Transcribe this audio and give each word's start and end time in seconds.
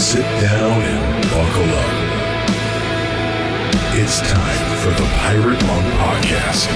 Sit 0.00 0.22
down 0.40 0.80
and 0.80 1.22
buckle 1.24 1.70
up. 1.76 1.94
It's 3.98 4.20
time 4.22 4.78
for 4.78 4.90
the 4.98 5.06
Pirate 5.18 5.62
Monk 5.66 5.86
Podcast. 6.00 6.68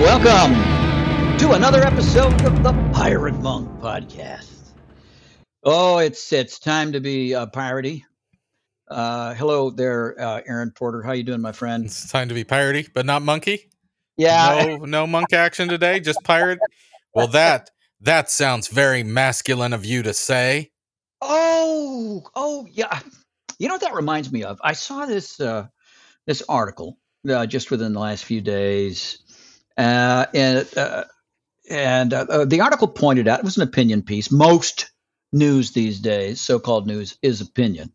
Welcome 0.00 0.54
to 1.38 1.52
another 1.54 1.82
episode 1.82 2.40
of 2.46 2.62
the 2.62 2.72
Pirate 2.92 3.40
Monk 3.40 3.68
Podcast. 3.80 4.70
Oh, 5.64 5.98
it's 5.98 6.32
it's 6.32 6.60
time 6.60 6.92
to 6.92 7.00
be 7.00 7.32
a 7.32 7.48
piratey. 7.48 8.04
Uh, 8.88 9.34
hello 9.34 9.70
there, 9.70 10.18
uh, 10.20 10.40
Aaron 10.46 10.70
Porter. 10.70 11.02
How 11.02 11.12
you 11.12 11.24
doing, 11.24 11.40
my 11.40 11.52
friend? 11.52 11.84
It's 11.84 12.08
time 12.08 12.28
to 12.28 12.34
be 12.34 12.44
piratey, 12.44 12.88
but 12.94 13.06
not 13.06 13.22
monkey. 13.22 13.69
Yeah, 14.20 14.64
No, 14.66 14.84
no 14.84 15.06
monk 15.06 15.32
action 15.32 15.68
today. 15.68 16.00
Just 16.00 16.22
pirate. 16.24 16.58
Well, 17.14 17.28
that 17.28 17.70
that 18.02 18.30
sounds 18.30 18.68
very 18.68 19.02
masculine 19.02 19.72
of 19.72 19.84
you 19.84 20.02
to 20.02 20.12
say. 20.12 20.70
Oh, 21.22 22.22
oh, 22.34 22.66
yeah. 22.70 23.00
You 23.58 23.68
know 23.68 23.74
what 23.74 23.82
that 23.82 23.94
reminds 23.94 24.30
me 24.30 24.44
of? 24.44 24.58
I 24.62 24.72
saw 24.74 25.06
this 25.06 25.40
uh, 25.40 25.66
this 26.26 26.42
article 26.48 26.98
uh, 27.28 27.46
just 27.46 27.70
within 27.70 27.92
the 27.92 28.00
last 28.00 28.24
few 28.24 28.40
days, 28.40 29.18
uh, 29.76 30.26
and 30.34 30.78
uh, 30.78 31.04
and 31.70 32.12
uh, 32.12 32.44
the 32.44 32.60
article 32.60 32.88
pointed 32.88 33.26
out 33.26 33.38
it 33.38 33.44
was 33.44 33.56
an 33.56 33.62
opinion 33.62 34.02
piece. 34.02 34.30
Most 34.30 34.90
news 35.32 35.72
these 35.72 36.00
days, 36.00 36.40
so-called 36.40 36.86
news, 36.86 37.16
is 37.22 37.40
opinion. 37.40 37.92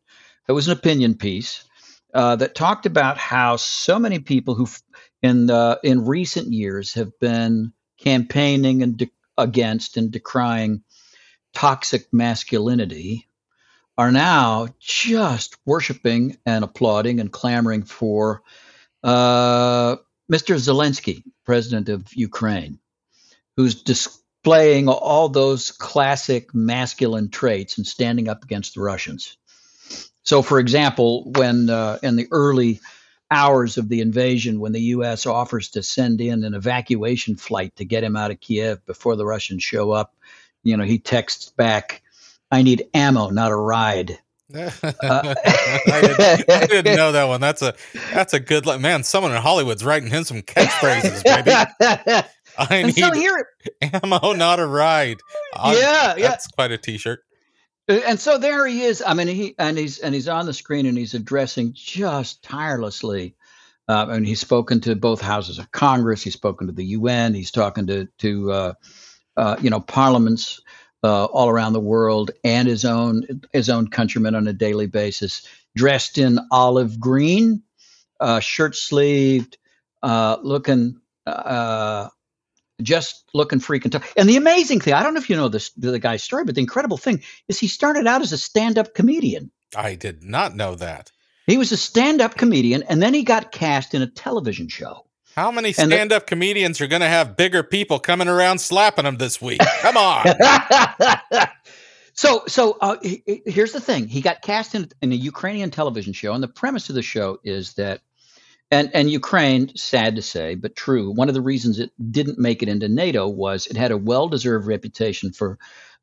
It 0.47 0.53
was 0.53 0.67
an 0.67 0.73
opinion 0.73 1.15
piece 1.15 1.65
uh, 2.13 2.35
that 2.37 2.55
talked 2.55 2.85
about 2.85 3.17
how 3.17 3.57
so 3.57 3.99
many 3.99 4.19
people 4.19 4.55
who, 4.55 4.67
in 5.25 5.77
in 5.83 6.05
recent 6.05 6.51
years, 6.51 6.93
have 6.93 7.17
been 7.19 7.73
campaigning 7.97 8.83
and 8.83 8.97
de- 8.97 9.11
against 9.37 9.97
and 9.97 10.11
decrying 10.11 10.83
toxic 11.53 12.13
masculinity 12.13 13.27
are 13.97 14.11
now 14.11 14.67
just 14.79 15.55
worshiping 15.65 16.37
and 16.45 16.63
applauding 16.63 17.19
and 17.19 17.31
clamoring 17.31 17.83
for 17.83 18.43
uh, 19.03 19.95
Mr. 20.31 20.55
Zelensky, 20.55 21.23
president 21.45 21.87
of 21.89 22.13
Ukraine, 22.13 22.79
who's 23.55 23.83
displaying 23.83 24.89
all 24.89 25.29
those 25.29 25.71
classic 25.71 26.53
masculine 26.53 27.29
traits 27.29 27.77
and 27.77 27.87
standing 27.87 28.27
up 28.27 28.43
against 28.43 28.75
the 28.75 28.81
Russians. 28.81 29.37
So, 30.23 30.41
for 30.41 30.59
example, 30.59 31.31
when 31.31 31.69
uh, 31.69 31.99
in 32.03 32.15
the 32.15 32.27
early 32.31 32.81
hours 33.35 33.77
of 33.77 33.89
the 33.89 33.99
invasion, 34.01 34.59
when 34.59 34.71
the 34.71 34.81
U.S. 34.81 35.25
offers 35.25 35.69
to 35.71 35.83
send 35.83 36.21
in 36.21 36.43
an 36.43 36.53
evacuation 36.53 37.35
flight 37.35 37.75
to 37.75 37.85
get 37.85 38.03
him 38.03 38.15
out 38.15 38.31
of 38.31 38.39
Kiev 38.39 38.85
before 38.85 39.15
the 39.15 39.25
Russians 39.25 39.61
show 39.61 39.91
up, 39.91 40.15
you 40.63 40.77
know, 40.77 40.85
he 40.85 40.97
texts 40.97 41.51
back, 41.51 42.01
I 42.49 42.63
need 42.63 42.87
ammo, 42.93 43.29
not 43.29 43.51
a 43.51 43.55
ride. 43.55 44.17
I, 44.53 44.71
didn't, 46.01 46.49
I 46.49 46.65
didn't 46.67 46.95
know 46.95 47.11
that 47.11 47.25
one. 47.27 47.41
That's 47.41 47.61
a 47.63 47.73
that's 48.13 48.33
a 48.33 48.39
good 48.39 48.65
li- 48.65 48.77
man. 48.77 49.03
Someone 49.03 49.31
in 49.31 49.41
Hollywood's 49.41 49.83
writing 49.83 50.07
him 50.09 50.23
some 50.23 50.41
catchphrases, 50.43 51.23
baby. 51.23 51.51
I 52.57 52.75
and 52.75 52.87
need 52.87 52.95
so 52.95 53.11
here, 53.11 53.47
ammo, 53.81 54.33
not 54.33 54.59
a 54.59 54.65
ride. 54.65 55.19
I- 55.55 55.75
yeah, 55.75 56.15
yeah. 56.15 56.29
That's 56.29 56.47
quite 56.47 56.71
a 56.71 56.77
T-shirt. 56.77 57.21
And 57.87 58.19
so 58.19 58.37
there 58.39 58.65
he 58.65 58.81
is. 58.83 59.03
I 59.05 59.13
mean, 59.13 59.27
he 59.27 59.55
and 59.59 59.77
he's 59.77 59.99
and 59.99 60.15
he's 60.15 60.27
on 60.27 60.47
the 60.47 60.53
screen 60.53 60.87
and 60.87 60.97
he's 60.97 61.13
addressing 61.13 61.73
just 61.73 62.43
tirelessly. 62.43 63.35
Uh, 63.87 64.07
and 64.09 64.25
he's 64.25 64.39
spoken 64.39 64.81
to 64.81 64.95
both 64.95 65.21
houses 65.21 65.59
of 65.59 65.71
Congress. 65.71 66.23
He's 66.23 66.33
spoken 66.33 66.67
to 66.67 66.73
the 66.73 66.85
UN. 66.85 67.35
He's 67.35 67.51
talking 67.51 67.85
to 67.87 68.07
to 68.19 68.51
uh, 68.51 68.73
uh, 69.37 69.57
you 69.61 69.69
know 69.69 69.79
parliaments 69.79 70.61
uh, 71.03 71.25
all 71.25 71.49
around 71.49 71.73
the 71.73 71.79
world 71.79 72.31
and 72.43 72.67
his 72.67 72.85
own 72.85 73.41
his 73.53 73.69
own 73.69 73.87
countrymen 73.89 74.33
on 74.33 74.47
a 74.47 74.53
daily 74.53 74.87
basis, 74.87 75.47
dressed 75.75 76.17
in 76.17 76.39
olive 76.51 76.99
green, 76.99 77.61
uh, 78.19 78.39
shirt 78.39 78.75
sleeved, 78.75 79.59
uh, 80.01 80.37
looking 80.41 80.99
uh, 81.27 82.09
just 82.81 83.23
looking 83.33 83.59
freaking 83.59 83.91
tough. 83.91 84.13
And 84.17 84.27
the 84.27 84.37
amazing 84.37 84.81
thing, 84.81 84.93
I 84.93 85.03
don't 85.03 85.13
know 85.13 85.19
if 85.19 85.29
you 85.29 85.35
know 85.35 85.47
this 85.47 85.71
the 85.71 85.99
guy's 85.99 86.23
story, 86.23 86.43
but 86.43 86.55
the 86.55 86.61
incredible 86.61 86.97
thing 86.97 87.23
is 87.47 87.59
he 87.59 87.67
started 87.67 88.07
out 88.07 88.21
as 88.21 88.31
a 88.31 88.37
stand-up 88.37 88.93
comedian. 88.93 89.51
I 89.75 89.95
did 89.95 90.23
not 90.23 90.55
know 90.55 90.75
that. 90.75 91.11
He 91.47 91.57
was 91.57 91.71
a 91.71 91.77
stand-up 91.77 92.35
comedian, 92.35 92.83
and 92.83 93.01
then 93.01 93.13
he 93.13 93.23
got 93.23 93.51
cast 93.51 93.93
in 93.93 94.01
a 94.01 94.07
television 94.07 94.67
show. 94.67 95.05
How 95.35 95.51
many 95.51 95.73
stand-up 95.73 96.27
comedians 96.27 96.79
are 96.79 96.87
going 96.87 97.01
to 97.01 97.07
have 97.09 97.35
bigger 97.35 97.61
people 97.61 97.99
coming 97.99 98.29
around 98.29 98.59
slapping 98.59 99.03
them 99.03 99.17
this 99.17 99.41
week? 99.41 99.59
Come 99.81 99.97
on. 99.97 100.25
so, 102.13 102.43
so 102.47 102.77
uh, 102.79 102.95
he- 103.03 103.41
here's 103.45 103.73
the 103.73 103.81
thing: 103.81 104.07
he 104.07 104.21
got 104.21 104.41
cast 104.41 104.75
in, 104.75 104.89
in 105.01 105.11
a 105.11 105.15
Ukrainian 105.15 105.71
television 105.71 106.13
show, 106.13 106.33
and 106.33 106.41
the 106.41 106.47
premise 106.47 106.87
of 106.89 106.95
the 106.95 107.01
show 107.01 107.37
is 107.43 107.73
that, 107.73 107.99
and 108.71 108.89
and 108.93 109.09
Ukraine, 109.09 109.75
sad 109.75 110.15
to 110.15 110.21
say, 110.21 110.55
but 110.55 110.75
true. 110.75 111.11
One 111.11 111.27
of 111.27 111.35
the 111.35 111.41
reasons 111.41 111.79
it 111.79 111.91
didn't 112.11 112.39
make 112.39 112.63
it 112.63 112.69
into 112.69 112.89
NATO 112.89 113.27
was 113.27 113.67
it 113.67 113.77
had 113.77 113.91
a 113.91 113.97
well-deserved 113.97 114.67
reputation 114.67 115.31
for 115.31 115.59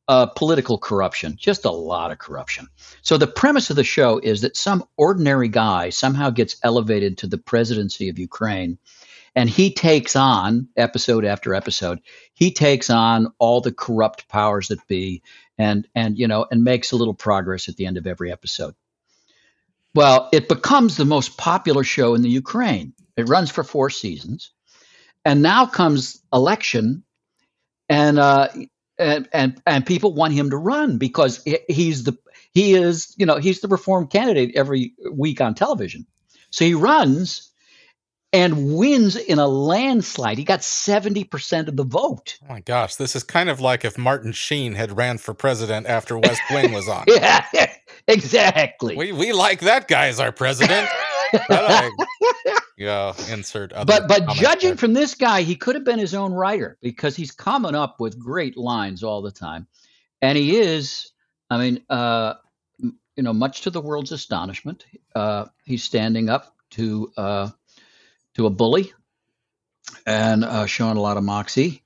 uh, 0.08 0.26
political 0.26 0.78
corruption, 0.78 1.36
just 1.38 1.64
a 1.64 1.70
lot 1.70 2.10
of 2.10 2.18
corruption. 2.18 2.68
So 3.02 3.16
the 3.16 3.26
premise 3.26 3.70
of 3.70 3.76
the 3.76 3.84
show 3.84 4.18
is 4.18 4.42
that 4.42 4.56
some 4.56 4.84
ordinary 4.96 5.48
guy 5.48 5.90
somehow 5.90 6.30
gets 6.30 6.56
elevated 6.62 7.18
to 7.18 7.26
the 7.26 7.38
presidency 7.38 8.08
of 8.08 8.18
Ukraine, 8.18 8.78
and 9.34 9.48
he 9.48 9.72
takes 9.72 10.16
on 10.16 10.68
episode 10.76 11.24
after 11.24 11.54
episode. 11.54 12.00
He 12.34 12.52
takes 12.52 12.90
on 12.90 13.32
all 13.38 13.60
the 13.60 13.72
corrupt 13.72 14.28
powers 14.28 14.68
that 14.68 14.86
be, 14.86 15.22
and 15.58 15.86
and 15.94 16.18
you 16.18 16.28
know, 16.28 16.46
and 16.50 16.64
makes 16.64 16.92
a 16.92 16.96
little 16.96 17.14
progress 17.14 17.68
at 17.68 17.76
the 17.76 17.86
end 17.86 17.96
of 17.96 18.06
every 18.06 18.32
episode. 18.32 18.74
Well, 19.94 20.28
it 20.32 20.48
becomes 20.48 20.96
the 20.96 21.04
most 21.04 21.36
popular 21.36 21.84
show 21.84 22.14
in 22.14 22.22
the 22.22 22.28
Ukraine. 22.30 22.94
It 23.16 23.28
runs 23.28 23.50
for 23.50 23.62
four 23.62 23.90
seasons, 23.90 24.52
and 25.24 25.42
now 25.42 25.66
comes 25.66 26.22
election, 26.32 27.04
and 27.88 28.18
uh, 28.18 28.48
and 28.98 29.28
and 29.32 29.60
and 29.66 29.84
people 29.86 30.14
want 30.14 30.32
him 30.32 30.50
to 30.50 30.56
run 30.56 30.96
because 30.98 31.42
he- 31.44 31.58
he's 31.68 32.04
the 32.04 32.16
he 32.54 32.74
is 32.74 33.14
you 33.18 33.26
know 33.26 33.36
he's 33.36 33.60
the 33.60 33.68
reform 33.68 34.06
candidate 34.06 34.54
every 34.56 34.94
week 35.12 35.40
on 35.40 35.54
television. 35.54 36.06
So 36.50 36.64
he 36.64 36.74
runs 36.74 37.50
and 38.32 38.74
wins 38.76 39.16
in 39.16 39.38
a 39.38 39.46
landslide. 39.46 40.38
He 40.38 40.44
got 40.44 40.64
seventy 40.64 41.24
percent 41.24 41.68
of 41.68 41.76
the 41.76 41.84
vote. 41.84 42.38
Oh 42.42 42.46
my 42.48 42.60
gosh, 42.60 42.96
this 42.96 43.14
is 43.14 43.24
kind 43.24 43.50
of 43.50 43.60
like 43.60 43.84
if 43.84 43.98
Martin 43.98 44.32
Sheen 44.32 44.74
had 44.74 44.96
ran 44.96 45.18
for 45.18 45.34
president 45.34 45.86
after 45.86 46.16
West 46.16 46.40
Wing 46.50 46.72
was 46.72 46.88
on. 46.88 47.04
Yeah, 47.08 47.44
exactly. 48.08 48.96
We 48.96 49.12
we 49.12 49.32
like 49.32 49.60
that 49.60 49.88
guy 49.88 50.08
as 50.08 50.20
our 50.20 50.32
president. 50.32 50.88
I 51.34 51.90
yeah, 52.76 53.14
insert 53.30 53.72
other. 53.72 53.86
but 53.86 54.08
but 54.08 54.28
judging 54.34 54.70
there. 54.70 54.76
from 54.76 54.92
this 54.92 55.14
guy, 55.14 55.42
he 55.42 55.56
could 55.56 55.74
have 55.74 55.84
been 55.84 55.98
his 55.98 56.14
own 56.14 56.32
writer 56.32 56.78
because 56.82 57.16
he's 57.16 57.30
coming 57.30 57.74
up 57.74 58.00
with 58.00 58.18
great 58.18 58.56
lines 58.56 59.02
all 59.02 59.22
the 59.22 59.30
time, 59.30 59.66
and 60.20 60.36
he 60.36 60.56
is. 60.58 61.10
I 61.48 61.58
mean, 61.58 61.82
uh, 61.90 62.34
you 62.78 63.22
know, 63.22 63.32
much 63.32 63.62
to 63.62 63.70
the 63.70 63.80
world's 63.80 64.12
astonishment, 64.12 64.86
uh, 65.14 65.46
he's 65.64 65.84
standing 65.84 66.28
up 66.28 66.54
to 66.70 67.12
uh, 67.16 67.50
to 68.34 68.46
a 68.46 68.50
bully 68.50 68.92
and 70.06 70.44
uh, 70.44 70.66
showing 70.66 70.96
a 70.96 71.00
lot 71.00 71.16
of 71.16 71.24
moxie. 71.24 71.82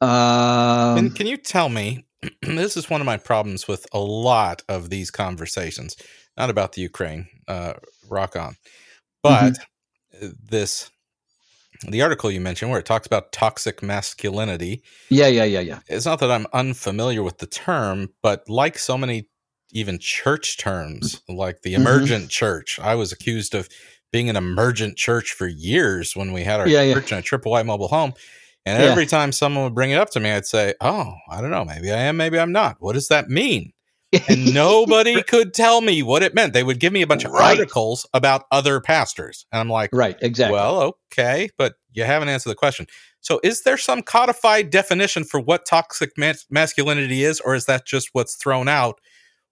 Can, 0.00 0.08
Um, 0.10 1.10
can 1.10 1.26
you 1.26 1.36
tell 1.36 1.68
me? 1.68 2.04
this 2.42 2.76
is 2.76 2.90
one 2.90 3.00
of 3.00 3.06
my 3.06 3.16
problems 3.16 3.68
with 3.68 3.86
a 3.92 3.98
lot 3.98 4.62
of 4.68 4.90
these 4.90 5.10
conversations, 5.10 5.96
not 6.36 6.50
about 6.50 6.72
the 6.72 6.82
Ukraine, 6.82 7.28
uh, 7.46 7.74
rock 8.08 8.36
on, 8.36 8.56
but 9.22 9.54
Mm-hmm. 9.54 10.28
this 10.50 10.90
the 11.88 12.02
article 12.02 12.30
you 12.30 12.40
mentioned 12.40 12.70
where 12.70 12.80
it 12.80 12.86
talks 12.86 13.06
about 13.06 13.30
toxic 13.32 13.82
masculinity. 13.82 14.82
yeah, 15.10 15.28
yeah, 15.28 15.44
yeah, 15.44 15.60
yeah. 15.60 15.78
It's 15.86 16.06
not 16.06 16.18
that 16.20 16.30
I'm 16.30 16.46
unfamiliar 16.52 17.22
with 17.22 17.38
the 17.38 17.46
term, 17.46 18.08
but 18.22 18.48
like 18.48 18.78
so 18.78 18.98
many 18.98 19.28
even 19.70 19.98
church 20.00 20.56
terms, 20.58 21.22
like 21.28 21.62
the 21.62 21.74
Mhm. 21.74 21.80
emergent 21.80 22.30
church, 22.30 22.78
I 22.80 22.94
was 22.94 23.12
accused 23.12 23.54
of 23.54 23.68
being 24.10 24.28
an 24.30 24.36
emergent 24.36 24.96
church 24.96 25.32
for 25.32 25.46
years 25.46 26.16
when 26.16 26.32
we 26.32 26.42
had 26.42 26.58
our 26.60 26.66
Yeah, 26.68 26.82
yeah. 26.82 26.94
church 26.94 27.12
in 27.12 27.18
a 27.18 27.22
triple 27.22 27.52
Y 27.52 27.62
mobile 27.62 27.88
home. 27.88 28.14
And 28.66 28.82
Yeah. 28.82 28.90
every 28.90 29.06
time 29.06 29.32
someone 29.32 29.64
would 29.64 29.74
bring 29.74 29.90
it 29.90 29.98
up 29.98 30.10
to 30.10 30.20
me, 30.20 30.30
I'd 30.30 30.46
say, 30.46 30.74
"Oh, 30.80 31.14
I 31.30 31.40
don't 31.40 31.50
know. 31.50 31.64
Maybe 31.64 31.90
I 31.90 31.98
am. 32.02 32.16
Maybe 32.16 32.38
I'm 32.38 32.52
not. 32.52 32.76
What 32.80 32.92
does 32.94 33.08
that 33.08 33.28
mean?" 33.28 33.72
And 34.28 34.54
nobody 34.54 35.22
could 35.26 35.52
tell 35.54 35.80
me 35.80 36.02
what 36.02 36.22
it 36.22 36.34
meant. 36.34 36.52
They 36.54 36.62
would 36.62 36.80
give 36.80 36.92
me 36.92 37.02
a 37.02 37.06
bunch 37.06 37.24
of 37.24 37.32
Right. 37.32 37.58
articles 37.58 38.06
about 38.14 38.44
other 38.50 38.80
pastors, 38.80 39.46
and 39.52 39.60
I'm 39.60 39.68
like, 39.70 39.90
right, 39.92 40.16
exactly. 40.20 40.54
"Well, 40.54 40.94
okay, 41.12 41.48
but 41.56 41.74
you 41.92 42.04
haven't 42.04 42.28
answered 42.28 42.50
the 42.50 42.54
question." 42.54 42.86
So, 43.20 43.40
is 43.42 43.62
there 43.64 43.76
some 43.76 44.02
codified 44.02 44.70
definition 44.70 45.24
for 45.24 45.40
what 45.40 45.66
toxic 45.66 46.12
mas- 46.16 46.46
masculinity 46.50 47.24
is, 47.24 47.40
or 47.40 47.54
is 47.54 47.64
that 47.66 47.86
just 47.86 48.10
what's 48.12 48.36
thrown 48.36 48.68
out 48.68 49.00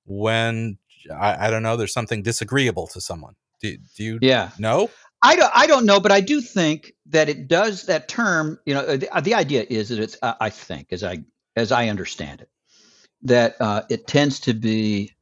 when 0.04 0.78
I, 1.14 1.46
I 1.46 1.50
don't 1.50 1.62
know? 1.62 1.76
There's 1.76 1.92
something 1.92 2.22
disagreeable 2.22 2.86
to 2.88 3.00
someone. 3.00 3.34
Do, 3.60 3.76
do 3.96 4.04
you 4.04 4.18
yeah. 4.22 4.50
know? 4.58 4.90
I 5.26 5.34
don't, 5.34 5.52
I 5.54 5.66
don't 5.66 5.86
know, 5.86 5.98
but 5.98 6.12
I 6.12 6.20
do 6.20 6.40
think 6.40 6.92
that 7.06 7.28
it 7.28 7.48
does 7.48 7.86
that 7.86 8.06
term. 8.06 8.60
You 8.64 8.74
know, 8.74 8.80
uh, 8.80 8.96
the, 8.96 9.16
uh, 9.16 9.20
the 9.20 9.34
idea 9.34 9.66
is 9.68 9.88
that 9.88 9.98
it's. 9.98 10.16
Uh, 10.22 10.34
I 10.40 10.50
think, 10.50 10.92
as 10.92 11.02
I 11.02 11.24
as 11.56 11.72
I 11.72 11.88
understand 11.88 12.42
it, 12.42 12.48
that 13.22 13.56
uh, 13.60 13.82
it 13.90 14.06
tends 14.06 14.38
to 14.40 14.54
be, 14.54 15.12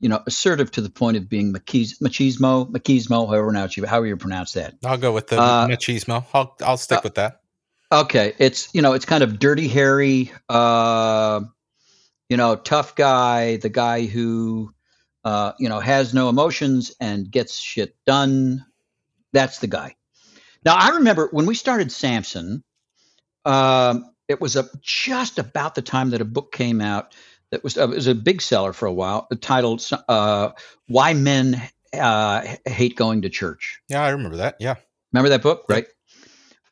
you 0.00 0.08
know, 0.08 0.20
assertive 0.26 0.72
to 0.72 0.80
the 0.80 0.90
point 0.90 1.16
of 1.16 1.28
being 1.28 1.52
machismo, 1.52 2.00
machismo, 2.02 2.70
machismo, 2.72 3.28
however 3.28 3.44
pronounce 3.44 3.76
you, 3.76 3.86
however 3.86 4.06
you 4.06 4.16
pronounce 4.16 4.54
that. 4.54 4.74
I'll 4.84 4.98
go 4.98 5.12
with 5.12 5.28
the 5.28 5.40
Uh, 5.40 5.68
machismo. 5.68 6.24
I'll 6.34 6.56
I'll 6.60 6.76
stick 6.76 6.98
uh, 6.98 7.02
with 7.04 7.14
that. 7.14 7.40
Okay, 7.92 8.34
it's 8.38 8.74
you 8.74 8.82
know, 8.82 8.94
it's 8.94 9.04
kind 9.04 9.22
of 9.22 9.38
dirty, 9.38 9.68
hairy, 9.68 10.32
uh, 10.48 11.40
you 12.28 12.36
know, 12.36 12.56
tough 12.56 12.96
guy, 12.96 13.58
the 13.58 13.68
guy 13.68 14.06
who, 14.06 14.72
uh, 15.22 15.52
you 15.60 15.68
know, 15.68 15.78
has 15.78 16.12
no 16.12 16.28
emotions 16.28 16.96
and 16.98 17.30
gets 17.30 17.60
shit 17.60 17.94
done. 18.06 18.64
That's 19.32 19.58
the 19.58 19.66
guy. 19.66 19.96
Now, 20.64 20.76
I 20.76 20.90
remember 20.96 21.28
when 21.32 21.46
we 21.46 21.54
started 21.54 21.90
Samson, 21.90 22.62
um, 23.44 24.04
it 24.28 24.40
was 24.40 24.56
a, 24.56 24.68
just 24.80 25.38
about 25.38 25.74
the 25.74 25.82
time 25.82 26.10
that 26.10 26.20
a 26.20 26.24
book 26.24 26.52
came 26.52 26.80
out 26.80 27.14
that 27.50 27.62
was, 27.64 27.76
uh, 27.76 27.86
was 27.88 28.06
a 28.06 28.14
big 28.14 28.40
seller 28.40 28.72
for 28.72 28.86
a 28.86 28.92
while, 28.92 29.28
titled 29.40 29.86
uh, 30.08 30.50
"Why 30.86 31.14
Men 31.14 31.60
uh, 31.92 32.46
Hate 32.64 32.96
Going 32.96 33.22
to 33.22 33.28
Church." 33.28 33.80
Yeah, 33.88 34.02
I 34.02 34.10
remember 34.10 34.38
that. 34.38 34.56
Yeah. 34.60 34.76
Remember 35.12 35.30
that 35.30 35.42
book, 35.42 35.66
right? 35.68 35.86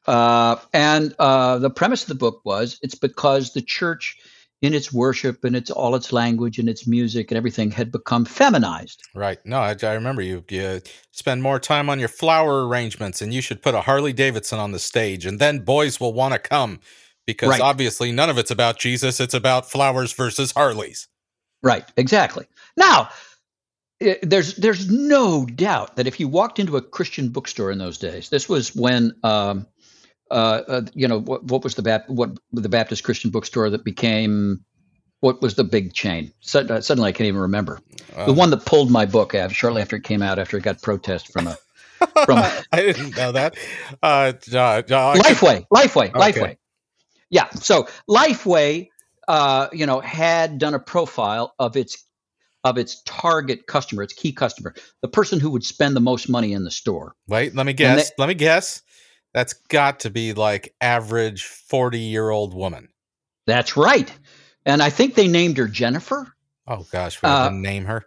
Uh, 0.07 0.57
and 0.73 1.15
uh, 1.19 1.59
the 1.59 1.71
premise 1.71 2.03
of 2.03 2.09
the 2.09 2.15
book 2.15 2.41
was 2.45 2.79
it's 2.83 2.95
because 2.95 3.53
the 3.53 3.61
church, 3.61 4.17
in 4.63 4.75
its 4.75 4.93
worship 4.93 5.43
and 5.45 5.57
its 5.57 5.71
all 5.71 5.95
its 5.95 6.13
language 6.13 6.59
and 6.59 6.69
its 6.69 6.87
music 6.87 7.31
and 7.31 7.39
everything, 7.39 7.71
had 7.71 7.91
become 7.91 8.25
feminized. 8.27 9.03
Right. 9.15 9.39
No, 9.47 9.59
I, 9.59 9.75
I 9.83 9.95
remember 9.95 10.21
you. 10.23 10.45
You 10.51 10.81
spend 11.13 11.43
more 11.43 11.59
time 11.59 11.89
on 11.89 11.99
your 11.99 12.09
flower 12.09 12.69
arrangements, 12.69 13.23
and 13.23 13.33
you 13.33 13.41
should 13.41 13.63
put 13.63 13.75
a 13.75 13.81
Harley 13.81 14.13
Davidson 14.13 14.59
on 14.59 14.73
the 14.73 14.79
stage, 14.79 15.25
and 15.25 15.39
then 15.39 15.61
boys 15.61 15.99
will 15.99 16.13
want 16.13 16.35
to 16.35 16.39
come 16.39 16.81
because 17.27 17.49
Right. 17.49 17.61
obviously 17.61 18.13
none 18.13 18.29
of 18.29 18.37
it's 18.39 18.51
about 18.51 18.79
Jesus. 18.79 19.19
It's 19.21 19.35
about 19.35 19.71
flowers 19.71 20.13
versus 20.13 20.53
Harleys. 20.53 21.09
Right, 21.63 21.85
exactly. 21.97 22.47
Now, 22.77 23.09
i- 24.03 24.19
there's 24.23 24.57
there's 24.57 24.91
no 24.91 25.47
doubt 25.47 25.97
that 25.97 26.07
if 26.07 26.19
you 26.21 26.29
walked 26.29 26.59
into 26.59 26.77
a 26.77 26.83
Christian 26.83 27.29
bookstore 27.31 27.71
in 27.71 27.79
those 27.79 27.99
days, 27.99 28.29
this 28.31 28.49
was 28.49 28.75
when. 28.75 29.13
Um, 29.23 29.67
uh, 30.31 30.63
uh, 30.69 30.83
you 30.95 31.09
know 31.09 31.21
what, 31.21 31.45
what 31.45 31.65
was 31.65 31.75
the 31.75 31.83
Bap- 31.83 32.09
what 32.09 32.31
the 32.53 32.69
Baptist 32.69 33.05
Christian 33.05 33.31
bookstore 33.31 33.71
that 33.71 33.85
became 33.85 34.65
what 35.21 35.43
was 35.43 35.55
the 35.55 35.65
big 35.65 35.93
chain? 35.93 36.33
Sud- 36.41 36.71
uh, 36.71 36.81
Suddenly, 36.81 37.09
I 37.09 37.13
can't 37.13 37.29
even 37.29 37.41
remember. 37.41 37.81
the 38.27 38.33
one 38.33 38.51
that 38.51 38.65
pulled 38.65 38.91
my 38.91 39.07
book 39.07 39.35
af- 39.35 39.53
shortly 39.53 39.83
after 39.83 39.97
it 39.97 40.05
came 40.05 40.23
out 40.23 40.39
after 40.39 40.57
it 40.57 40.63
got 40.63 40.81
protest 40.83 41.33
from 41.33 41.47
a 41.47 41.57
from 42.25 42.39
I 42.73 42.77
didn't 42.77 43.17
know 43.17 43.33
that. 43.33 43.57
Uh, 44.03 44.33
Lifeway, 44.33 45.67
Lifeway, 45.69 46.15
Okay. 46.15 46.33
Lifeway. 46.33 46.57
Yeah, 47.31 47.49
so 47.51 47.87
Lifeway, 48.09 48.89
uh, 49.29 49.69
you 49.73 49.87
know, 49.87 50.01
had 50.01 50.59
done 50.59 50.75
a 50.75 50.81
profile 50.81 51.55
of 51.59 51.77
its 51.77 52.05
of 52.65 52.77
its 52.77 53.03
target 53.07 53.67
customer, 53.67 54.03
its 54.03 54.13
key 54.13 54.33
customer, 54.33 54.75
the 55.01 55.09
person 55.09 55.41
who 55.41 55.51
would 55.51 55.65
spend 55.65 55.97
the 55.97 56.01
most 56.01 56.29
money 56.29 56.53
in 56.53 56.65
the 56.65 56.71
store. 56.71 57.15
Wait, 57.27 57.55
let 57.55 57.65
me 57.65 57.73
guess. 57.73 58.13
let 58.19 58.29
me 58.29 58.35
guess. 58.35 58.83
That's 59.33 59.53
got 59.53 60.01
to 60.01 60.11
be 60.11 60.33
like 60.33 60.75
average 60.81 61.45
forty-year-old 61.45 62.55
woman. 62.55 62.89
That's 63.47 63.77
right, 63.77 64.13
and 64.67 64.83
I 64.83 64.91
think 64.91 65.15
they 65.15 65.29
named 65.29 65.59
her 65.59 65.69
Jennifer. 65.69 66.35
Oh 66.67 66.87
gosh, 66.91 67.23
we 67.23 67.29
Uh, 67.29 67.45
didn't 67.49 67.63
name 67.63 67.85
her. 67.85 68.05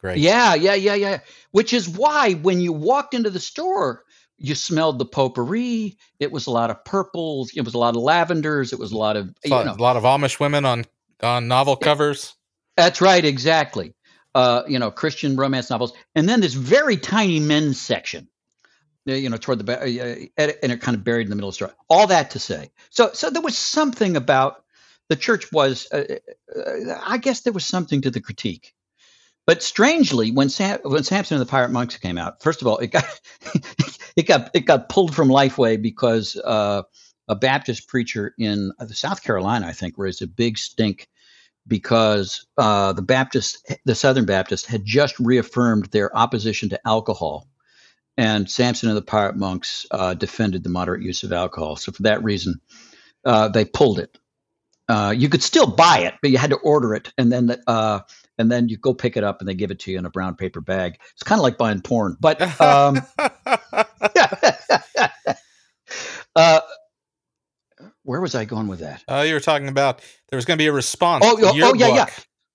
Great. 0.00 0.18
Yeah, 0.18 0.54
yeah, 0.54 0.74
yeah, 0.74 0.94
yeah. 0.94 1.18
Which 1.52 1.72
is 1.72 1.88
why 1.88 2.34
when 2.34 2.60
you 2.60 2.72
walked 2.72 3.14
into 3.14 3.30
the 3.30 3.40
store, 3.40 4.04
you 4.36 4.54
smelled 4.54 4.98
the 4.98 5.06
potpourri. 5.06 5.96
It 6.20 6.30
was 6.30 6.46
a 6.46 6.50
lot 6.50 6.70
of 6.70 6.84
purples. 6.84 7.52
It 7.56 7.62
was 7.62 7.74
a 7.74 7.78
lot 7.78 7.96
of 7.96 8.02
lavenders. 8.02 8.72
It 8.72 8.78
was 8.78 8.92
a 8.92 8.98
lot 8.98 9.16
of 9.16 9.28
a 9.44 9.48
you 9.48 9.54
lot, 9.54 9.66
know. 9.66 9.72
a 9.72 9.82
lot 9.82 9.96
of 9.96 10.02
Amish 10.02 10.38
women 10.38 10.64
on 10.64 10.84
on 11.22 11.48
novel 11.48 11.76
covers. 11.76 12.34
That's 12.76 13.00
right, 13.00 13.24
exactly. 13.24 13.94
Uh, 14.34 14.64
you 14.66 14.80
know, 14.80 14.90
Christian 14.90 15.36
romance 15.36 15.70
novels, 15.70 15.92
and 16.16 16.28
then 16.28 16.40
this 16.40 16.54
very 16.54 16.96
tiny 16.96 17.38
men's 17.38 17.80
section. 17.80 18.28
Uh, 19.08 19.12
You 19.12 19.28
know, 19.30 19.36
toward 19.36 19.58
the 19.58 19.64
ba- 19.64 19.82
uh, 19.82 20.42
uh, 20.42 20.52
and 20.62 20.72
it 20.72 20.80
kind 20.80 20.96
of 20.96 21.04
buried 21.04 21.26
in 21.26 21.30
the 21.30 21.36
middle 21.36 21.48
of 21.48 21.54
the 21.54 21.56
story. 21.56 21.72
All 21.88 22.06
that 22.08 22.30
to 22.30 22.38
say, 22.38 22.70
so 22.90 23.10
so 23.12 23.30
there 23.30 23.42
was 23.42 23.56
something 23.56 24.16
about 24.16 24.64
the 25.08 25.16
church 25.16 25.52
was. 25.52 25.88
Uh, 25.92 26.16
uh, 26.54 27.00
I 27.04 27.18
guess 27.18 27.40
there 27.40 27.52
was 27.52 27.64
something 27.66 28.02
to 28.02 28.10
the 28.10 28.20
critique, 28.20 28.74
but 29.46 29.62
strangely, 29.62 30.30
when 30.30 30.48
Sam, 30.48 30.78
when 30.82 31.04
Samson 31.04 31.36
and 31.36 31.46
the 31.46 31.50
Pirate 31.50 31.70
Monks 31.70 31.96
came 31.98 32.18
out, 32.18 32.42
first 32.42 32.62
of 32.62 32.68
all, 32.68 32.78
it 32.78 32.88
got 32.88 33.04
it 34.16 34.26
got 34.26 34.50
it 34.54 34.60
got 34.60 34.88
pulled 34.88 35.14
from 35.14 35.28
Lifeway 35.28 35.80
because 35.80 36.36
uh, 36.36 36.82
a 37.28 37.34
Baptist 37.34 37.88
preacher 37.88 38.34
in 38.38 38.72
South 38.88 39.22
Carolina, 39.22 39.66
I 39.66 39.72
think, 39.72 39.94
raised 39.96 40.22
a 40.22 40.26
big 40.26 40.58
stink 40.58 41.08
because 41.66 42.46
the 42.56 43.04
Baptist, 43.06 43.70
the 43.84 43.94
Southern 43.94 44.26
Baptist, 44.26 44.66
had 44.66 44.84
just 44.84 45.18
reaffirmed 45.18 45.86
their 45.86 46.14
opposition 46.16 46.68
to 46.70 46.86
alcohol, 46.86 47.48
and 48.16 48.48
Samson 48.50 48.88
and 48.88 48.96
the 48.96 49.02
Pirate 49.02 49.36
Monks 49.36 49.86
uh, 49.90 50.14
defended 50.14 50.62
the 50.62 50.70
moderate 50.70 51.02
use 51.02 51.22
of 51.24 51.32
alcohol. 51.32 51.76
So 51.76 51.92
for 51.92 52.04
that 52.04 52.22
reason, 52.22 52.60
uh, 53.24 53.48
they 53.48 53.64
pulled 53.64 53.98
it. 53.98 54.18
Uh, 54.88 55.14
you 55.16 55.28
could 55.28 55.42
still 55.42 55.66
buy 55.66 56.00
it, 56.00 56.14
but 56.20 56.30
you 56.30 56.38
had 56.38 56.50
to 56.50 56.56
order 56.56 56.94
it, 56.94 57.10
and 57.16 57.32
then 57.32 57.56
uh, 57.66 58.00
and 58.36 58.52
then 58.52 58.68
you 58.68 58.76
go 58.76 58.92
pick 58.92 59.16
it 59.16 59.24
up, 59.24 59.40
and 59.40 59.48
they 59.48 59.54
give 59.54 59.70
it 59.70 59.78
to 59.80 59.90
you 59.90 59.98
in 59.98 60.04
a 60.04 60.10
brown 60.10 60.36
paper 60.36 60.60
bag. 60.60 60.98
It's 61.14 61.22
kind 61.22 61.38
of 61.38 61.42
like 61.42 61.56
buying 61.56 61.80
porn, 61.80 62.18
but 62.20 62.38
um, 62.60 63.00
uh, 66.36 66.60
where 68.02 68.20
was 68.20 68.34
I 68.34 68.44
going 68.44 68.68
with 68.68 68.80
that? 68.80 69.02
uh, 69.08 69.24
you 69.26 69.32
were 69.32 69.40
talking 69.40 69.68
about 69.68 70.02
there 70.28 70.36
was 70.36 70.44
going 70.44 70.58
to 70.58 70.62
be 70.62 70.68
a 70.68 70.72
response. 70.72 71.24
Oh, 71.26 71.38
oh, 71.40 71.52
oh, 71.62 71.74
yeah, 71.74 71.88
yeah. 71.88 72.06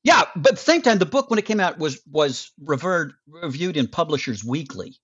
Yeah, 0.03 0.23
but 0.35 0.53
at 0.53 0.55
the 0.57 0.63
same 0.63 0.81
time, 0.81 0.97
the 0.99 1.05
book 1.05 1.29
when 1.29 1.39
it 1.39 1.45
came 1.45 1.59
out 1.59 1.79
was 1.79 1.99
was 2.09 2.51
revered, 2.63 3.13
reviewed 3.27 3.75
in 3.75 3.87
Publishers 3.87 4.43
Weekly 4.43 4.95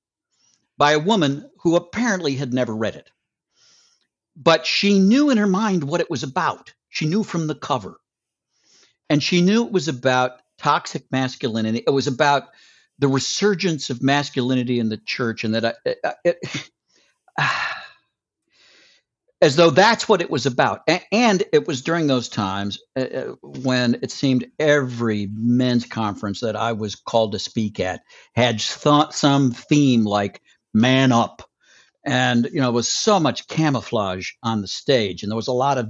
by 0.77 0.93
a 0.93 0.99
woman 0.99 1.49
who 1.59 1.75
apparently 1.75 2.35
had 2.35 2.53
never 2.53 2.75
read 2.75 2.95
it, 2.95 3.09
but 4.35 4.65
she 4.65 4.99
knew 4.99 5.29
in 5.29 5.37
her 5.37 5.47
mind 5.47 5.83
what 5.83 6.01
it 6.01 6.09
was 6.09 6.23
about. 6.23 6.73
She 6.89 7.05
knew 7.05 7.23
from 7.23 7.47
the 7.47 7.55
cover, 7.55 7.99
and 9.09 9.21
she 9.21 9.41
knew 9.41 9.65
it 9.65 9.71
was 9.71 9.87
about 9.87 10.41
toxic 10.57 11.03
masculinity. 11.11 11.83
It 11.85 11.91
was 11.91 12.07
about 12.07 12.43
the 12.99 13.07
resurgence 13.07 13.89
of 13.89 14.01
masculinity 14.01 14.79
in 14.79 14.89
the 14.89 14.97
church, 14.97 15.43
and 15.43 15.55
that 15.55 15.65
I, 15.65 16.13
it, 16.23 16.37
as 19.41 19.55
though 19.55 19.69
that's 19.69 20.07
what 20.07 20.21
it 20.21 20.29
was 20.29 20.45
about. 20.45 20.81
And 21.11 21.43
it 21.51 21.67
was 21.67 21.81
during 21.81 22.07
those 22.07 22.29
times 22.29 22.79
uh, 22.95 23.01
uh, 23.01 23.35
when 23.41 23.99
it 24.01 24.11
seemed 24.11 24.47
every 24.59 25.27
men's 25.31 25.85
conference 25.85 26.39
that 26.39 26.55
I 26.55 26.71
was 26.71 26.95
called 26.95 27.33
to 27.33 27.39
speak 27.39 27.79
at 27.79 28.01
had 28.33 28.59
th- 28.59 29.11
some 29.11 29.51
theme 29.51 30.05
like 30.05 30.41
man 30.75 31.11
up. 31.11 31.41
And, 32.03 32.47
you 32.51 32.61
know, 32.61 32.69
it 32.69 32.73
was 32.73 32.87
so 32.87 33.19
much 33.19 33.47
camouflage 33.47 34.33
on 34.43 34.61
the 34.61 34.67
stage. 34.67 35.23
And 35.23 35.31
there 35.31 35.35
was 35.35 35.47
a 35.47 35.53
lot 35.53 35.79
of 35.79 35.89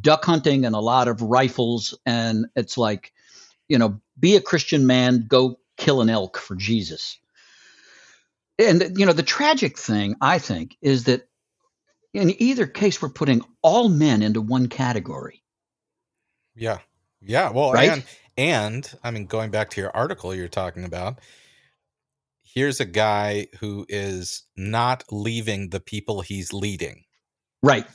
duck 0.00 0.24
hunting 0.24 0.64
and 0.64 0.74
a 0.74 0.80
lot 0.80 1.06
of 1.06 1.22
rifles. 1.22 1.96
And 2.04 2.46
it's 2.56 2.76
like, 2.76 3.12
you 3.68 3.78
know, 3.78 4.00
be 4.18 4.34
a 4.34 4.40
Christian 4.40 4.86
man, 4.86 5.26
go 5.28 5.60
kill 5.76 6.00
an 6.00 6.10
elk 6.10 6.38
for 6.38 6.56
Jesus. 6.56 7.18
And, 8.58 8.98
you 8.98 9.06
know, 9.06 9.12
the 9.12 9.22
tragic 9.22 9.78
thing, 9.78 10.16
I 10.20 10.38
think, 10.38 10.76
is 10.82 11.04
that 11.04 11.28
in 12.12 12.34
either 12.42 12.66
case, 12.66 13.00
we're 13.00 13.08
putting 13.08 13.42
all 13.62 13.88
men 13.88 14.22
into 14.22 14.40
one 14.40 14.68
category. 14.68 15.42
Yeah. 16.54 16.78
Yeah. 17.20 17.50
Well, 17.50 17.72
Right? 17.72 17.90
and 17.90 18.04
and 18.36 18.98
I 19.04 19.10
mean, 19.10 19.26
going 19.26 19.50
back 19.50 19.70
to 19.70 19.80
your 19.80 19.94
article 19.96 20.34
you're 20.34 20.48
talking 20.48 20.84
about, 20.84 21.20
here's 22.54 22.80
a 22.80 22.84
guy 22.84 23.46
who 23.60 23.86
is 23.88 24.44
not 24.56 25.04
leaving 25.10 25.70
the 25.70 25.80
people 25.80 26.20
he's 26.20 26.52
leading. 26.52 27.04
Right. 27.62 27.86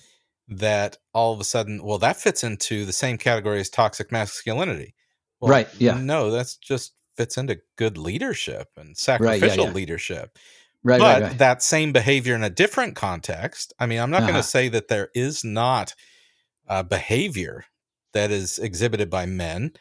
That 0.49 0.97
all 1.13 1.33
of 1.33 1.39
a 1.39 1.43
sudden, 1.43 1.83
well, 1.83 1.97
that 1.99 2.15
fits 2.17 2.43
into 2.43 2.85
the 2.85 2.93
same 2.93 3.17
category 3.17 3.59
as 3.59 3.69
toxic 3.69 4.11
masculinity. 4.11 4.95
Well, 5.41 5.51
Right, 5.51 5.67
yeah. 5.77 5.99
No, 5.99 6.31
that's 6.31 6.55
just 6.55 6.93
fits 7.17 7.37
into 7.37 7.59
good 7.77 7.97
leadership 7.97 8.67
and 8.77 8.89
yeah, 8.89 8.93
sacrificial 8.95 9.65
yeah. 9.65 9.71
leadership. 9.71 10.37
Right. 10.83 10.99
but 10.99 11.21
right. 11.21 11.29
Right. 11.29 11.37
that 11.39 11.63
same 11.63 11.91
behavior 11.91 12.33
in 12.35 12.43
a 12.43 12.49
different 12.51 12.95
context 12.95 13.73
i 13.79 13.87
mean 13.87 13.99
i'm 13.99 14.11
not 14.11 14.19
going 14.21 14.35
Uh-huh. 14.35 14.43
to 14.43 14.47
say 14.47 14.69
that 14.69 14.87
there 14.87 15.09
is 15.15 15.43
not 15.43 15.95
uh, 16.69 16.83
behavior 16.83 17.65
that 18.13 18.29
is 18.31 18.59
exhibited 18.59 19.09
by 19.09 19.25
men 19.25 19.73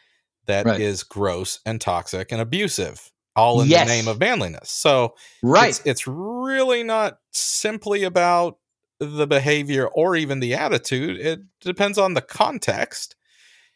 that 0.47 0.65
is 0.81 1.03
Right. 1.03 1.09
gross 1.09 1.59
and 1.65 1.79
toxic 1.79 2.31
and 2.31 2.41
abusive 2.41 3.11
all 3.37 3.61
in 3.61 3.69
Yes. 3.69 3.87
the 3.87 3.93
name 3.95 4.07
of 4.07 4.19
manliness 4.19 4.69
so 4.71 5.15
right. 5.43 5.69
it's, 5.69 5.81
it's 5.85 6.07
really 6.07 6.83
not 6.83 7.19
simply 7.31 8.03
about 8.03 8.57
the 8.99 9.27
behavior 9.27 9.87
or 9.87 10.15
even 10.15 10.39
the 10.39 10.55
attitude 10.55 11.19
it 11.19 11.39
depends 11.61 11.97
on 11.97 12.13
the 12.15 12.21
context 12.21 13.15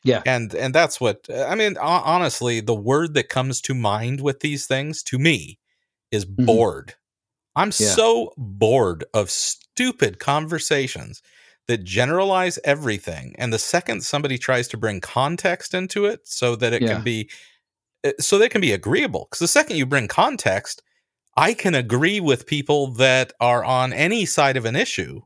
Yeah. 0.04 0.24
and 0.26 0.54
and 0.56 0.74
that's 0.74 1.00
what 1.00 1.28
i 1.34 1.54
mean 1.56 1.76
ho- 1.76 2.02
honestly 2.04 2.60
the 2.60 2.76
word 2.76 3.14
that 3.14 3.30
comes 3.30 3.62
to 3.62 3.74
mind 3.76 4.20
with 4.22 4.40
these 4.42 4.66
things 4.66 5.04
to 5.04 5.20
me 5.20 5.60
is 6.12 6.26
Mhm. 6.26 6.46
bored 6.48 6.96
I'm 7.56 7.68
Yeah. 7.78 7.90
so 7.90 8.34
bored 8.38 9.04
of 9.14 9.30
stupid 9.30 10.20
conversations 10.20 11.22
that 11.68 11.84
generalize 11.84 12.58
everything. 12.64 13.36
And 13.38 13.52
the 13.52 13.60
second 13.60 14.04
somebody 14.06 14.38
tries 14.38 14.70
to 14.70 14.78
bring 14.78 15.02
context 15.02 15.74
into 15.74 16.06
it 16.06 16.22
so 16.24 16.56
that 16.56 16.72
it 16.72 16.82
Yeah. 16.82 16.94
can 16.94 17.04
be 17.04 17.30
Uh, 18.04 18.12
so 18.20 18.38
they 18.38 18.50
can 18.50 18.62
be 18.62 18.72
agreeable. 18.72 19.28
Because 19.30 19.40
the 19.40 19.48
second 19.48 19.78
you 19.78 19.86
bring 19.86 20.08
context, 20.08 20.82
I 21.38 21.54
can 21.54 21.76
agree 21.76 22.20
with 22.20 22.46
people 22.46 22.88
that 22.94 23.34
are 23.40 23.64
on 23.64 23.94
any 23.94 24.26
side 24.26 24.58
of 24.58 24.66
an 24.66 24.76
issue 24.76 25.22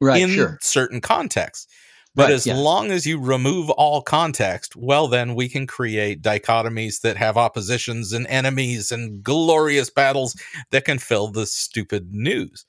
Right. 0.00 0.22
in 0.22 0.30
sure. 0.30 0.58
certain 0.62 1.00
contexts. 1.00 1.66
But 2.14 2.24
Right, 2.24 2.32
as 2.32 2.46
yeah. 2.46 2.56
long 2.56 2.90
as 2.90 3.06
you 3.06 3.20
remove 3.20 3.70
all 3.70 4.02
context, 4.02 4.74
well, 4.74 5.06
then 5.06 5.34
we 5.36 5.48
can 5.48 5.66
create 5.66 6.22
dichotomies 6.22 7.02
that 7.02 7.16
have 7.16 7.36
oppositions 7.36 8.12
and 8.12 8.26
enemies 8.26 8.90
and 8.90 9.22
glorious 9.22 9.90
battles 9.90 10.34
that 10.70 10.84
can 10.84 10.98
fill 10.98 11.28
the 11.28 11.46
stupid 11.46 12.12
news. 12.12 12.64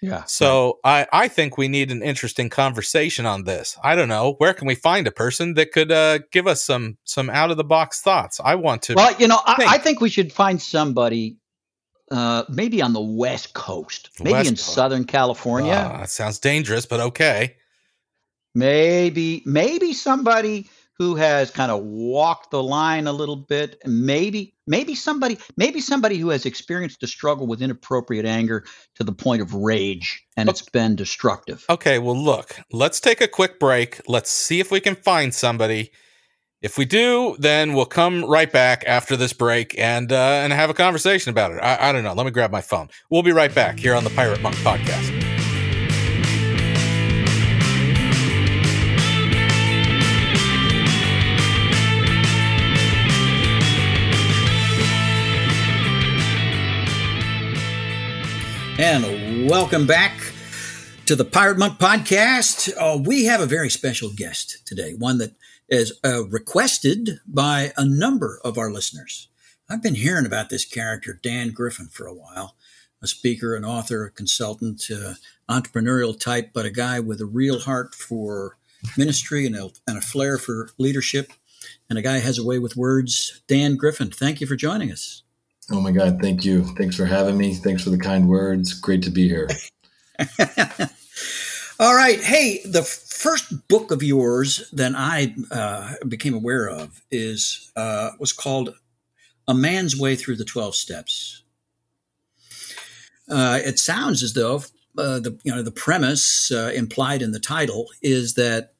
Yeah. 0.00 0.24
So 0.24 0.78
I, 0.82 1.06
I 1.12 1.28
think 1.28 1.58
we 1.58 1.68
need 1.68 1.90
an 1.90 2.02
interesting 2.02 2.48
conversation 2.48 3.26
on 3.26 3.44
this. 3.44 3.76
I 3.84 3.94
don't 3.94 4.08
know 4.08 4.34
where 4.38 4.54
can 4.54 4.66
we 4.66 4.74
find 4.74 5.06
a 5.06 5.10
person 5.10 5.54
that 5.54 5.72
could 5.72 5.92
uh, 5.92 6.20
give 6.32 6.46
us 6.46 6.64
some 6.64 6.96
some 7.04 7.28
out 7.28 7.50
of 7.50 7.58
the 7.58 7.64
box 7.64 8.00
thoughts. 8.00 8.40
I 8.42 8.54
want 8.54 8.82
to. 8.82 8.94
Well, 8.94 9.14
you 9.18 9.28
know, 9.28 9.40
I, 9.46 9.56
think. 9.56 9.72
I 9.72 9.78
think 9.78 10.00
we 10.00 10.08
should 10.08 10.32
find 10.32 10.60
somebody, 10.60 11.36
uh, 12.10 12.44
maybe 12.48 12.80
on 12.80 12.94
the 12.94 13.00
West 13.00 13.52
Coast, 13.52 14.10
maybe 14.20 14.32
West 14.32 14.48
in 14.48 14.54
Coast. 14.56 14.74
Southern 14.74 15.04
California, 15.04 15.72
that 15.98 16.08
sounds 16.08 16.38
dangerous, 16.38 16.86
but 16.86 17.00
okay. 17.00 17.56
maybe 18.54 19.42
maybe 19.44 19.92
somebody 19.92 20.68
who 21.00 21.14
has 21.14 21.50
kind 21.50 21.72
of 21.72 21.82
walked 21.82 22.50
the 22.50 22.62
line 22.62 23.06
a 23.06 23.12
little 23.12 23.34
bit, 23.34 23.80
maybe 23.86 24.54
maybe 24.66 24.94
somebody 24.94 25.38
maybe 25.56 25.80
somebody 25.80 26.18
who 26.18 26.28
has 26.28 26.44
experienced 26.44 27.02
a 27.02 27.06
struggle 27.06 27.46
with 27.46 27.62
inappropriate 27.62 28.26
anger 28.26 28.66
to 28.96 29.02
the 29.02 29.10
point 29.10 29.40
of 29.40 29.54
rage, 29.54 30.22
and 30.36 30.50
it's 30.50 30.60
been 30.60 30.94
destructive. 30.96 31.64
Okay, 31.70 31.98
well, 31.98 32.22
look, 32.22 32.60
let's 32.70 33.00
take 33.00 33.22
a 33.22 33.26
quick 33.26 33.58
break. 33.58 34.02
Let's 34.06 34.30
see 34.30 34.60
if 34.60 34.70
we 34.70 34.78
can 34.78 34.94
find 34.94 35.34
somebody. 35.34 35.90
If 36.60 36.76
we 36.76 36.84
do, 36.84 37.34
then 37.38 37.72
we'll 37.72 37.86
come 37.86 38.26
right 38.26 38.52
back 38.52 38.84
after 38.86 39.16
this 39.16 39.32
break 39.32 39.78
and 39.78 40.12
uh, 40.12 40.42
and 40.44 40.52
have 40.52 40.68
a 40.68 40.74
conversation 40.74 41.30
about 41.30 41.52
it. 41.52 41.60
I, 41.62 41.88
I 41.88 41.92
don't 41.92 42.04
know. 42.04 42.12
Let 42.12 42.26
me 42.26 42.30
grab 42.30 42.50
my 42.50 42.60
phone. 42.60 42.90
We'll 43.10 43.22
be 43.22 43.32
right 43.32 43.54
back 43.54 43.78
here 43.78 43.94
on 43.94 44.04
the 44.04 44.10
Pirate 44.10 44.42
Monk 44.42 44.56
podcast. 44.56 45.19
And 58.82 59.46
welcome 59.46 59.86
back 59.86 60.18
to 61.04 61.14
the 61.14 61.26
Pirate 61.26 61.58
Monk 61.58 61.78
podcast. 61.78 62.72
Uh, 62.78 62.96
we 62.96 63.26
have 63.26 63.42
a 63.42 63.46
very 63.46 63.68
special 63.68 64.08
guest 64.10 64.66
today, 64.66 64.94
one 64.94 65.18
that 65.18 65.34
is 65.68 66.00
uh, 66.02 66.24
requested 66.28 67.20
by 67.26 67.74
a 67.76 67.84
number 67.84 68.40
of 68.42 68.56
our 68.56 68.72
listeners. 68.72 69.28
I've 69.68 69.82
been 69.82 69.96
hearing 69.96 70.24
about 70.24 70.48
this 70.48 70.64
character, 70.64 71.12
Dan 71.22 71.50
Griffin, 71.50 71.88
for 71.88 72.06
a 72.06 72.14
while. 72.14 72.56
A 73.02 73.06
speaker, 73.06 73.54
an 73.54 73.66
author, 73.66 74.06
a 74.06 74.10
consultant, 74.10 74.84
uh, 74.90 75.12
entrepreneurial 75.46 76.18
type, 76.18 76.52
but 76.54 76.64
a 76.64 76.70
guy 76.70 77.00
with 77.00 77.20
a 77.20 77.26
real 77.26 77.58
heart 77.58 77.94
for 77.94 78.56
ministry 78.96 79.44
and 79.44 79.56
a, 79.56 79.68
and 79.86 79.98
a 79.98 80.00
flair 80.00 80.38
for 80.38 80.70
leadership. 80.78 81.34
And 81.90 81.98
a 81.98 82.02
guy 82.02 82.20
has 82.20 82.38
a 82.38 82.46
way 82.46 82.58
with 82.58 82.78
words. 82.78 83.42
Dan 83.46 83.76
Griffin, 83.76 84.10
thank 84.10 84.40
you 84.40 84.46
for 84.46 84.56
joining 84.56 84.90
us. 84.90 85.22
Oh 85.72 85.80
my 85.80 85.92
God, 85.92 86.18
thank 86.20 86.44
you. 86.44 86.64
Thanks 86.76 86.96
for 86.96 87.04
having 87.04 87.36
me. 87.36 87.54
Thanks 87.54 87.84
for 87.84 87.90
the 87.90 87.98
kind 87.98 88.28
words. 88.28 88.74
Great 88.74 89.02
to 89.02 89.10
be 89.10 89.28
here. 89.28 89.48
All 91.78 91.94
right. 91.94 92.20
Hey, 92.20 92.60
the 92.64 92.82
first 92.82 93.68
book 93.68 93.92
of 93.92 94.02
yours 94.02 94.68
that 94.72 94.92
I 94.96 95.34
uh, 95.50 95.94
became 96.08 96.34
aware 96.34 96.68
of 96.68 97.02
is 97.10 97.70
uh, 97.76 98.10
was 98.18 98.32
called 98.32 98.74
"A 99.46 99.54
Man's 99.54 99.98
Way 99.98 100.16
Through 100.16 100.36
the 100.36 100.44
Twelve 100.44 100.74
Steps." 100.74 101.44
Uh, 103.28 103.60
it 103.64 103.78
sounds 103.78 104.24
as 104.24 104.32
though 104.34 104.64
uh, 104.98 105.20
the 105.20 105.38
you 105.44 105.54
know 105.54 105.62
the 105.62 105.70
premise 105.70 106.50
uh, 106.50 106.72
implied 106.74 107.22
in 107.22 107.30
the 107.30 107.40
title 107.40 107.86
is 108.02 108.34
that 108.34 108.74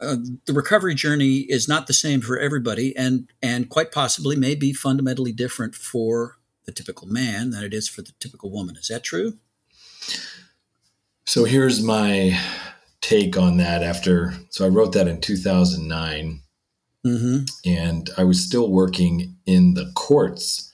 uh, 0.00 0.16
the 0.46 0.52
recovery 0.52 0.94
journey 0.94 1.38
is 1.48 1.68
not 1.68 1.86
the 1.86 1.92
same 1.92 2.20
for 2.20 2.38
everybody, 2.38 2.96
and 2.96 3.28
and 3.42 3.68
quite 3.68 3.92
possibly 3.92 4.36
may 4.36 4.54
be 4.54 4.72
fundamentally 4.72 5.32
different 5.32 5.74
for 5.74 6.36
the 6.66 6.72
typical 6.72 7.06
man 7.06 7.50
than 7.50 7.62
it 7.64 7.74
is 7.74 7.88
for 7.88 8.02
the 8.02 8.12
typical 8.20 8.50
woman. 8.50 8.76
Is 8.76 8.88
that 8.88 9.04
true? 9.04 9.38
So 11.26 11.44
here's 11.44 11.82
my 11.82 12.38
take 13.00 13.36
on 13.36 13.56
that 13.58 13.82
after. 13.82 14.34
So 14.50 14.64
I 14.64 14.68
wrote 14.68 14.92
that 14.92 15.08
in 15.08 15.20
2009, 15.20 16.40
Mm-hmm. 17.06 17.44
and 17.66 18.08
I 18.16 18.24
was 18.24 18.40
still 18.42 18.70
working 18.70 19.36
in 19.44 19.74
the 19.74 19.92
courts 19.94 20.72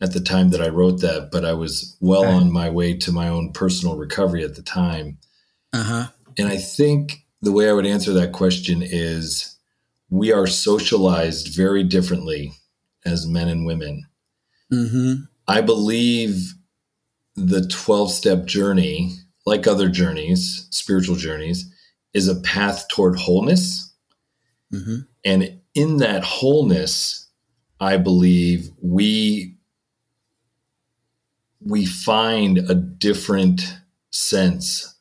at 0.00 0.14
the 0.14 0.20
time 0.20 0.48
that 0.50 0.62
I 0.62 0.68
wrote 0.68 1.02
that, 1.02 1.28
but 1.30 1.44
I 1.44 1.52
was 1.52 1.98
well 2.00 2.24
Okay. 2.24 2.32
on 2.32 2.50
my 2.50 2.70
way 2.70 2.96
to 2.96 3.12
my 3.12 3.28
own 3.28 3.52
personal 3.52 3.96
recovery 3.96 4.42
at 4.42 4.54
the 4.54 4.62
time. 4.62 5.18
Uh 5.74 5.82
huh. 5.82 6.06
And 6.38 6.48
I 6.48 6.56
think 6.56 7.23
the 7.44 7.52
way 7.52 7.68
I 7.68 7.72
would 7.72 7.86
answer 7.86 8.12
that 8.14 8.32
question 8.32 8.82
is 8.82 9.56
we 10.08 10.32
are 10.32 10.46
socialized 10.46 11.54
very 11.54 11.84
differently 11.84 12.54
as 13.04 13.26
men 13.26 13.48
and 13.48 13.66
women. 13.66 14.06
Mm-hmm. 14.72 15.24
I 15.46 15.60
believe 15.60 16.54
the 17.36 17.66
12 17.66 18.10
step 18.10 18.46
journey, 18.46 19.16
like 19.44 19.66
other 19.66 19.88
journeys, 19.88 20.66
spiritual 20.70 21.16
journeys, 21.16 21.70
is 22.14 22.28
a 22.28 22.40
path 22.40 22.86
toward 22.88 23.18
wholeness. 23.18 23.92
Mm-hmm. 24.72 25.00
And 25.24 25.60
in 25.74 25.98
that 25.98 26.24
wholeness, 26.24 27.28
I 27.78 27.98
believe 27.98 28.70
we 28.80 29.56
we 31.60 31.86
find 31.86 32.58
a 32.58 32.74
different 32.74 33.62
sense 34.10 34.93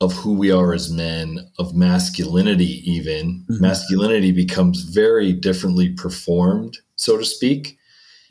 of 0.00 0.12
who 0.14 0.32
we 0.32 0.50
are 0.50 0.72
as 0.72 0.90
men, 0.90 1.38
of 1.58 1.74
masculinity 1.74 2.82
even. 2.90 3.44
Mhm. 3.50 3.60
Masculinity 3.60 4.32
becomes 4.32 4.82
very 4.82 5.32
differently 5.32 5.90
performed, 5.90 6.78
so 6.96 7.16
to 7.18 7.24
speak 7.24 7.76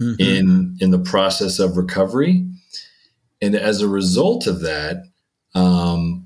Mm-hmm. 0.02 0.22
in 0.22 0.78
in 0.80 0.92
the 0.92 1.00
process 1.12 1.60
of 1.60 1.76
recovery 1.76 2.46
and 3.42 3.54
as 3.54 3.82
a 3.82 3.88
result 3.90 4.48
of 4.48 4.62
that 4.62 5.04
um 5.56 6.26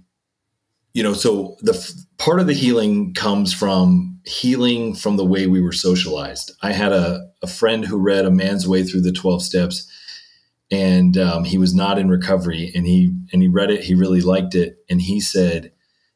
you 0.94 1.02
know 1.02 1.14
so 1.14 1.58
the 1.62 1.74
f- 1.74 1.92
part 2.20 2.40
of 2.40 2.46
the 2.46 2.54
healing 2.54 3.16
comes 3.16 3.52
from 3.52 4.20
healing 4.26 4.94
from 4.94 5.18
the 5.18 5.26
way 5.26 5.48
we 5.48 5.60
were 5.60 5.72
socialized 5.72 6.52
i 6.62 6.72
had 6.72 6.92
a, 6.92 7.28
a 7.42 7.48
friend 7.48 7.84
who 7.84 7.98
read 7.98 8.26
a 8.26 8.30
man's 8.32 8.68
way 8.68 8.84
through 8.84 9.02
the 9.02 9.12
12 9.12 9.42
steps 9.42 9.88
and 10.74 11.18
um, 11.18 11.44
he 11.44 11.58
was 11.58 11.74
not 11.76 12.00
in 12.00 12.10
recovery 12.10 12.72
and 12.76 12.86
he 12.88 13.12
and 13.32 13.42
he 13.42 13.48
read 13.48 13.70
it 13.70 13.84
he 13.84 13.94
really 13.96 14.22
liked 14.22 14.56
it 14.56 14.78
and 14.90 15.02
he 15.02 15.20
said 15.20 15.72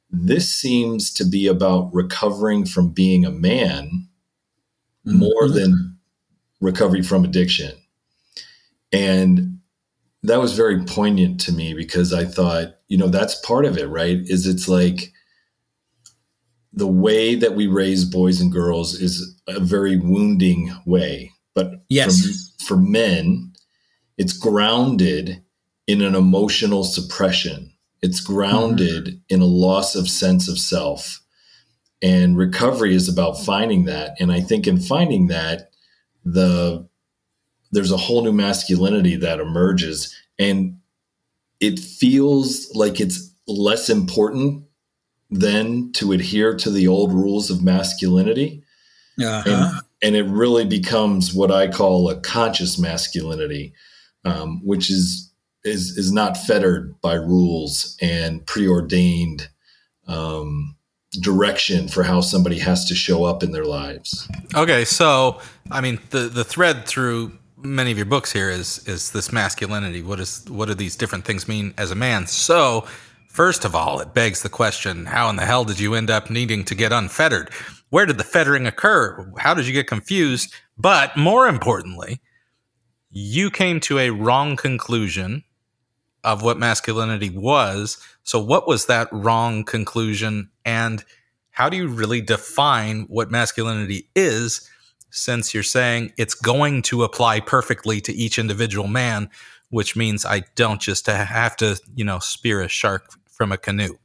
this 0.09 0.49
seems 0.49 1.13
to 1.13 1.25
be 1.25 1.47
about 1.47 1.93
recovering 1.93 2.65
from 2.65 2.89
being 2.89 3.25
a 3.25 3.31
man 3.31 4.07
more 5.05 5.47
Mhm. 5.47 5.53
than 5.53 5.97
recovery 6.61 7.01
from 7.03 7.23
addiction. 7.25 7.71
And 8.93 9.59
that 10.23 10.39
was 10.39 10.53
very 10.53 10.83
poignant 10.85 11.39
to 11.41 11.51
me 11.51 11.73
because 11.73 12.13
I 12.13 12.23
thought, 12.25 12.75
you 12.87 12.97
know, 12.97 13.09
that's 13.09 13.35
part 13.45 13.65
of 13.65 13.77
it, 13.77 13.87
right? 13.89 14.17
Is 14.25 14.47
it's 14.47 14.67
like 14.67 15.11
the 16.73 16.87
way 16.87 17.35
that 17.35 17.55
we 17.55 17.67
raise 17.67 18.05
boys 18.05 18.39
and 18.39 18.51
girls 18.51 18.93
is 18.95 19.35
a 19.47 19.59
very 19.59 19.97
wounding 19.97 20.71
way. 20.85 21.31
But 21.53 21.83
Yes. 21.89 22.21
for, 22.59 22.63
for 22.65 22.77
men, 22.77 23.46
it's 24.17 24.33
grounded 24.33 25.43
in 25.87 26.01
an 26.01 26.15
emotional 26.15 26.83
suppression. 26.83 27.71
It's 28.01 28.19
grounded 28.19 29.21
in 29.29 29.41
a 29.41 29.45
loss 29.45 29.95
of 29.95 30.09
sense 30.09 30.47
of 30.47 30.59
self. 30.59 31.21
And 32.01 32.37
recovery 32.37 32.93
is 32.93 33.09
about 33.09 33.39
finding 33.39 33.85
that. 33.85 34.15
And 34.19 34.31
I 34.31 34.41
think 34.41 34.67
in 34.67 34.79
finding 34.79 35.27
that, 35.27 35.71
the 36.25 36.87
there's 37.71 37.91
a 37.91 37.97
whole 37.97 38.21
new 38.23 38.31
masculinity 38.33 39.15
that 39.17 39.39
emerges 39.39 40.13
and 40.39 40.77
it 41.59 41.79
feels 41.79 42.69
like 42.75 42.99
it's 43.01 43.33
less 43.47 43.89
important 43.89 44.63
than 45.29 45.91
to 45.93 46.11
adhere 46.11 46.55
to 46.55 46.69
the 46.69 46.87
old 46.87 47.11
rules 47.13 47.49
of 47.49 47.63
masculinity 47.63 48.61
Uh-huh. 49.19 49.43
and, 49.49 49.81
and 50.03 50.15
it 50.15 50.29
really 50.31 50.65
becomes 50.65 51.33
what 51.33 51.49
i 51.51 51.67
call 51.67 52.09
a 52.09 52.19
conscious 52.21 52.77
masculinity 52.77 53.73
um, 54.27 54.61
which 54.65 54.89
is 54.89 55.31
is 55.63 55.97
is 55.97 56.11
not 56.11 56.37
fettered 56.37 56.99
by 57.01 57.13
rules 57.13 57.97
and 58.01 58.45
preordained 58.45 59.49
um, 60.07 60.75
direction 61.21 61.87
for 61.87 62.03
how 62.03 62.21
somebody 62.21 62.59
has 62.59 62.85
to 62.85 62.95
show 62.95 63.23
up 63.23 63.43
in 63.43 63.51
their 63.51 63.65
lives 63.65 64.29
Okay, 64.55 64.85
so 64.85 65.39
I 65.71 65.81
mean 65.81 65.99
the 66.11 66.19
the 66.19 66.43
thread 66.43 66.85
through 66.85 67.37
many 67.57 67.91
of 67.91 67.97
your 67.97 68.05
books 68.05 68.31
here 68.31 68.49
is 68.49 68.87
is 68.87 69.11
this 69.11 69.31
masculinity. 69.31 70.01
What 70.01 70.19
is 70.19 70.45
what 70.49 70.67
do 70.67 70.73
these 70.73 70.95
different 70.95 71.25
things 71.25 71.47
mean 71.47 71.73
as 71.77 71.91
a 71.91 71.95
man? 71.95 72.27
So, 72.27 72.87
first 73.29 73.65
of 73.65 73.75
all, 73.75 73.99
it 73.99 74.13
begs 74.13 74.41
the 74.41 74.49
question: 74.49 75.05
How 75.05 75.29
in 75.29 75.35
the 75.35 75.45
hell 75.45 75.65
did 75.65 75.79
you 75.79 75.95
end 75.95 76.09
up 76.09 76.29
needing 76.29 76.63
to 76.65 76.75
get 76.75 76.91
unfettered? 76.91 77.49
Where 77.89 78.05
did 78.05 78.17
the 78.17 78.23
fettering 78.23 78.67
occur? 78.67 79.31
How 79.37 79.53
did 79.53 79.67
you 79.67 79.73
get 79.73 79.87
confused? 79.87 80.53
But 80.77 81.15
more 81.17 81.47
importantly, 81.47 82.19
you 83.17 83.49
came 83.49 83.79
to 83.79 83.97
a 83.97 84.11
wrong 84.11 84.55
conclusion 84.55 85.43
of 86.23 86.43
what 86.43 86.59
masculinity 86.59 87.29
was. 87.29 87.97
So, 88.23 88.39
what 88.39 88.67
was 88.67 88.85
that 88.85 89.07
wrong 89.11 89.63
conclusion? 89.63 90.49
And 90.65 91.03
how 91.51 91.69
do 91.69 91.77
you 91.77 91.87
really 91.87 92.21
define 92.21 93.03
what 93.03 93.31
masculinity 93.31 94.09
is? 94.15 94.69
Since 95.09 95.53
you're 95.53 95.63
saying 95.63 96.13
it's 96.17 96.35
going 96.35 96.83
to 96.83 97.03
apply 97.03 97.39
perfectly 97.39 98.01
to 98.01 98.13
each 98.13 98.37
individual 98.37 98.87
man, 98.87 99.29
which 99.69 99.95
means 99.95 100.25
I 100.25 100.43
don't 100.55 100.81
just 100.81 101.07
have 101.07 101.55
to, 101.57 101.79
you 101.95 102.03
know, 102.03 102.19
spear 102.19 102.61
a 102.61 102.67
shark 102.67 103.09
from 103.25 103.51
a 103.51 103.57
canoe 103.57 103.95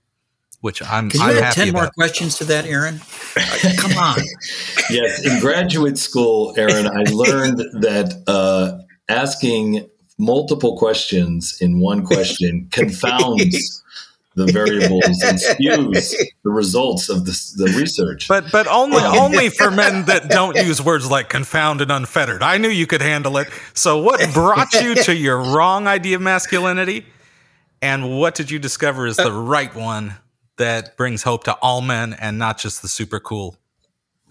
which 0.63 0.81
I'm. 0.81 1.11
Can 1.11 1.21
you 1.21 1.27
I'm 1.27 1.43
add 1.43 1.53
ten 1.55 1.69
about. 1.71 1.83
more 1.83 1.91
questions 1.91 2.39
to 2.39 2.45
that, 2.45 2.67
Aaron? 2.67 3.01
Come 3.77 3.99
on. 3.99 4.21
yes, 4.89 5.27
in 5.27 5.41
graduate 5.41 5.99
school, 5.99 6.55
Aaron, 6.57 6.87
I 6.87 7.03
learned 7.11 7.59
that 7.83 8.23
uh, 8.29 8.79
asking 9.09 9.89
multiple 10.19 10.77
questions 10.77 11.59
in 11.61 11.81
one 11.81 12.05
question 12.05 12.69
confounds 12.71 13.83
the 14.35 14.47
variables 14.47 15.23
and 15.23 15.39
skews 15.39 16.15
the 16.43 16.51
results 16.51 17.09
of 17.09 17.27
the, 17.27 17.33
the 17.57 17.79
research. 17.79 18.29
But 18.29 18.51
but 18.51 18.67
only 18.67 19.03
only 19.03 19.51
for 19.51 19.71
men 19.83 20.07
that 20.07 20.31
don't 20.31 20.57
use 20.57 20.81
words 20.81 21.11
like 21.11 21.29
confound 21.29 21.81
and 21.81 21.91
unfettered. 21.91 22.43
I 22.43 22.57
knew 22.57 22.69
you 22.69 22.87
could 22.87 23.03
handle 23.03 23.37
it. 23.37 23.49
So 23.75 24.03
what 24.03 24.33
brought 24.33 24.73
you 24.75 24.95
to 24.95 25.15
your 25.15 25.39
wrong 25.39 25.87
idea 25.87 26.17
of 26.17 26.23
masculinity? 26.23 27.07
And 27.83 28.17
what 28.19 28.35
did 28.35 28.51
you 28.51 28.59
discover 28.59 29.07
is 29.07 29.17
the 29.17 29.33
uh, 29.33 29.43
right 29.43 29.75
one 29.75 30.15
that 30.57 30.97
brings 30.97 31.25
hope 31.25 31.45
to 31.45 31.55
all 31.55 31.81
men 31.81 32.15
and 32.15 32.39
not 32.39 32.59
just 32.59 32.81
the 32.81 32.89
super 32.89 33.19
cool? 33.19 33.57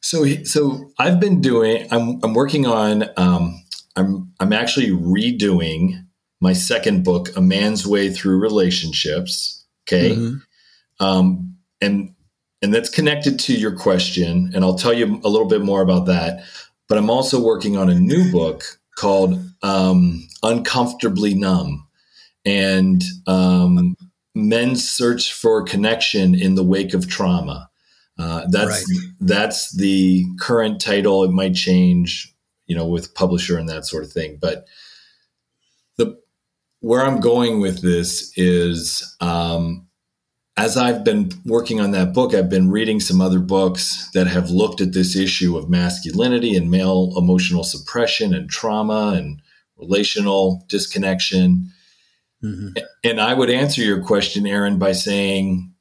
so 0.00 0.26
so 0.44 0.90
I've 0.98 1.20
been 1.20 1.40
doing 1.40 1.86
I'm 1.90 2.20
I'm 2.22 2.34
working 2.34 2.66
on 2.66 3.04
um, 3.16 3.62
I'm 3.96 4.32
I'm 4.40 4.52
actually 4.52 4.90
redoing 4.90 6.04
my 6.40 6.52
second 6.52 7.04
book, 7.04 7.36
A 7.36 7.40
Man's 7.40 7.86
Way 7.86 8.10
Through 8.10 8.38
Relationships. 8.38 9.64
Okay. 9.88 10.10
Mm-hmm. 10.10 11.04
Um, 11.04 11.56
and 11.80 12.14
and 12.62 12.74
that's 12.74 12.90
connected 12.90 13.38
to 13.40 13.54
your 13.54 13.74
question, 13.74 14.50
and 14.54 14.64
I'll 14.64 14.74
tell 14.74 14.92
you 14.92 15.20
a 15.24 15.28
little 15.28 15.48
bit 15.48 15.62
more 15.62 15.82
about 15.82 16.06
that. 16.06 16.44
But 16.88 16.98
I'm 16.98 17.10
also 17.10 17.42
working 17.42 17.76
on 17.76 17.88
a 17.88 17.94
new 17.94 18.32
book 18.32 18.64
called 18.96 19.40
um, 19.62 20.26
Uncomfortably 20.42 21.34
Numb. 21.34 21.86
And 22.44 23.02
um, 23.26 23.96
men's 24.34 24.88
search 24.88 25.32
for 25.32 25.62
connection 25.62 26.34
in 26.34 26.54
the 26.54 26.64
wake 26.64 26.94
of 26.94 27.08
trauma. 27.08 27.68
Uh, 28.18 28.46
that's 28.50 28.90
right. 28.90 29.08
that's 29.20 29.76
the 29.76 30.24
current 30.40 30.80
title. 30.80 31.22
It 31.22 31.30
might 31.30 31.54
change, 31.54 32.34
you 32.66 32.74
know, 32.74 32.86
with 32.86 33.14
publisher 33.14 33.58
and 33.58 33.68
that 33.68 33.86
sort 33.86 34.04
of 34.04 34.12
thing. 34.12 34.38
But 34.40 34.66
the 35.96 36.18
where 36.80 37.04
I'm 37.04 37.20
going 37.20 37.60
with 37.60 37.80
this 37.80 38.32
is, 38.36 39.16
um, 39.20 39.86
as 40.56 40.76
I've 40.76 41.04
been 41.04 41.30
working 41.44 41.80
on 41.80 41.92
that 41.92 42.12
book, 42.12 42.34
I've 42.34 42.50
been 42.50 42.70
reading 42.70 42.98
some 42.98 43.20
other 43.20 43.38
books 43.38 44.10
that 44.14 44.26
have 44.26 44.50
looked 44.50 44.80
at 44.80 44.92
this 44.92 45.14
issue 45.14 45.56
of 45.56 45.70
masculinity 45.70 46.56
and 46.56 46.70
male 46.70 47.14
emotional 47.16 47.62
suppression 47.62 48.34
and 48.34 48.50
trauma 48.50 49.12
and 49.16 49.40
relational 49.76 50.64
disconnection. 50.68 51.70
Mm-hmm. 52.42 52.78
And 53.04 53.20
I 53.20 53.34
would 53.34 53.50
answer 53.50 53.82
your 53.82 54.02
question, 54.02 54.44
Aaron, 54.46 54.78
by 54.78 54.92
saying 54.92 55.72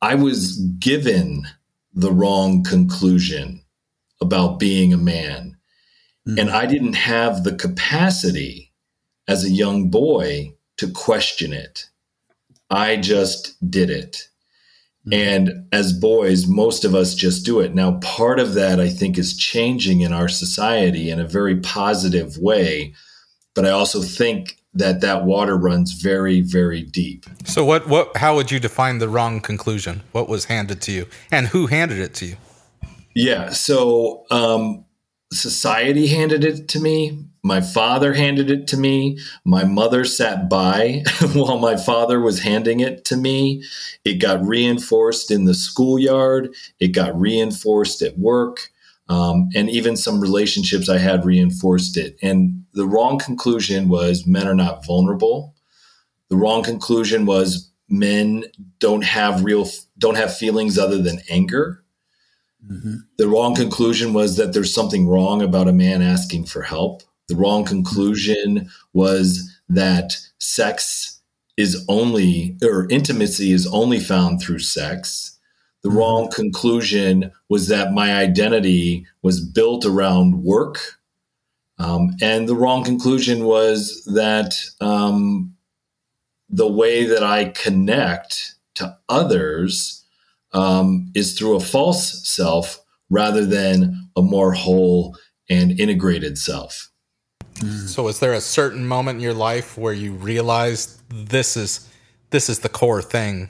I 0.00 0.14
was 0.14 0.58
given 0.78 1.44
the 1.92 2.12
wrong 2.12 2.62
conclusion 2.62 3.62
about 4.20 4.58
being 4.58 4.92
a 4.92 4.98
man. 4.98 5.56
Mm-hmm. 6.26 6.38
And 6.38 6.50
I 6.50 6.66
didn't 6.66 6.94
have 6.94 7.44
the 7.44 7.54
capacity 7.54 8.72
as 9.26 9.44
a 9.44 9.50
young 9.50 9.90
boy 9.90 10.52
to 10.76 10.90
question 10.90 11.52
it. 11.52 11.86
I 12.70 12.96
just 12.96 13.56
did 13.70 13.90
it. 13.90 14.28
Mm-hmm. 15.06 15.12
And 15.14 15.66
as 15.72 15.92
boys, 15.92 16.46
most 16.46 16.84
of 16.84 16.94
us 16.94 17.14
just 17.14 17.44
do 17.44 17.60
it. 17.60 17.74
Now, 17.74 17.98
part 18.00 18.38
of 18.38 18.54
that 18.54 18.78
I 18.78 18.88
think 18.88 19.18
is 19.18 19.36
changing 19.36 20.02
in 20.02 20.12
our 20.12 20.28
society 20.28 21.10
in 21.10 21.18
a 21.18 21.26
very 21.26 21.60
positive 21.60 22.38
way. 22.38 22.94
But 23.54 23.66
I 23.66 23.70
also 23.70 24.02
think 24.02 24.57
that 24.78 25.00
that 25.00 25.24
water 25.24 25.56
runs 25.56 25.92
very 25.92 26.40
very 26.40 26.82
deep. 26.82 27.26
So 27.44 27.64
what 27.64 27.88
what 27.88 28.16
how 28.16 28.34
would 28.36 28.50
you 28.50 28.60
define 28.60 28.98
the 28.98 29.08
wrong 29.08 29.40
conclusion? 29.40 30.02
What 30.12 30.28
was 30.28 30.46
handed 30.46 30.80
to 30.82 30.92
you? 30.92 31.06
And 31.30 31.48
who 31.48 31.66
handed 31.66 31.98
it 31.98 32.14
to 32.14 32.26
you? 32.26 32.36
Yeah 33.14 33.50
so 33.50 34.24
um, 34.30 34.84
society 35.32 36.06
handed 36.06 36.44
it 36.44 36.68
to 36.68 36.80
me. 36.80 37.24
My 37.42 37.60
father 37.60 38.14
handed 38.14 38.50
it 38.50 38.66
to 38.68 38.76
me. 38.76 39.18
My 39.44 39.64
mother 39.64 40.04
sat 40.04 40.48
by 40.48 41.04
while 41.32 41.58
my 41.58 41.76
father 41.76 42.20
was 42.20 42.40
handing 42.40 42.80
it 42.80 43.04
to 43.06 43.16
me. 43.16 43.64
It 44.04 44.14
got 44.14 44.44
reinforced 44.44 45.30
in 45.30 45.44
the 45.44 45.54
schoolyard. 45.54 46.54
It 46.80 46.88
got 46.88 47.18
reinforced 47.18 48.02
at 48.02 48.18
work 48.18 48.70
um, 49.08 49.48
and 49.54 49.70
even 49.70 49.96
some 49.96 50.20
relationships 50.20 50.88
I 50.88 50.98
had 50.98 51.24
reinforced 51.24 51.96
it. 51.96 52.18
And 52.22 52.64
the 52.74 52.86
wrong 52.86 53.18
conclusion 53.18 53.88
was 53.88 54.26
men 54.26 54.46
are 54.46 54.54
not 54.54 54.84
vulnerable. 54.84 55.54
The 56.28 56.36
wrong 56.36 56.62
conclusion 56.62 57.24
was 57.24 57.70
men 57.88 58.44
don't 58.78 59.04
have 59.04 59.44
real 59.44 59.66
don't 59.96 60.16
have 60.16 60.36
feelings 60.36 60.78
other 60.78 61.00
than 61.00 61.20
anger. 61.30 61.82
Mm-hmm. 62.70 62.96
The 63.16 63.28
wrong 63.28 63.54
conclusion 63.54 64.12
was 64.12 64.36
that 64.36 64.52
there's 64.52 64.74
something 64.74 65.08
wrong 65.08 65.40
about 65.42 65.68
a 65.68 65.72
man 65.72 66.02
asking 66.02 66.46
for 66.46 66.62
help. 66.62 67.02
The 67.28 67.36
wrong 67.36 67.64
conclusion 67.64 68.68
was 68.92 69.50
that 69.68 70.16
sex 70.38 71.20
is 71.56 71.84
only 71.88 72.56
or 72.62 72.86
intimacy 72.90 73.52
is 73.52 73.66
only 73.68 74.00
found 74.00 74.40
through 74.40 74.58
sex 74.60 75.37
the 75.82 75.90
wrong 75.90 76.30
conclusion 76.30 77.30
was 77.48 77.68
that 77.68 77.92
my 77.92 78.14
identity 78.14 79.06
was 79.22 79.40
built 79.40 79.84
around 79.84 80.42
work. 80.42 80.78
Um, 81.78 82.16
and 82.20 82.48
the 82.48 82.56
wrong 82.56 82.82
conclusion 82.82 83.44
was 83.44 84.04
that 84.06 84.58
um, 84.80 85.54
the 86.48 86.66
way 86.66 87.04
that 87.04 87.22
I 87.22 87.46
connect 87.50 88.54
to 88.74 88.96
others 89.08 90.04
um, 90.52 91.10
is 91.14 91.38
through 91.38 91.56
a 91.56 91.60
false 91.60 92.26
self 92.28 92.80
rather 93.10 93.46
than 93.46 94.10
a 94.16 94.22
more 94.22 94.52
whole 94.52 95.16
and 95.48 95.78
integrated 95.78 96.38
self. 96.38 96.90
Mm. 97.54 97.88
So, 97.88 98.04
was 98.04 98.20
there 98.20 98.34
a 98.34 98.40
certain 98.40 98.86
moment 98.86 99.16
in 99.16 99.22
your 99.22 99.34
life 99.34 99.76
where 99.76 99.92
you 99.92 100.12
realized 100.12 101.00
this 101.10 101.56
is 101.56 101.88
this 102.30 102.48
is 102.48 102.60
the 102.60 102.68
core 102.68 103.02
thing 103.02 103.48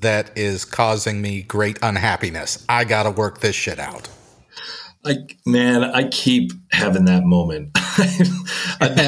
that 0.00 0.36
is 0.36 0.64
causing 0.64 1.20
me 1.20 1.42
great 1.42 1.78
unhappiness. 1.82 2.64
I 2.68 2.84
got 2.84 3.04
to 3.04 3.10
work 3.10 3.40
this 3.40 3.56
shit 3.56 3.78
out. 3.78 4.08
Like, 5.04 5.38
man, 5.46 5.84
I 5.84 6.08
keep 6.08 6.50
having 6.72 7.04
that 7.04 7.24
moment. 7.24 7.70
I've, 8.80 8.98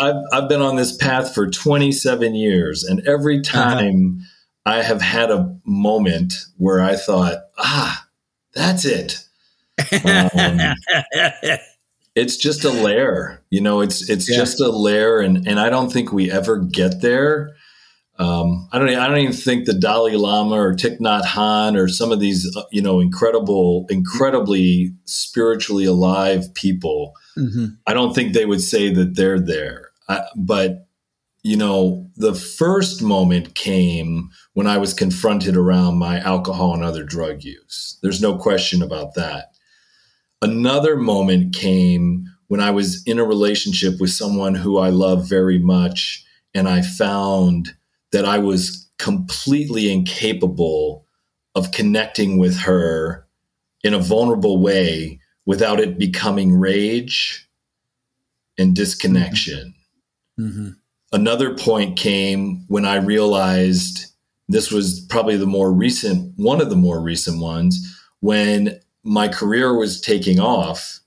I've, 0.00 0.16
I've, 0.32 0.48
been 0.48 0.60
on 0.60 0.74
this 0.76 0.96
path 0.96 1.32
for 1.32 1.48
27 1.48 2.34
years, 2.34 2.82
and 2.82 3.06
every 3.06 3.36
uh-huh. 3.38 3.52
time 3.52 4.18
uh-huh. 4.66 4.78
I 4.78 4.82
have 4.82 5.00
had 5.00 5.30
a 5.30 5.56
moment 5.64 6.34
where 6.56 6.82
I 6.82 6.96
thought, 6.96 7.38
ah, 7.56 8.06
that's 8.52 8.84
it. 8.84 9.24
Um, 10.04 10.74
it's 12.16 12.36
just 12.36 12.64
a 12.64 12.70
layer, 12.70 13.42
you 13.48 13.60
know. 13.60 13.80
It's 13.80 14.10
it's 14.10 14.28
yeah. 14.28 14.36
just 14.36 14.60
a 14.60 14.70
layer, 14.70 15.20
and 15.20 15.46
and 15.46 15.60
I 15.60 15.70
don't 15.70 15.90
think 15.90 16.12
we 16.12 16.30
ever 16.30 16.58
get 16.58 17.00
there 17.00 17.54
um, 18.20 18.68
I 18.70 18.78
don't. 18.78 18.90
I 18.90 19.08
don't 19.08 19.16
even 19.16 19.32
think 19.32 19.64
the 19.64 19.72
Dalai 19.72 20.14
Lama 20.14 20.56
or 20.56 20.74
Thich 20.74 20.98
Nhat 20.98 21.22
Hanh 21.22 21.74
or 21.74 21.88
some 21.88 22.12
of 22.12 22.20
these, 22.20 22.54
uh, 22.54 22.64
you 22.70 22.82
know, 22.82 23.00
incredible, 23.00 23.86
incredibly 23.88 24.92
spiritually 25.06 25.86
alive 25.86 26.52
people. 26.52 27.14
Mm-hmm. 27.38 27.66
I 27.86 27.94
don't 27.94 28.14
think 28.14 28.34
they 28.34 28.44
would 28.44 28.60
say 28.60 28.92
that 28.92 29.16
they're 29.16 29.40
there. 29.40 29.88
I, 30.10 30.24
but 30.36 30.86
you 31.42 31.56
know, 31.56 32.10
the 32.16 32.34
first 32.34 33.00
moment 33.00 33.54
came 33.54 34.28
when 34.52 34.66
I 34.66 34.76
was 34.76 34.92
confronted 34.92 35.56
around 35.56 35.96
my 35.96 36.20
alcohol 36.20 36.74
and 36.74 36.84
other 36.84 37.04
drug 37.04 37.42
use. 37.42 37.98
There's 38.02 38.20
no 38.20 38.36
question 38.36 38.82
about 38.82 39.14
that. 39.14 39.46
Another 40.42 40.96
moment 40.96 41.54
came 41.54 42.26
when 42.48 42.60
I 42.60 42.70
was 42.70 43.02
in 43.06 43.18
a 43.18 43.24
relationship 43.24 43.94
with 43.98 44.10
someone 44.10 44.54
who 44.54 44.76
I 44.76 44.90
love 44.90 45.26
very 45.26 45.58
much, 45.58 46.22
and 46.52 46.68
I 46.68 46.82
found 46.82 47.74
that 48.12 48.24
I 48.24 48.38
was 48.38 48.88
completely 48.98 49.90
incapable 49.92 51.06
of 51.54 51.72
connecting 51.72 52.38
with 52.38 52.56
her 52.58 53.26
in 53.82 53.94
a 53.94 53.98
vulnerable 53.98 54.58
way 54.58 55.18
without 55.46 55.80
it 55.80 55.98
becoming 55.98 56.58
rage 56.58 57.48
and 58.58 58.76
disconnection. 58.76 59.74
Mm-hmm. 60.38 60.70
Another 61.12 61.56
point 61.56 61.98
came 61.98 62.64
when 62.68 62.84
I 62.84 62.96
realized 62.96 64.06
this 64.48 64.70
was 64.70 65.00
probably 65.08 65.36
the 65.36 65.46
more 65.46 65.72
recent, 65.72 66.32
one 66.36 66.60
of 66.60 66.70
the 66.70 66.76
more 66.76 67.00
recent 67.00 67.40
ones, 67.40 67.78
when 68.20 68.78
my 69.02 69.28
career 69.28 69.76
was 69.76 70.00
taking 70.00 70.38
off 70.38 71.00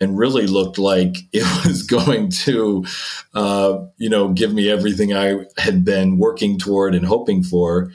and 0.00 0.18
really 0.18 0.46
looked 0.46 0.78
like 0.78 1.16
it 1.32 1.66
was 1.66 1.82
going 1.82 2.30
to, 2.30 2.84
uh, 3.34 3.78
you 3.96 4.08
know, 4.08 4.28
give 4.28 4.52
me 4.52 4.70
everything 4.70 5.14
I 5.14 5.44
had 5.58 5.84
been 5.84 6.18
working 6.18 6.58
toward 6.58 6.94
and 6.94 7.06
hoping 7.06 7.42
for. 7.42 7.92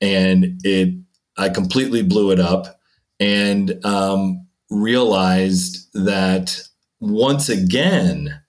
And 0.00 0.60
it, 0.64 0.94
I 1.36 1.48
completely 1.48 2.02
blew 2.02 2.30
it 2.30 2.40
up 2.40 2.80
and 3.20 3.84
um, 3.84 4.46
realized 4.70 5.88
that 5.94 6.60
once 7.00 7.48
again, 7.48 8.40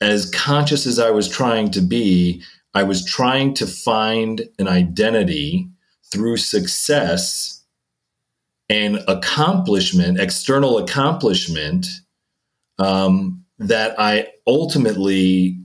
as 0.00 0.30
conscious 0.30 0.86
as 0.86 0.98
I 0.98 1.10
was 1.10 1.28
trying 1.28 1.70
to 1.72 1.80
be, 1.80 2.42
I 2.74 2.82
was 2.82 3.04
trying 3.04 3.54
to 3.54 3.66
find 3.66 4.42
an 4.58 4.68
identity 4.68 5.68
through 6.12 6.36
success 6.36 7.64
and 8.68 9.02
accomplishment, 9.08 10.20
external 10.20 10.78
accomplishment, 10.78 11.86
um, 12.78 13.44
that 13.58 13.98
I 13.98 14.28
ultimately, 14.46 15.58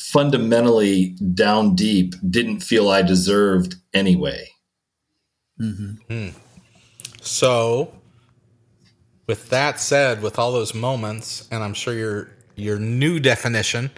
fundamentally 0.00 1.16
down 1.34 1.74
deep, 1.74 2.14
didn't 2.30 2.60
feel 2.60 2.88
I 2.88 3.02
deserved 3.02 3.76
anyway. 3.92 4.48
Mm-hmm. 5.60 6.28
So, 7.20 7.92
with 9.26 9.50
that 9.50 9.80
said, 9.80 10.22
with 10.22 10.38
all 10.38 10.52
those 10.52 10.74
moments, 10.74 11.48
and 11.50 11.62
I'm 11.62 11.74
sure 11.74 11.94
your 11.94 12.30
your 12.56 12.78
new 12.78 13.20
definition, 13.20 13.90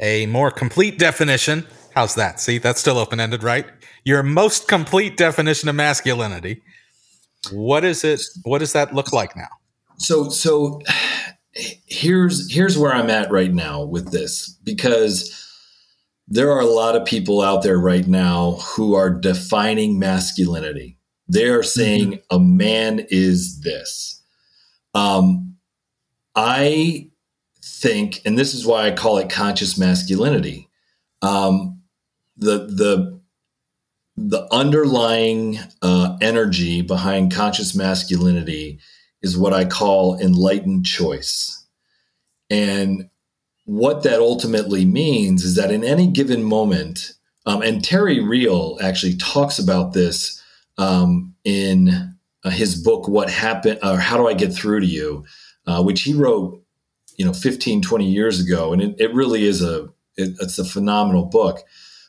a 0.00 0.26
more 0.26 0.50
complete 0.50 0.98
definition. 0.98 1.66
How's 1.94 2.14
that? 2.16 2.40
See, 2.40 2.58
that's 2.58 2.80
still 2.80 2.98
open 2.98 3.20
ended, 3.20 3.42
right? 3.42 3.66
Your 4.04 4.22
most 4.22 4.68
complete 4.68 5.16
definition 5.16 5.68
of 5.68 5.74
masculinity. 5.74 6.62
What 7.52 7.84
is 7.84 8.04
it? 8.04 8.20
What 8.42 8.58
does 8.58 8.72
that 8.72 8.94
look 8.94 9.12
like 9.12 9.36
now? 9.36 9.48
So, 9.98 10.28
so 10.28 10.80
here's 11.54 12.52
here's 12.52 12.76
where 12.76 12.92
I'm 12.92 13.10
at 13.10 13.30
right 13.30 13.52
now 13.52 13.82
with 13.82 14.10
this 14.12 14.48
because 14.64 15.40
there 16.26 16.50
are 16.50 16.60
a 16.60 16.66
lot 16.66 16.96
of 16.96 17.04
people 17.04 17.42
out 17.42 17.62
there 17.62 17.78
right 17.78 18.06
now 18.06 18.52
who 18.52 18.94
are 18.94 19.10
defining 19.10 19.98
masculinity. 19.98 20.98
They 21.28 21.48
are 21.48 21.62
saying 21.62 22.12
mm-hmm. 22.12 22.36
a 22.36 22.40
man 22.40 23.06
is 23.10 23.60
this. 23.60 24.22
Um, 24.94 25.56
I 26.34 27.10
think, 27.62 28.20
and 28.24 28.38
this 28.38 28.54
is 28.54 28.66
why 28.66 28.86
I 28.86 28.92
call 28.92 29.18
it 29.18 29.30
conscious 29.30 29.78
masculinity. 29.78 30.68
Um, 31.22 31.82
the 32.36 32.58
the 32.66 33.20
the 34.16 34.46
underlying 34.52 35.58
uh, 35.82 36.16
energy 36.20 36.82
behind 36.82 37.32
conscious 37.32 37.74
masculinity 37.74 38.78
is 39.24 39.38
what 39.38 39.54
I 39.54 39.64
call 39.64 40.18
enlightened 40.20 40.84
choice. 40.84 41.64
And 42.50 43.08
what 43.64 44.02
that 44.02 44.20
ultimately 44.20 44.84
means 44.84 45.44
is 45.44 45.56
that 45.56 45.70
in 45.70 45.82
any 45.82 46.06
given 46.06 46.44
moment, 46.44 47.14
um, 47.46 47.62
and 47.62 47.82
Terry 47.82 48.20
Real 48.20 48.78
actually 48.82 49.16
talks 49.16 49.58
about 49.58 49.94
this 49.94 50.42
um, 50.76 51.34
in 51.44 52.14
uh, 52.44 52.50
his 52.50 52.74
book, 52.82 53.08
What 53.08 53.30
Happened, 53.30 53.78
or 53.82 53.98
How 53.98 54.18
Do 54.18 54.28
I 54.28 54.34
Get 54.34 54.52
Through 54.52 54.80
to 54.80 54.86
You, 54.86 55.24
uh, 55.66 55.82
which 55.82 56.02
he 56.02 56.12
wrote, 56.12 56.62
you 57.16 57.24
know, 57.24 57.32
15, 57.32 57.80
20 57.80 58.10
years 58.10 58.40
ago. 58.40 58.74
And 58.74 58.82
it, 58.82 58.94
it 58.98 59.14
really 59.14 59.44
is 59.44 59.62
a, 59.62 59.84
it, 60.18 60.36
it's 60.40 60.58
a 60.58 60.64
phenomenal 60.64 61.24
book. 61.24 61.60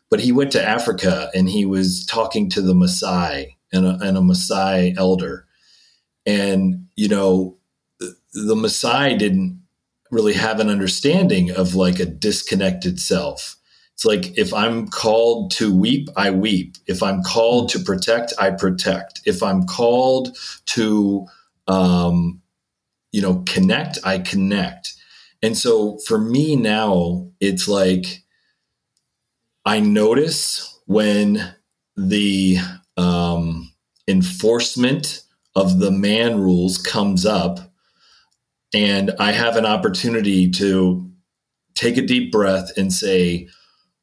But 0.10 0.20
he 0.20 0.34
went 0.34 0.52
to 0.52 0.64
Africa 0.64 1.30
and 1.34 1.50
he 1.50 1.66
was 1.66 2.06
talking 2.06 2.50
to 2.50 2.62
the 2.62 2.74
Maasai 2.74 3.56
and 3.72 3.86
a, 3.86 3.98
and 4.02 4.18
a 4.18 4.22
Maasai 4.22 4.98
elder. 4.98 5.45
And, 6.26 6.88
you 6.96 7.08
know, 7.08 7.58
the, 8.00 8.16
the 8.34 8.56
Maasai 8.56 9.18
didn't 9.18 9.62
really 10.12 10.34
have 10.34 10.60
an 10.60 10.70
understanding 10.70 11.52
of 11.52 11.76
like 11.76 12.00
a 12.00 12.06
disconnected 12.06 13.00
self. 13.00 13.58
It's 13.94 14.06
like 14.06 14.38
if 14.38 14.54
I'm 14.54 14.88
called 14.88 15.52
to 15.52 15.74
weep, 15.74 16.10
I 16.18 16.32
weep. 16.32 16.76
If 16.86 17.02
I'm 17.02 17.24
called 17.24 17.70
to 17.70 17.80
protect, 17.80 18.34
I 18.38 18.52
protect. 18.52 19.22
If 19.26 19.42
I'm 19.42 19.66
called 19.66 20.38
to, 20.68 21.28
um, 21.68 22.42
you 23.12 23.22
know, 23.22 23.44
connect, 23.46 23.98
I 24.04 24.20
connect. 24.20 24.96
And 25.42 25.58
so 25.58 25.98
for 26.00 26.18
me 26.18 26.56
now, 26.56 27.30
it's 27.40 27.68
like 27.68 28.24
I 29.66 29.80
notice 29.80 30.78
when 30.86 31.56
the 31.96 32.58
um, 32.98 33.72
enforcement 34.08 35.22
of 35.56 35.80
the 35.80 35.92
man 35.92 36.40
rules 36.40 36.78
comes 36.78 37.26
up 37.26 37.60
and 38.74 39.12
I 39.20 39.32
have 39.32 39.56
an 39.56 39.66
opportunity 39.66 40.50
to 40.52 41.10
take 41.76 41.98
a 41.98 42.06
deep 42.06 42.32
breath 42.32 42.72
and 42.76 42.92
say, 42.92 43.48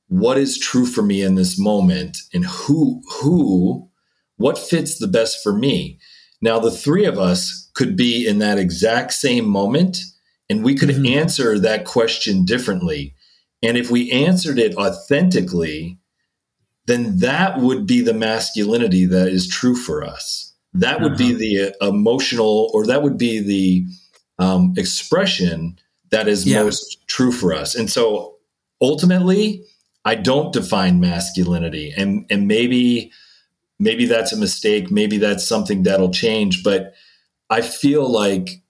what 0.09 0.39
is 0.39 0.59
true 0.59 0.87
for 0.87 1.03
me 1.03 1.23
in 1.23 1.35
this 1.35 1.59
moment 1.59 2.19
and 2.33 2.45
who, 2.45 3.03
who, 3.21 3.89
what 4.37 4.59
fits 4.59 4.99
the 4.99 5.09
best 5.09 5.43
for 5.43 5.53
me? 5.53 5.99
Now, 6.41 6.59
the 6.59 6.71
three 6.71 7.05
of 7.05 7.19
us 7.19 7.71
could 7.75 7.97
be 7.97 8.27
in 8.27 8.39
that 8.39 8.59
exact 8.59 9.13
same 9.13 9.47
moment 9.47 9.99
and 10.49 10.65
we 10.65 10.75
could 10.75 10.91
mm-hmm. 10.91 11.19
answer 11.19 11.59
that 11.59 11.85
question 11.85 12.45
differently. 12.45 13.15
And 13.63 13.77
if 13.77 13.91
we 13.91 14.11
answered 14.11 14.59
it 14.59 14.77
authentically, 14.77 15.99
then 16.87 17.19
that 17.19 17.59
would 17.59 17.87
be 17.87 18.01
the 18.01 18.15
masculinity 18.15 19.05
that 19.07 19.29
is 19.29 19.47
true 19.47 19.77
for 19.77 20.05
us. 20.05 20.52
That 20.75 21.01
would 21.01 21.13
uh-huh. 21.13 21.19
be 21.19 21.35
the 21.35 21.77
emotional, 21.81 22.71
or 22.73 22.87
that 22.87 23.03
would 23.03 23.19
be 23.19 23.41
the 23.41 23.87
um, 24.43 24.75
expression 24.77 25.79
that 26.11 26.29
is 26.29 26.47
yeah. 26.47 26.63
most 26.63 27.07
true 27.09 27.33
for 27.33 27.53
us. 27.55 27.75
And 27.75 27.91
so 27.91 28.37
ultimately, 28.81 29.65
I 30.05 30.15
don't 30.15 30.53
define 30.53 31.01
masculinity, 31.01 31.93
and 31.97 32.27
and 32.31 32.49
maybe 32.49 33.13
maybe 33.79 34.07
that's 34.07 34.33
a 34.33 34.37
mistake. 34.37 34.91
Maybe 34.91 35.19
that's 35.19 35.47
something 35.47 35.83
that'll 35.83 36.11
change. 36.11 36.63
But 36.63 36.95
I 37.51 37.61
feel 37.61 38.11
like 38.11 38.63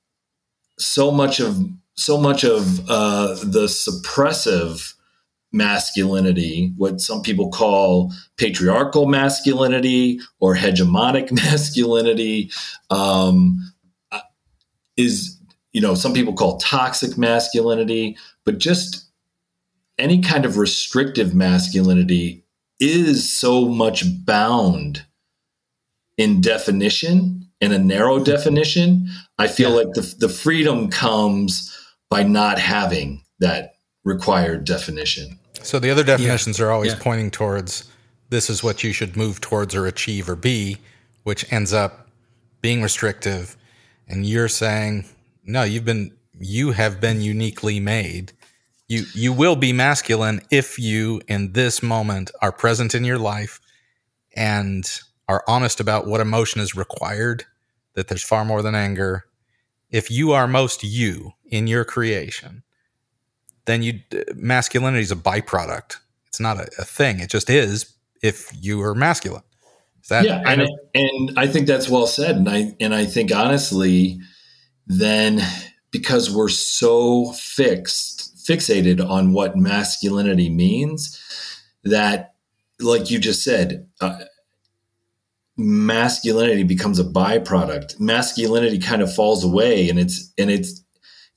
so 0.79 1.11
much 1.11 1.41
of 1.41 1.59
so 1.95 2.19
much 2.19 2.45
of 2.45 2.89
uh, 2.89 3.35
the 3.45 3.67
suppressive 3.67 4.95
masculinity, 5.53 6.73
what 6.77 7.01
some 7.01 7.23
people 7.23 7.51
call 7.51 8.13
patriarchal 8.37 9.07
masculinity 9.07 10.21
or 10.41 10.55
hegemonic 10.55 11.31
masculinity, 11.45 12.51
um, 12.91 13.73
uh, 14.11 14.21
is 14.97 15.39
you 15.73 15.81
know 15.81 15.95
some 15.95 16.13
people 16.13 16.35
call 16.35 16.59
toxic 16.59 17.17
masculinity, 17.19 18.17
but 18.45 18.59
just 18.59 19.05
any 19.99 20.21
kind 20.21 20.45
of 20.45 20.57
restrictive 20.57 21.35
masculinity 21.35 22.45
is 22.81 23.31
so 23.33 23.67
much 23.67 24.05
bound 24.25 25.05
in 26.17 26.41
definition 26.41 27.49
in 27.61 27.73
a 27.73 27.79
narrow 27.79 28.23
definition. 28.23 29.09
I 29.39 29.47
feel 29.47 29.71
yeah. 29.71 29.77
like 29.77 29.93
the, 29.95 30.15
the 30.19 30.29
freedom 30.29 30.91
comes 30.91 31.73
by 32.11 32.25
not 32.25 32.59
having 32.59 33.23
that 33.39 33.77
required 34.05 34.65
definition. 34.65 35.39
So 35.63 35.79
the 35.79 35.91
other 35.91 36.05
definitions 36.05 36.59
yeah. 36.59 36.67
are 36.67 36.71
always 36.73 36.93
yeah. 36.93 37.01
pointing 37.01 37.31
towards 37.31 37.91
this 38.31 38.49
is 38.49 38.63
what 38.63 38.83
you 38.83 38.93
should 38.93 39.17
move 39.17 39.41
towards 39.41 39.75
or 39.75 39.87
achieve 39.87 40.29
or 40.29 40.37
be, 40.37 40.79
which 41.23 41.51
ends 41.53 41.73
up 41.73 42.09
being 42.61 42.83
restrictive. 42.83 43.57
And 44.09 44.25
you're 44.25 44.49
saying, 44.49 45.07
no, 45.45 45.63
you've 45.63 45.85
been 45.85 46.13
you 46.39 46.73
have 46.73 47.01
been 47.01 47.21
uniquely 47.21 47.79
made. 47.79 48.33
You 48.89 49.05
you 49.15 49.33
will 49.33 49.57
be 49.57 49.73
masculine 49.73 50.41
if 50.51 50.79
you 50.79 51.21
in 51.29 51.53
this 51.53 51.83
moment 51.83 52.31
are 52.41 52.53
present 52.53 52.95
in 52.95 53.05
your 53.05 53.19
life 53.19 53.61
and 54.35 54.85
are 55.29 55.45
honest 55.47 55.81
about 55.81 56.07
what 56.07 56.21
emotion 56.21 56.61
is 56.61 56.75
required, 56.75 57.45
that 57.95 58.09
there's 58.09 58.25
far 58.25 58.45
more 58.45 58.63
than 58.63 58.75
anger, 58.75 59.25
if 59.91 60.11
you 60.11 60.33
are 60.33 60.49
most 60.49 60.83
you 60.83 61.33
in 61.47 61.67
your 61.67 61.85
creation, 61.85 62.63
then 63.67 63.83
you 63.83 64.01
masculinity 64.35 65.03
is 65.03 65.13
a 65.13 65.17
byproduct. 65.17 65.97
It's 66.27 66.41
not 66.41 66.59
a, 66.59 66.69
a 66.79 66.85
thing. 66.85 67.21
It 67.21 67.31
just 67.31 67.51
is 67.51 67.93
if 68.23 68.51
you 68.61 68.83
are 68.83 68.95
masculine. 68.95 69.43
Is 70.03 70.09
that 70.09 70.25
yeah, 70.25 70.43
and, 70.47 70.69
and 70.95 71.39
I 71.39 71.47
think 71.47 71.67
that's 71.67 71.89
well 71.89 72.07
said. 72.07 72.37
And 72.37 72.49
I 72.49 72.75
and 72.81 72.95
I 72.95 73.05
think 73.05 73.35
honestly, 73.35 74.21
then 74.87 75.41
because 75.91 76.35
we're 76.35 76.49
so 76.49 77.33
fixed, 77.33 78.37
fixated 78.37 79.07
on 79.07 79.33
what 79.33 79.57
masculinity 79.57 80.49
means, 80.49 81.21
that 81.85 82.35
like 82.81 83.11
you 83.11 83.19
just 83.19 83.45
said, 83.45 83.87
uh, 84.01 84.25
masculinity 85.57 86.65
becomes 86.65 86.99
a 86.99 87.05
byproduct 87.05 88.01
masculinity 88.01 88.79
kind 88.79 89.03
of 89.03 89.15
falls 89.15 89.45
away 89.45 89.91
and 89.91 89.99
it's 89.99 90.33
and 90.39 90.51
it's 90.51 90.82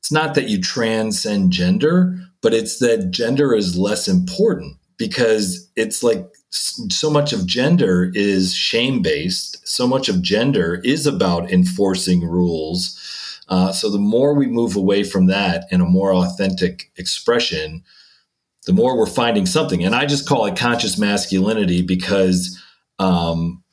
it's 0.06 0.12
not 0.12 0.36
that 0.36 0.50
you 0.50 0.62
transcend 0.62 1.52
gender, 1.52 2.16
but 2.44 2.54
it's 2.54 2.78
that 2.78 3.10
gender 3.10 3.56
is 3.56 3.76
less 3.76 4.08
important 4.08 4.78
because 4.98 5.68
it's 5.76 6.04
like 6.04 6.32
so 6.52 7.10
much 7.10 7.34
of 7.34 7.48
gender 7.48 8.12
is 8.14 8.54
shame 8.54 9.02
based. 9.02 9.68
So 9.68 9.88
much 9.88 10.08
of 10.08 10.22
gender 10.22 10.80
is 10.84 11.08
about 11.08 11.52
enforcing 11.52 12.24
rules. 12.24 13.42
Uh, 13.50 13.72
so 13.72 13.90
the 13.90 13.98
more 13.98 14.36
we 14.36 14.46
move 14.46 14.76
away 14.76 15.04
from 15.04 15.26
that 15.26 15.66
and 15.72 15.82
a 15.82 15.86
more 15.86 16.14
authentic 16.14 16.92
expression, 16.98 17.84
the 18.68 18.74
more 18.74 18.96
we're 18.96 19.08
finding 19.08 19.48
something. 19.48 19.84
And 19.84 19.96
I 19.96 20.06
just 20.06 20.30
call 20.30 20.46
it 20.46 20.56
conscious 20.56 21.00
masculinity 21.00 21.82
because, 21.82 22.64
um, 23.00 23.64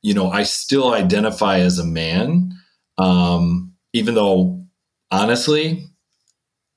you 0.00 0.14
know, 0.14 0.30
I 0.30 0.44
still 0.44 0.94
identify 0.94 1.58
as 1.58 1.80
a 1.80 1.84
man, 1.84 2.52
um, 2.98 3.72
even 3.92 4.14
though 4.14 4.62
honestly, 5.10 5.86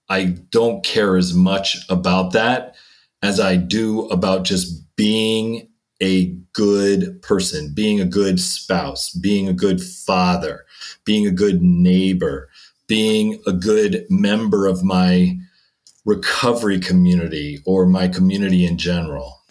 I 0.10 0.26
don't 0.50 0.84
care 0.84 1.18
as 1.18 1.34
much 1.34 1.78
about 1.89 2.34
that 2.34 2.76
as 3.22 3.39
I 3.39 3.56
do 3.58 4.08
about 4.08 4.44
just 4.44 4.96
being 4.96 5.68
a 6.02 6.28
good 6.54 7.22
person, 7.22 7.74
being 7.74 8.00
a 8.00 8.06
good 8.06 8.39
spouse, 8.39 9.12
being 9.12 9.48
a 9.48 9.54
good 9.54 9.82
father, 9.82 10.65
being 11.04 11.28
a 11.28 11.32
good 11.32 11.62
neighbor, 11.62 12.50
being 12.88 13.42
a 13.46 13.52
good 13.52 14.06
member 14.10 14.65
of 14.65 14.84
my 14.84 15.38
recovery 16.06 16.80
community 16.80 17.60
or 17.65 17.86
my 17.86 18.08
community 18.08 18.65
in 18.65 18.78
general. 18.78 19.42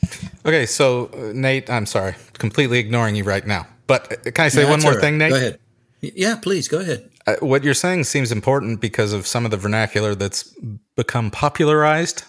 Okay, 0.47 0.67
so 0.67 1.11
uh, 1.13 1.33
Nate, 1.35 1.69
I'm 1.69 1.87
sorry, 1.87 2.15
completely 2.33 2.79
ignoring 2.79 3.15
you 3.15 3.25
right 3.25 3.47
now. 3.47 3.67
But 3.87 4.27
uh, 4.27 4.31
can 4.31 4.47
I 4.47 4.49
say 4.49 4.65
Yeah, 4.65 4.71
one 4.71 4.81
more 4.81 4.93
all 4.93 4.97
right. 4.97 5.01
thing, 5.03 5.19
Nate? 5.19 5.31
Go 5.31 5.37
ahead. 5.37 5.59
Yeah, 6.01 6.37
please 6.37 6.69
go 6.69 6.79
ahead. 6.79 7.11
What 7.41 7.65
you're 7.65 7.75
saying 7.75 8.05
seems 8.05 8.33
important 8.33 8.81
because 8.81 9.13
of 9.13 9.27
some 9.27 9.45
of 9.45 9.51
the 9.51 9.57
vernacular 9.57 10.15
that's 10.15 10.55
become 10.97 11.31
popularized 11.31 12.25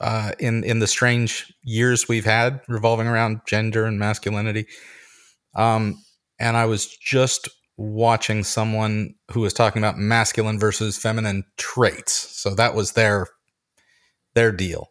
uh, 0.00 0.32
in 0.38 0.64
in 0.64 0.78
the 0.78 0.86
strange 0.86 1.52
years 1.62 2.08
we've 2.08 2.24
had 2.24 2.60
revolving 2.68 3.06
around 3.06 3.40
gender 3.46 3.84
and 3.84 3.98
masculinity. 3.98 4.66
Um, 5.54 6.02
and 6.38 6.56
I 6.56 6.64
was 6.64 6.86
just 6.86 7.48
watching 7.76 8.44
someone 8.44 9.14
who 9.30 9.40
was 9.40 9.52
talking 9.52 9.82
about 9.82 9.98
masculine 9.98 10.58
versus 10.58 10.98
feminine 10.98 11.44
traits. 11.56 12.12
So 12.12 12.54
that 12.54 12.74
was 12.74 12.92
their 12.92 13.26
their 14.34 14.52
deal. 14.52 14.90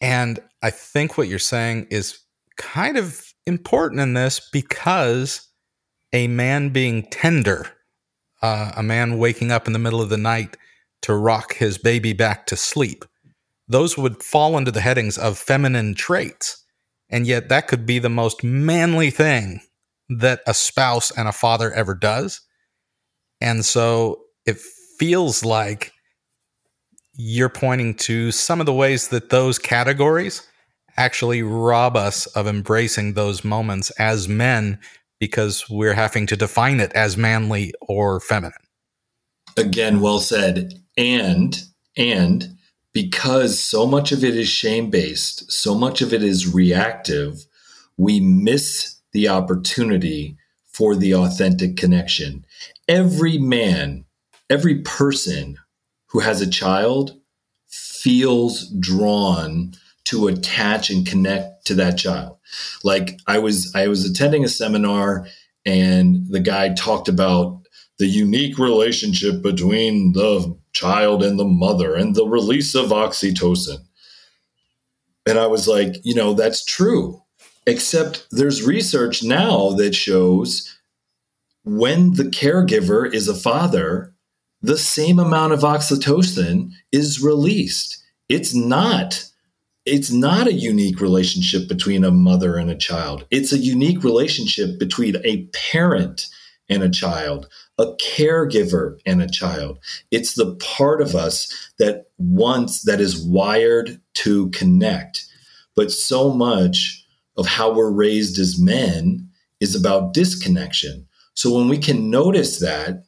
And 0.00 0.40
I 0.62 0.70
think 0.70 1.16
what 1.16 1.28
you're 1.28 1.38
saying 1.38 1.86
is 1.90 2.18
kind 2.56 2.96
of 2.96 3.22
important 3.46 4.00
in 4.00 4.14
this 4.14 4.48
because 4.52 5.48
a 6.12 6.28
man 6.28 6.70
being 6.70 7.04
tender 7.10 7.66
uh, 8.42 8.72
a 8.76 8.82
man 8.82 9.18
waking 9.18 9.50
up 9.50 9.66
in 9.66 9.72
the 9.72 9.78
middle 9.78 10.00
of 10.00 10.08
the 10.08 10.16
night 10.16 10.56
to 11.02 11.14
rock 11.14 11.54
his 11.54 11.78
baby 11.78 12.12
back 12.12 12.46
to 12.46 12.56
sleep. 12.56 13.04
Those 13.68 13.96
would 13.96 14.22
fall 14.22 14.56
under 14.56 14.70
the 14.70 14.80
headings 14.80 15.18
of 15.18 15.38
feminine 15.38 15.94
traits. 15.94 16.64
And 17.10 17.26
yet, 17.26 17.48
that 17.48 17.68
could 17.68 17.86
be 17.86 17.98
the 17.98 18.08
most 18.08 18.42
manly 18.42 19.10
thing 19.10 19.60
that 20.08 20.40
a 20.46 20.54
spouse 20.54 21.10
and 21.10 21.28
a 21.28 21.32
father 21.32 21.72
ever 21.72 21.94
does. 21.94 22.40
And 23.40 23.64
so 23.64 24.22
it 24.46 24.58
feels 24.98 25.44
like 25.44 25.92
you're 27.14 27.48
pointing 27.48 27.94
to 27.94 28.30
some 28.32 28.60
of 28.60 28.66
the 28.66 28.72
ways 28.72 29.08
that 29.08 29.30
those 29.30 29.58
categories 29.58 30.46
actually 30.96 31.42
rob 31.42 31.96
us 31.96 32.26
of 32.26 32.46
embracing 32.46 33.14
those 33.14 33.44
moments 33.44 33.90
as 33.92 34.28
men 34.28 34.78
because 35.22 35.70
we're 35.70 35.92
having 35.92 36.26
to 36.26 36.36
define 36.36 36.80
it 36.80 36.92
as 36.94 37.16
manly 37.16 37.72
or 37.80 38.18
feminine. 38.18 38.58
Again, 39.56 40.00
well 40.00 40.18
said. 40.18 40.74
And 40.96 41.62
and 41.96 42.56
because 42.92 43.56
so 43.56 43.86
much 43.86 44.10
of 44.10 44.24
it 44.24 44.34
is 44.34 44.48
shame 44.48 44.90
based, 44.90 45.52
so 45.52 45.76
much 45.76 46.02
of 46.02 46.12
it 46.12 46.24
is 46.24 46.52
reactive, 46.52 47.46
we 47.96 48.18
miss 48.18 48.96
the 49.12 49.28
opportunity 49.28 50.36
for 50.66 50.96
the 50.96 51.14
authentic 51.14 51.76
connection. 51.76 52.44
Every 52.88 53.38
man, 53.38 54.04
every 54.50 54.80
person 54.80 55.56
who 56.06 56.18
has 56.18 56.40
a 56.40 56.50
child 56.50 57.16
feels 57.68 58.68
drawn 58.70 59.74
to 60.04 60.28
attach 60.28 60.90
and 60.90 61.06
connect 61.06 61.66
to 61.66 61.74
that 61.74 61.96
child. 61.98 62.36
Like 62.82 63.18
I 63.26 63.38
was 63.38 63.74
I 63.74 63.88
was 63.88 64.04
attending 64.04 64.44
a 64.44 64.48
seminar 64.48 65.26
and 65.64 66.26
the 66.28 66.40
guy 66.40 66.74
talked 66.74 67.08
about 67.08 67.62
the 67.98 68.06
unique 68.06 68.58
relationship 68.58 69.42
between 69.42 70.12
the 70.12 70.56
child 70.72 71.22
and 71.22 71.38
the 71.38 71.44
mother 71.44 71.94
and 71.94 72.14
the 72.14 72.26
release 72.26 72.74
of 72.74 72.86
oxytocin. 72.86 73.78
And 75.26 75.38
I 75.38 75.46
was 75.46 75.68
like, 75.68 75.96
you 76.02 76.14
know, 76.14 76.34
that's 76.34 76.64
true. 76.64 77.22
Except 77.66 78.26
there's 78.32 78.66
research 78.66 79.22
now 79.22 79.70
that 79.74 79.94
shows 79.94 80.76
when 81.64 82.14
the 82.14 82.24
caregiver 82.24 83.12
is 83.12 83.28
a 83.28 83.34
father, 83.34 84.14
the 84.62 84.78
same 84.78 85.20
amount 85.20 85.52
of 85.52 85.60
oxytocin 85.60 86.70
is 86.90 87.22
released. 87.22 88.02
It's 88.28 88.54
not 88.54 89.24
it's 89.84 90.12
not 90.12 90.46
a 90.46 90.52
unique 90.52 91.00
relationship 91.00 91.68
between 91.68 92.04
a 92.04 92.10
mother 92.10 92.56
and 92.56 92.70
a 92.70 92.76
child. 92.76 93.26
It's 93.30 93.52
a 93.52 93.58
unique 93.58 94.04
relationship 94.04 94.78
between 94.78 95.16
a 95.24 95.46
parent 95.46 96.28
and 96.68 96.82
a 96.82 96.90
child, 96.90 97.48
a 97.78 97.86
caregiver 97.96 98.98
and 99.04 99.20
a 99.20 99.28
child. 99.28 99.78
It's 100.10 100.34
the 100.34 100.54
part 100.56 101.02
of 101.02 101.14
us 101.14 101.70
that 101.78 102.06
wants, 102.18 102.82
that 102.82 103.00
is 103.00 103.20
wired 103.20 104.00
to 104.14 104.50
connect. 104.50 105.24
But 105.74 105.90
so 105.90 106.32
much 106.32 107.04
of 107.36 107.46
how 107.46 107.72
we're 107.72 107.90
raised 107.90 108.38
as 108.38 108.60
men 108.60 109.28
is 109.60 109.74
about 109.74 110.14
disconnection. 110.14 111.08
So 111.34 111.56
when 111.56 111.68
we 111.68 111.78
can 111.78 112.10
notice 112.10 112.60
that, 112.60 113.04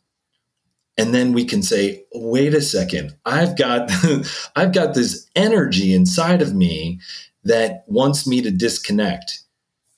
and 0.96 1.14
then 1.14 1.32
we 1.32 1.44
can 1.44 1.62
say 1.62 2.04
wait 2.14 2.54
a 2.54 2.62
second 2.62 3.14
i've 3.24 3.56
got 3.56 3.90
i've 4.56 4.72
got 4.72 4.94
this 4.94 5.28
energy 5.34 5.92
inside 5.92 6.42
of 6.42 6.54
me 6.54 7.00
that 7.44 7.84
wants 7.86 8.26
me 8.26 8.42
to 8.42 8.50
disconnect. 8.50 9.40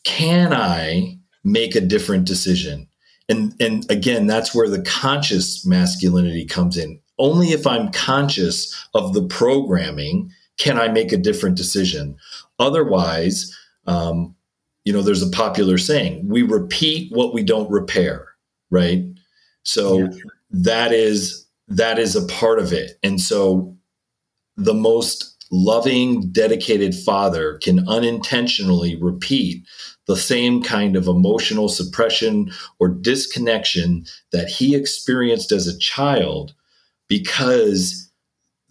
Can 0.04 0.52
i 0.52 1.18
make 1.44 1.74
a 1.74 1.80
different 1.80 2.26
decision? 2.26 2.88
And 3.28 3.54
and 3.60 3.88
again 3.90 4.26
that's 4.26 4.54
where 4.54 4.68
the 4.68 4.82
conscious 4.82 5.64
masculinity 5.64 6.44
comes 6.44 6.76
in. 6.76 7.00
Only 7.18 7.48
if 7.48 7.66
i'm 7.66 7.90
conscious 7.90 8.74
of 8.94 9.14
the 9.14 9.26
programming 9.26 10.30
can 10.58 10.78
i 10.78 10.88
make 10.88 11.12
a 11.12 11.16
different 11.16 11.56
decision. 11.56 12.16
Otherwise 12.58 13.56
um, 13.86 14.34
you 14.84 14.92
know 14.92 15.02
there's 15.02 15.22
a 15.22 15.30
popular 15.30 15.78
saying 15.78 16.28
we 16.28 16.42
repeat 16.42 17.12
what 17.12 17.34
we 17.34 17.42
don't 17.42 17.70
repair 17.70 18.28
right? 18.70 19.04
So 19.62 19.98
Yeah. 19.98 20.08
That 20.50 20.92
is 20.92 21.46
that 21.68 21.98
is 21.98 22.14
a 22.14 22.26
part 22.26 22.58
of 22.58 22.72
it. 22.72 22.92
And 23.02 23.20
so 23.20 23.76
the 24.56 24.74
most 24.74 25.36
loving 25.50 26.30
dedicated 26.32 26.94
father 26.94 27.58
can 27.58 27.88
unintentionally 27.88 28.96
repeat 28.96 29.64
the 30.06 30.16
same 30.16 30.62
kind 30.62 30.96
of 30.96 31.06
emotional 31.06 31.68
suppression 31.68 32.50
or 32.78 32.88
disconnection 32.88 34.04
that 34.32 34.48
he 34.48 34.74
experienced 34.74 35.52
as 35.52 35.66
a 35.66 35.78
child 35.78 36.54
because 37.08 38.10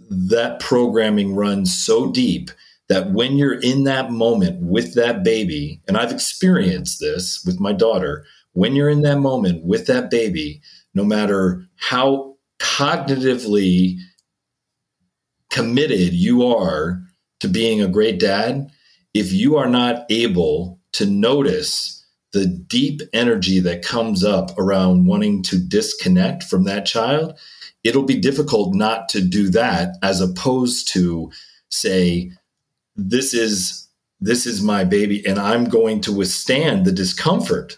that 0.10 0.60
programming 0.60 1.36
runs 1.36 1.76
so 1.76 2.12
deep 2.12 2.52
that 2.88 3.12
when 3.12 3.38
you're 3.38 3.60
in 3.62 3.84
that 3.86 4.12
moment 4.12 4.62
with 4.62 4.94
that 4.96 5.24
baby 5.24 5.82
and 5.88 5.98
I've 5.98 6.12
experienced 6.12 7.00
this 7.00 7.44
with 7.46 7.60
my 7.60 7.74
daughter 7.74 8.26
when 8.54 8.76
you're 8.76 8.90
in 8.90 9.02
that 9.02 9.20
moment 9.20 9.64
with 9.64 9.88
that 9.88 10.10
baby 10.10 10.62
no 10.96 11.04
matter 11.04 11.66
how 11.76 12.36
cognitively 12.60 13.98
committed 15.52 16.14
you 16.14 16.46
are 16.46 17.02
to 17.40 17.48
being 17.48 17.82
a 17.82 17.88
great 17.88 18.20
dad, 18.20 18.70
if 19.14 19.32
you 19.32 19.58
are 19.58 19.70
not 19.70 20.06
able 20.10 20.80
to 20.94 21.06
notice 21.06 22.04
the 22.34 22.46
deep 22.46 23.02
energy 23.14 23.60
that 23.60 23.84
comes 23.84 24.24
up 24.24 24.58
around 24.58 25.06
wanting 25.06 25.42
to 25.44 25.58
disconnect 25.58 26.44
from 26.44 26.64
that 26.64 26.86
child, 26.86 27.38
it'll 27.84 28.04
be 28.04 28.20
difficult 28.20 28.74
not 28.74 29.08
to 29.10 29.22
do 29.22 29.50
that 29.50 29.96
as 30.02 30.20
opposed 30.20 30.92
to 30.92 31.32
say, 31.70 32.32
this 32.96 33.34
is 33.34 33.88
this 34.22 34.46
is 34.46 34.62
my 34.62 34.84
baby 34.84 35.26
and 35.26 35.38
I'm 35.38 35.66
going 35.66 36.02
to 36.02 36.14
withstand 36.14 36.86
the 36.86 36.92
discomfort 36.92 37.78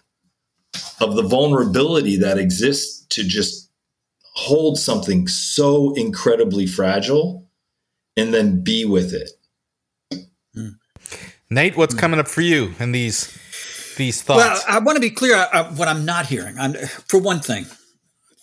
of 0.99 1.15
the 1.15 1.23
vulnerability 1.23 2.17
that 2.17 2.37
exists 2.37 3.05
to 3.09 3.23
just 3.23 3.69
hold 4.33 4.77
something 4.77 5.27
so 5.27 5.93
incredibly 5.95 6.67
fragile 6.67 7.47
and 8.15 8.33
then 8.33 8.63
be 8.63 8.85
with 8.85 9.13
it. 9.13 9.31
Nate, 11.49 11.77
what's 11.77 11.95
coming 11.95 12.19
up 12.19 12.27
for 12.27 12.41
you 12.41 12.73
in 12.79 12.91
these 12.91 13.37
these 13.95 14.21
thoughts? 14.21 14.37
Well, 14.37 14.55
thoughts? 14.55 14.65
I 14.67 14.79
want 14.79 14.97
to 14.97 15.01
be 15.01 15.09
clear 15.09 15.35
uh, 15.35 15.73
what 15.75 15.87
I'm 15.87 16.05
not 16.05 16.25
hearing. 16.25 16.57
I'm, 16.59 16.73
for 16.73 17.19
one 17.19 17.39
thing, 17.39 17.65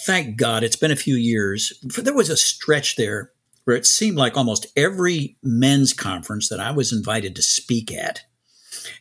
thank 0.07 0.37
God, 0.37 0.63
it's 0.63 0.77
been 0.77 0.91
a 0.91 0.97
few 0.97 1.15
years. 1.15 1.73
There 1.83 2.15
was 2.15 2.31
a 2.31 2.37
stretch 2.37 2.97
there 2.97 3.31
where 3.65 3.77
it 3.77 3.87
seemed 3.87 4.17
like 4.17 4.37
almost 4.37 4.67
every 4.77 5.37
men's 5.43 5.93
conference 5.93 6.49
that 6.49 6.61
I 6.61 6.71
was 6.71 6.93
invited 6.93 7.37
to 7.37 7.43
speak 7.43 7.93
at 7.93 8.23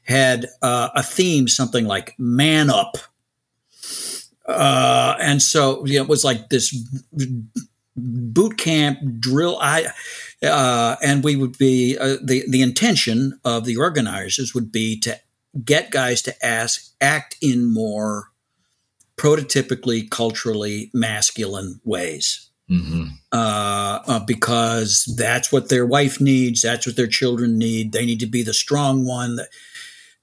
had 0.04 0.48
uh, 0.62 0.90
a 0.96 1.04
theme, 1.04 1.48
something 1.48 1.86
like 1.86 2.16
"Man 2.18 2.70
Up." 2.70 2.98
Uh, 4.48 5.16
and 5.20 5.42
so 5.42 5.86
you 5.86 5.98
know, 5.98 6.04
it 6.04 6.10
was 6.10 6.24
like 6.24 6.50
this 6.50 6.76
boot 7.96 8.58
camp 8.58 9.00
drill. 9.20 9.58
I 9.62 9.88
uh, 10.44 10.96
and 11.02 11.24
we 11.24 11.36
would 11.36 11.58
be 11.58 11.98
uh, 11.98 12.18
the 12.24 12.44
the 12.50 12.62
intention 12.62 13.40
of 13.46 13.66
the 13.66 13.78
organizers 13.78 14.54
would 14.54 14.72
be 14.72 15.00
to 15.02 15.20
get 15.64 15.92
guys 15.92 16.22
to 16.24 16.46
ask 16.46 16.94
act 17.00 17.36
in 17.42 17.72
more 17.72 18.32
prototypically 19.18 20.10
culturally 20.10 20.90
masculine 20.94 21.80
ways. 21.84 22.50
Mm-hmm. 22.70 23.04
Uh, 23.32 24.00
uh, 24.08 24.20
because 24.26 25.14
that's 25.18 25.52
what 25.52 25.70
their 25.70 25.86
wife 25.86 26.20
needs. 26.20 26.62
That's 26.62 26.88
what 26.88 26.96
their 26.96 27.08
children 27.08 27.58
need. 27.58 27.92
They 27.92 28.06
need 28.06 28.22
to 28.22 28.26
be 28.26 28.42
the 28.42 28.54
strong 28.54 29.06
one. 29.06 29.38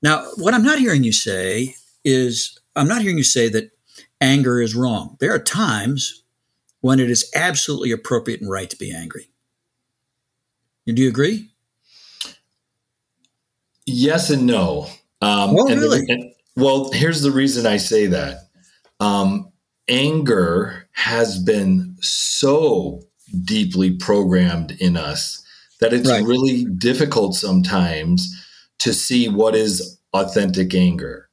Now, 0.02 0.24
what 0.37 0.54
I'm 0.54 0.64
not 0.64 0.78
hearing 0.78 1.04
you 1.04 1.12
say 1.12 1.74
is, 2.04 2.59
I'm 2.74 2.88
not 2.88 3.02
hearing 3.02 3.18
you 3.18 3.24
say 3.24 3.48
that 3.50 3.70
anger 4.20 4.61
is 4.61 4.74
wrong. 4.74 5.16
There 5.20 5.35
are 5.35 5.38
times 5.38 6.22
when 6.80 7.00
it 7.00 7.11
is 7.11 7.30
absolutely 7.35 7.92
appropriate 7.92 8.40
and 8.40 8.50
right 8.50 8.70
to 8.70 8.76
be 8.76 8.94
angry. 8.94 9.28
Do 10.87 11.00
you 11.00 11.09
agree? 11.09 11.50
Yes 13.87 14.30
and 14.30 14.46
no. 14.46 14.87
Um, 15.22 15.56
oh, 15.56 15.68
and 15.68 15.80
really? 15.80 16.00
The, 16.00 16.12
and, 16.12 16.33
well, 16.56 16.90
here's 16.92 17.22
the 17.22 17.30
reason 17.30 17.66
I 17.66 17.76
say 17.76 18.06
that. 18.06 18.48
Um, 18.98 19.52
anger 19.88 20.88
has 20.92 21.38
been 21.38 21.96
so 22.00 23.02
deeply 23.44 23.92
programmed 23.92 24.72
in 24.80 24.96
us 24.96 25.42
that 25.80 25.92
it's 25.92 26.09
right. 26.09 26.24
really 26.24 26.64
difficult 26.64 27.35
sometimes 27.35 28.37
to 28.78 28.92
see 28.92 29.28
what 29.28 29.54
is 29.54 29.98
authentic 30.12 30.74
anger. 30.74 31.28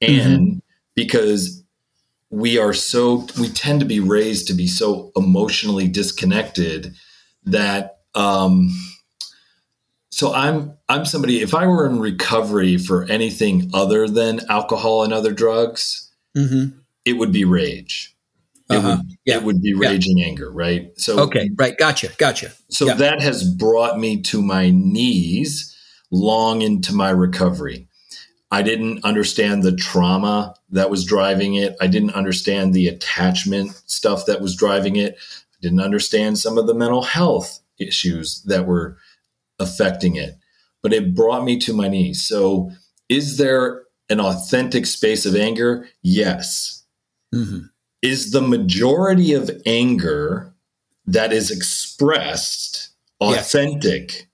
And 0.00 0.48
mm-hmm. 0.48 0.58
because 0.94 1.61
we 2.32 2.58
are 2.58 2.72
so, 2.72 3.26
we 3.38 3.48
tend 3.48 3.78
to 3.80 3.86
be 3.86 4.00
raised 4.00 4.48
to 4.48 4.54
be 4.54 4.66
so 4.66 5.12
emotionally 5.14 5.86
disconnected 5.86 6.96
that, 7.44 7.98
um, 8.14 8.70
so 10.10 10.34
I'm 10.34 10.74
I'm 10.90 11.06
somebody 11.06 11.40
if 11.40 11.54
I 11.54 11.66
were 11.66 11.86
in 11.86 11.98
recovery 11.98 12.76
for 12.76 13.04
anything 13.04 13.70
other 13.72 14.06
than 14.06 14.40
alcohol 14.50 15.04
and 15.04 15.12
other 15.12 15.32
drugs, 15.32 16.12
mm-hmm. 16.36 16.78
it 17.06 17.14
would 17.14 17.32
be 17.32 17.46
rage. 17.46 18.14
It 18.70 18.76
uh-huh. 18.76 18.96
would 18.98 19.16
yeah. 19.24 19.36
it 19.36 19.42
would 19.42 19.62
be 19.62 19.72
rage 19.72 20.06
yeah. 20.06 20.12
and 20.12 20.22
anger, 20.22 20.52
right? 20.52 20.90
So 20.98 21.18
okay, 21.20 21.48
right, 21.58 21.76
gotcha, 21.78 22.10
gotcha. 22.18 22.52
So 22.68 22.86
yeah. 22.86 22.94
that 22.94 23.22
has 23.22 23.42
brought 23.42 23.98
me 23.98 24.20
to 24.22 24.42
my 24.42 24.68
knees 24.70 25.74
long 26.10 26.60
into 26.60 26.94
my 26.94 27.10
recovery. 27.10 27.88
I 28.52 28.60
didn't 28.60 29.02
understand 29.02 29.62
the 29.62 29.74
trauma 29.74 30.54
that 30.70 30.90
was 30.90 31.06
driving 31.06 31.54
it. 31.54 31.74
I 31.80 31.86
didn't 31.86 32.14
understand 32.14 32.74
the 32.74 32.86
attachment 32.86 33.72
stuff 33.86 34.26
that 34.26 34.42
was 34.42 34.54
driving 34.54 34.96
it. 34.96 35.16
I 35.16 35.56
didn't 35.62 35.80
understand 35.80 36.38
some 36.38 36.58
of 36.58 36.66
the 36.66 36.74
mental 36.74 37.00
health 37.00 37.60
issues 37.78 38.42
that 38.42 38.66
were 38.66 38.98
affecting 39.58 40.16
it, 40.16 40.36
but 40.82 40.92
it 40.92 41.14
brought 41.14 41.44
me 41.44 41.58
to 41.60 41.72
my 41.72 41.88
knees. 41.88 42.20
So, 42.20 42.70
is 43.08 43.38
there 43.38 43.84
an 44.10 44.20
authentic 44.20 44.84
space 44.84 45.24
of 45.24 45.34
anger? 45.34 45.88
Yes. 46.02 46.84
Mm-hmm. 47.34 47.66
Is 48.02 48.32
the 48.32 48.42
majority 48.42 49.32
of 49.32 49.50
anger 49.64 50.52
that 51.06 51.32
is 51.32 51.50
expressed 51.50 52.90
authentic? 53.18 54.12
Yes. 54.12 54.26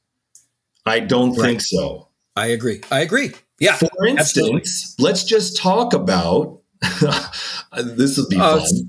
I 0.85 1.01
don't 1.01 1.37
right. 1.37 1.47
think 1.47 1.61
so. 1.61 2.09
I 2.35 2.47
agree. 2.47 2.81
I 2.91 3.01
agree. 3.01 3.33
Yeah. 3.61 3.75
For 3.77 4.07
instance, 4.07 4.37
absolutely. 4.37 4.63
let's 4.99 5.25
just 5.25 5.57
talk 5.57 5.93
about 5.93 6.61
this 7.77 8.17
will 8.17 8.29
be 8.29 8.37
uh, 8.37 8.61
fun. 8.61 8.61
Let's, 8.61 8.83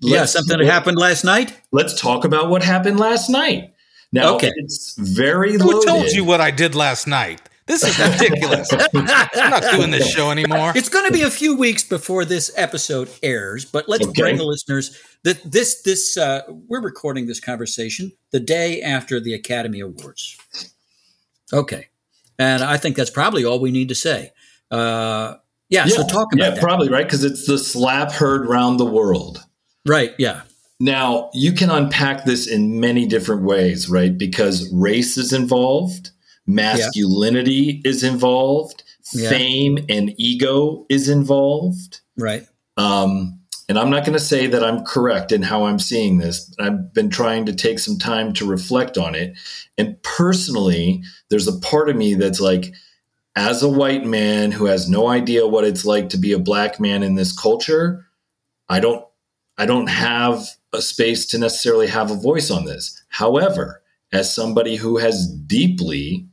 yeah, 0.00 0.24
something 0.24 0.58
that 0.58 0.66
happened 0.66 0.98
last 0.98 1.24
night. 1.24 1.58
Let's 1.70 1.98
talk 2.00 2.24
about 2.24 2.50
what 2.50 2.62
happened 2.62 2.98
last 2.98 3.30
night. 3.30 3.72
Now 4.12 4.34
okay. 4.34 4.52
it's 4.56 4.96
very 4.98 5.52
Who 5.52 5.58
loaded. 5.58 5.86
told 5.88 6.06
you 6.10 6.24
what 6.24 6.40
I 6.40 6.50
did 6.50 6.74
last 6.74 7.06
night? 7.06 7.40
This 7.66 7.84
is 7.84 7.98
ridiculous. 7.98 8.70
I'm 8.94 9.50
not 9.50 9.62
doing 9.70 9.90
this 9.90 10.10
show 10.10 10.30
anymore. 10.30 10.72
It's 10.74 10.88
going 10.88 11.06
to 11.06 11.12
be 11.12 11.22
a 11.22 11.30
few 11.30 11.56
weeks 11.56 11.84
before 11.84 12.24
this 12.24 12.50
episode 12.56 13.08
airs, 13.22 13.64
but 13.64 13.88
let's 13.88 14.06
okay. 14.06 14.20
bring 14.20 14.36
the 14.36 14.44
listeners 14.44 14.98
that 15.22 15.40
this 15.50 15.82
this 15.82 16.16
uh, 16.16 16.42
we're 16.48 16.82
recording 16.82 17.26
this 17.26 17.40
conversation 17.40 18.12
the 18.32 18.40
day 18.40 18.82
after 18.82 19.20
the 19.20 19.32
Academy 19.32 19.80
Awards. 19.80 20.36
Okay, 21.52 21.88
and 22.38 22.62
I 22.62 22.76
think 22.76 22.96
that's 22.96 23.10
probably 23.10 23.44
all 23.44 23.60
we 23.60 23.70
need 23.70 23.88
to 23.88 23.94
say. 23.94 24.32
Uh, 24.70 25.34
yeah, 25.68 25.86
yeah, 25.86 25.96
so 25.96 26.06
talk 26.06 26.32
about 26.32 26.44
yeah, 26.44 26.50
that. 26.50 26.60
probably 26.60 26.88
right 26.88 27.04
because 27.04 27.24
it's 27.24 27.46
the 27.46 27.58
slap 27.58 28.12
heard 28.12 28.46
round 28.46 28.78
the 28.78 28.86
world. 28.86 29.44
Right. 29.86 30.12
Yeah. 30.18 30.42
Now, 30.80 31.30
you 31.32 31.52
can 31.52 31.70
unpack 31.70 32.24
this 32.24 32.48
in 32.48 32.80
many 32.80 33.06
different 33.06 33.44
ways, 33.44 33.88
right? 33.88 34.16
Because 34.16 34.68
race 34.72 35.16
is 35.16 35.32
involved, 35.32 36.10
masculinity 36.46 37.80
yeah. 37.84 37.90
is 37.90 38.02
involved, 38.02 38.82
yeah. 39.14 39.30
fame 39.30 39.78
and 39.88 40.12
ego 40.18 40.84
is 40.88 41.08
involved. 41.08 42.00
Right. 42.18 42.46
Um, 42.76 43.41
and 43.72 43.78
I'm 43.78 43.88
not 43.88 44.04
going 44.04 44.12
to 44.12 44.20
say 44.20 44.48
that 44.48 44.62
I'm 44.62 44.84
correct 44.84 45.32
in 45.32 45.40
how 45.40 45.64
I'm 45.64 45.78
seeing 45.78 46.18
this. 46.18 46.54
I've 46.60 46.92
been 46.92 47.08
trying 47.08 47.46
to 47.46 47.54
take 47.54 47.78
some 47.78 47.96
time 47.96 48.34
to 48.34 48.44
reflect 48.44 48.98
on 48.98 49.14
it. 49.14 49.34
And 49.78 49.96
personally, 50.02 51.02
there's 51.30 51.48
a 51.48 51.58
part 51.58 51.88
of 51.88 51.96
me 51.96 52.12
that's 52.12 52.38
like, 52.38 52.74
as 53.34 53.62
a 53.62 53.70
white 53.70 54.04
man 54.04 54.52
who 54.52 54.66
has 54.66 54.90
no 54.90 55.08
idea 55.08 55.46
what 55.46 55.64
it's 55.64 55.86
like 55.86 56.10
to 56.10 56.18
be 56.18 56.32
a 56.32 56.38
black 56.38 56.80
man 56.80 57.02
in 57.02 57.14
this 57.14 57.34
culture, 57.34 58.06
I 58.68 58.78
don't 58.78 59.06
I 59.56 59.64
don't 59.64 59.88
have 59.88 60.44
a 60.74 60.82
space 60.82 61.24
to 61.28 61.38
necessarily 61.38 61.86
have 61.86 62.10
a 62.10 62.20
voice 62.20 62.50
on 62.50 62.66
this. 62.66 63.02
However, 63.08 63.82
as 64.12 64.34
somebody 64.34 64.76
who 64.76 64.98
has 64.98 65.26
deeply 65.26 66.26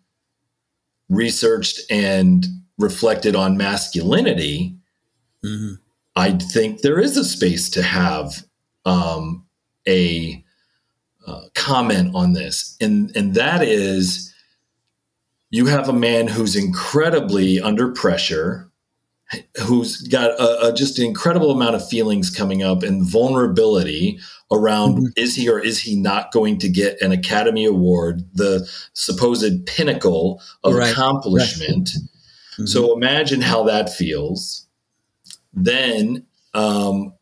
researched 1.08 1.80
and 1.90 2.46
reflected 2.78 3.34
on 3.34 3.56
masculinity, 3.56 4.76
mm-hmm. 5.42 5.76
I 6.20 6.32
think 6.34 6.82
there 6.82 7.00
is 7.00 7.18
a 7.18 7.24
space 7.24 7.70
to 7.72 7.84
have 7.84 8.44
um, 8.86 9.46
a 9.88 10.44
uh, 11.26 11.44
comment 11.56 12.16
on 12.16 12.34
this, 12.34 12.76
and 12.82 13.16
and 13.16 13.34
that 13.36 13.64
is, 13.64 14.34
you 15.50 15.68
have 15.68 15.90
a 15.90 15.94
man 15.94 16.28
who's 16.28 16.56
incredibly 16.56 17.60
under 17.62 17.92
pressure 17.92 18.70
who's 19.62 20.02
got 20.08 20.32
a, 20.32 20.68
a, 20.68 20.74
just 20.74 20.98
an 20.98 21.06
incredible 21.06 21.52
amount 21.52 21.76
of 21.76 21.88
feelings 21.88 22.30
coming 22.30 22.64
up 22.64 22.82
and 22.82 23.04
vulnerability 23.04 24.20
around 24.52 24.96
mm-hmm. 24.96 25.06
is 25.16 25.36
he 25.36 25.48
or 25.48 25.60
is 25.60 25.80
he 25.80 25.96
not 25.96 26.32
going 26.32 26.58
to 26.58 26.68
get 26.68 27.00
an 27.02 27.12
Academy 27.12 27.66
Award, 27.66 28.24
the 28.34 28.68
supposed 28.94 29.66
pinnacle 29.68 30.42
of 30.64 30.74
right. 30.74 30.92
accomplishment. 30.92 31.90
Right. 31.96 32.04
Mm-hmm. 32.54 32.66
So 32.66 32.96
imagine 32.96 33.42
how 33.42 33.64
that 33.64 33.94
feels. 33.94 34.66
Then, 35.54 36.26
um, 36.54 37.14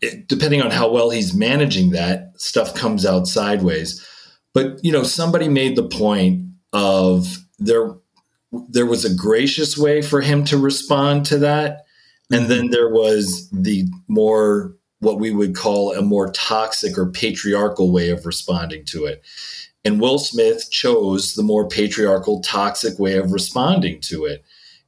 it, 0.00 0.28
depending 0.28 0.62
on 0.62 0.70
how 0.70 0.90
well 0.90 1.10
he's 1.10 1.34
managing 1.34 1.90
that, 1.90 2.32
stuff 2.40 2.74
comes 2.74 3.04
out 3.04 3.26
sideways. 3.26 4.06
But 4.54 4.82
you 4.84 4.92
know, 4.92 5.02
somebody 5.02 5.48
made 5.48 5.76
the 5.76 5.88
point 5.88 6.46
of 6.72 7.38
there 7.58 7.94
there 8.68 8.86
was 8.86 9.04
a 9.04 9.14
gracious 9.14 9.78
way 9.78 10.02
for 10.02 10.20
him 10.20 10.44
to 10.46 10.58
respond 10.58 11.24
to 11.26 11.38
that. 11.38 11.84
And 12.32 12.46
then 12.46 12.70
there 12.70 12.88
was 12.88 13.48
the 13.50 13.86
more, 14.08 14.74
what 15.00 15.18
we 15.18 15.30
would 15.30 15.54
call 15.56 15.94
a 15.94 16.02
more 16.02 16.30
toxic 16.32 16.96
or 16.96 17.10
patriarchal 17.10 17.92
way 17.92 18.10
of 18.10 18.26
responding 18.26 18.84
to 18.86 19.04
it. 19.04 19.22
And 19.84 20.00
Will 20.00 20.18
Smith 20.18 20.70
chose 20.70 21.34
the 21.34 21.42
more 21.42 21.66
patriarchal, 21.66 22.40
toxic 22.42 22.98
way 22.98 23.16
of 23.16 23.32
responding 23.32 24.00
to 24.02 24.26
it. 24.26 24.44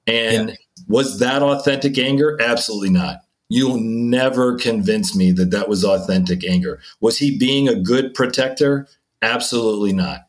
And 0.06 0.50
yeah. 0.50 0.54
Was 0.88 1.18
that 1.18 1.42
authentic 1.42 1.98
anger? 1.98 2.38
Absolutely 2.40 2.90
not. 2.90 3.18
You'll 3.48 3.80
never 3.80 4.56
convince 4.56 5.14
me 5.14 5.30
that 5.32 5.50
that 5.50 5.68
was 5.68 5.84
authentic 5.84 6.44
anger. 6.44 6.80
Was 7.00 7.18
he 7.18 7.36
being 7.36 7.68
a 7.68 7.74
good 7.74 8.14
protector? 8.14 8.88
Absolutely 9.20 9.92
not. 9.92 10.26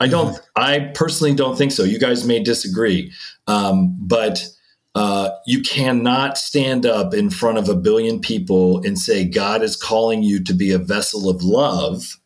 I 0.00 0.08
don't. 0.08 0.34
Mm-hmm. 0.34 0.44
I 0.56 0.92
personally 0.94 1.34
don't 1.34 1.56
think 1.56 1.72
so. 1.72 1.84
You 1.84 1.98
guys 1.98 2.26
may 2.26 2.42
disagree, 2.42 3.12
um, 3.46 3.96
but 3.98 4.46
uh, 4.94 5.30
you 5.46 5.62
cannot 5.62 6.38
stand 6.38 6.86
up 6.86 7.14
in 7.14 7.30
front 7.30 7.58
of 7.58 7.68
a 7.68 7.74
billion 7.74 8.20
people 8.20 8.84
and 8.84 8.98
say 8.98 9.24
God 9.24 9.62
is 9.62 9.76
calling 9.76 10.22
you 10.22 10.42
to 10.44 10.54
be 10.54 10.72
a 10.72 10.78
vessel 10.78 11.28
of 11.28 11.42
love, 11.42 12.18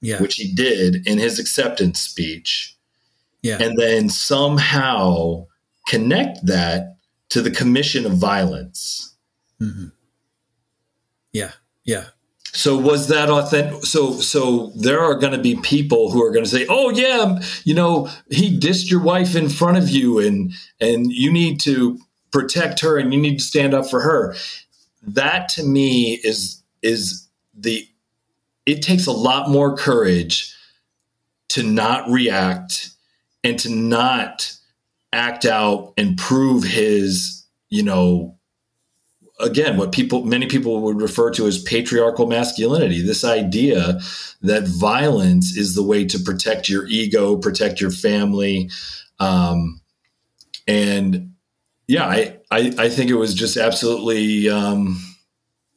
yeah. 0.00 0.20
which 0.20 0.36
He 0.36 0.52
did 0.52 1.06
in 1.06 1.18
His 1.18 1.38
acceptance 1.38 2.00
speech, 2.00 2.76
yeah. 3.42 3.58
and 3.60 3.76
then 3.78 4.08
somehow 4.08 5.46
connect 5.88 6.44
that 6.46 6.89
to 7.30 7.40
the 7.40 7.50
commission 7.50 8.06
of 8.06 8.12
violence. 8.12 9.14
Mm-hmm. 9.60 9.86
Yeah. 11.32 11.52
Yeah. 11.84 12.06
So 12.52 12.76
was 12.76 13.08
that 13.08 13.30
authentic? 13.30 13.84
So 13.84 14.12
so 14.14 14.72
there 14.76 15.00
are 15.00 15.14
going 15.14 15.32
to 15.32 15.38
be 15.38 15.56
people 15.56 16.10
who 16.10 16.22
are 16.24 16.32
going 16.32 16.44
to 16.44 16.50
say, 16.50 16.66
"Oh 16.68 16.90
yeah, 16.90 17.38
you 17.64 17.74
know, 17.74 18.08
he 18.28 18.58
dissed 18.58 18.90
your 18.90 19.00
wife 19.00 19.36
in 19.36 19.48
front 19.48 19.78
of 19.78 19.88
you, 19.88 20.18
and 20.18 20.52
and 20.80 21.12
you 21.12 21.32
need 21.32 21.60
to 21.60 21.98
protect 22.32 22.80
her, 22.80 22.98
and 22.98 23.14
you 23.14 23.20
need 23.20 23.38
to 23.38 23.44
stand 23.44 23.72
up 23.72 23.88
for 23.88 24.00
her." 24.00 24.34
That 25.02 25.48
to 25.50 25.62
me 25.62 26.20
is 26.24 26.60
is 26.82 27.28
the. 27.54 27.86
It 28.66 28.82
takes 28.82 29.06
a 29.06 29.12
lot 29.12 29.48
more 29.48 29.76
courage 29.76 30.52
to 31.50 31.62
not 31.62 32.08
react 32.10 32.90
and 33.44 33.58
to 33.60 33.70
not 33.70 34.56
act 35.12 35.44
out 35.44 35.92
and 35.96 36.16
prove 36.16 36.64
his, 36.64 37.44
you 37.68 37.82
know, 37.82 38.38
again 39.40 39.76
what 39.76 39.92
people 39.92 40.24
many 40.24 40.46
people 40.46 40.80
would 40.82 41.00
refer 41.00 41.30
to 41.30 41.46
as 41.46 41.62
patriarchal 41.62 42.26
masculinity 42.26 43.02
this 43.02 43.24
idea 43.24 43.98
that 44.42 44.64
violence 44.64 45.56
is 45.56 45.74
the 45.74 45.82
way 45.82 46.04
to 46.04 46.18
protect 46.18 46.68
your 46.68 46.86
ego 46.86 47.36
protect 47.36 47.80
your 47.80 47.90
family. 47.90 48.70
Um, 49.18 49.80
and 50.66 51.32
yeah 51.86 52.06
I, 52.06 52.38
I, 52.50 52.72
I 52.78 52.88
think 52.88 53.10
it 53.10 53.16
was 53.16 53.34
just 53.34 53.56
absolutely 53.56 54.48
um, 54.48 55.02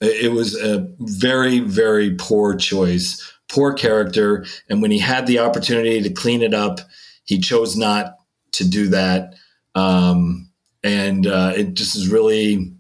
it 0.02 0.32
was 0.32 0.56
a 0.56 0.88
very 1.00 1.60
very 1.60 2.16
poor 2.16 2.56
choice 2.56 3.32
poor 3.50 3.74
character. 3.74 4.46
And 4.70 4.82
when 4.82 4.90
he 4.90 5.00
had 5.00 5.28
the 5.28 5.40
opportunity 5.40 6.02
to 6.02 6.10
clean 6.10 6.42
it 6.42 6.54
up 6.54 6.80
he 7.26 7.40
chose 7.40 7.76
not 7.76 8.16
to 8.54 8.68
do 8.68 8.88
that 8.88 9.36
um, 9.76 10.50
and 10.84 11.28
uh, 11.28 11.54
it 11.56 11.74
just 11.74 11.96
is 11.96 12.10
really 12.10 12.74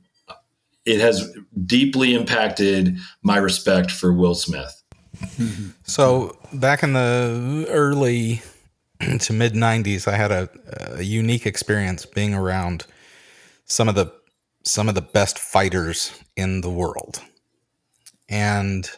it 0.85 0.99
has 0.99 1.33
deeply 1.65 2.13
impacted 2.13 2.97
my 3.21 3.37
respect 3.37 3.89
for 3.89 4.13
Will 4.13 4.35
Smith. 4.35 4.83
So 5.85 6.37
back 6.53 6.83
in 6.83 6.93
the 6.93 7.65
early 7.69 8.41
to 9.19 9.33
mid 9.33 9.53
'90s, 9.53 10.07
I 10.07 10.15
had 10.15 10.31
a, 10.31 10.49
a, 10.97 11.03
unique 11.03 11.45
experience 11.45 12.05
being 12.05 12.33
around 12.33 12.85
some 13.65 13.89
of 13.89 13.95
the 13.95 14.11
some 14.63 14.89
of 14.89 14.95
the 14.95 15.01
best 15.01 15.39
fighters 15.39 16.17
in 16.35 16.61
the 16.61 16.69
world, 16.69 17.21
and 18.27 18.89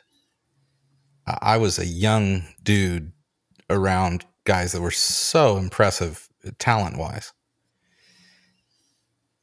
I 1.42 1.58
was 1.58 1.80
a 1.80 1.86
young 1.86 2.44
dude 2.64 3.12
around 3.70 4.26
guys 4.46 4.72
that 4.72 4.82
were 4.82 4.92
so 4.92 5.58
impressive 5.58 6.25
talent 6.54 6.98
wise, 6.98 7.34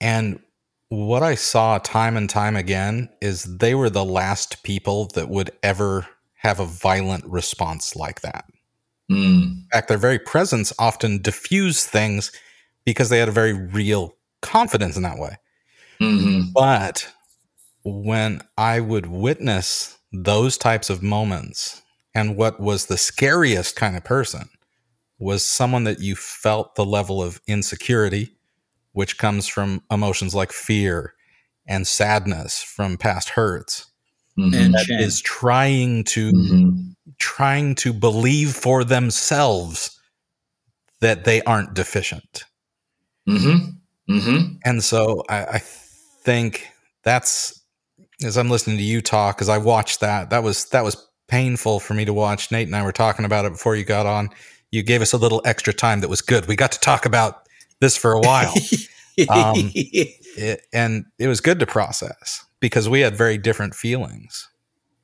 and 0.01 0.41
what 0.89 1.23
I 1.23 1.37
saw 1.37 1.79
time 1.79 2.19
and 2.19 2.29
time 2.29 2.55
again 2.55 3.09
is 3.23 3.45
they 3.45 3.75
were 3.75 3.89
the 3.89 4.05
last 4.05 4.63
people 4.63 5.07
that 5.15 5.31
would 5.31 5.51
ever 5.63 6.07
have 6.35 6.61
a 6.61 6.67
violent 6.67 7.25
response 7.25 7.97
like 7.97 8.21
that. 8.21 8.45
Mm. 9.11 9.43
In 9.43 9.67
fact, 9.73 9.89
their 9.89 9.97
very 9.97 10.19
presence 10.19 10.73
often 10.79 11.23
diffused 11.23 11.87
things 11.87 12.31
because 12.85 13.09
they 13.09 13.19
had 13.19 13.29
a 13.29 13.33
very 13.33 13.55
real 13.55 14.17
confidence 14.43 14.97
in 14.97 15.03
that 15.03 15.19
way. 15.19 15.37
Mm-hmm. 16.01 16.51
But 16.53 17.11
when 17.85 18.43
I 18.59 18.81
would 18.81 19.07
witness 19.07 19.97
those 20.13 20.59
types 20.59 20.91
of 20.91 21.03
moments, 21.03 21.81
and 22.15 22.37
what 22.37 22.61
was 22.61 22.87
the 22.87 22.99
scariest 22.99 23.77
kind 23.77 23.97
of 23.97 24.05
person 24.05 24.51
was 25.23 25.45
someone 25.45 25.85
that 25.85 26.01
you 26.01 26.17
felt 26.17 26.75
the 26.75 26.85
level 26.85 27.23
of 27.23 27.41
insecurity 27.47 28.31
which 28.93 29.17
comes 29.17 29.47
from 29.49 29.83
emotions 29.91 30.35
like 30.35 30.53
fear 30.53 31.15
and 31.67 31.87
sadness 31.87 32.63
from 32.63 32.97
past 32.97 33.31
hurts 33.31 33.87
mm-hmm. 34.39 34.55
and 34.55 34.75
that 34.75 34.87
is 34.91 35.21
trying 35.21 36.05
to 36.05 36.33
mm-hmm. 36.33 36.81
trying 37.19 37.75
to 37.75 37.93
believe 37.93 38.53
for 38.53 38.85
themselves 38.85 39.99
that 41.01 41.25
they 41.25 41.41
aren't 41.43 41.75
deficient 41.75 42.45
mm-hmm. 43.29 44.13
mm-hmm. 44.13 44.55
and 44.65 44.83
so 44.83 45.23
I, 45.29 45.45
I, 45.45 45.63
think 46.25 46.69
that's 47.03 47.65
as 48.25 48.39
i'm 48.39 48.49
listening 48.49 48.77
to 48.77 48.83
you 48.85 49.01
talk 49.01 49.41
as 49.41 49.49
i 49.49 49.59
watched 49.59 50.01
that 50.01 50.31
that 50.31 50.45
was 50.45 50.67
that 50.67 50.85
was 50.85 51.09
painful 51.27 51.81
for 51.81 51.95
me 51.95 52.05
to 52.05 52.13
watch 52.13 52.53
nate 52.53 52.69
and 52.69 52.77
i 52.77 52.83
were 52.85 52.93
talking 52.93 53.25
about 53.25 53.45
it 53.45 53.51
before 53.51 53.75
you 53.75 53.85
got 53.85 54.07
on 54.07 54.31
you 54.73 54.83
gave 54.83 55.03
us 55.03 55.13
a 55.13 55.19
little 55.19 55.41
extra 55.45 55.73
time 55.73 56.01
that 56.01 56.09
was 56.09 56.21
good 56.21 56.47
we 56.49 56.57
got 56.57 56.73
to 56.73 56.81
talk 56.81 57.07
about 57.07 57.43
this 57.83 57.97
for 57.97 58.13
a 58.13 58.21
while. 58.21 58.55
um, 59.29 59.71
it, 59.75 60.63
and 60.73 61.05
it 61.19 61.29
was 61.29 61.43
good 61.43 61.59
to 61.59 61.67
process 61.67 62.47
because 62.61 62.89
we 62.89 63.01
had 63.01 63.15
very 63.15 63.37
different 63.37 63.75
feelings. 63.75 64.49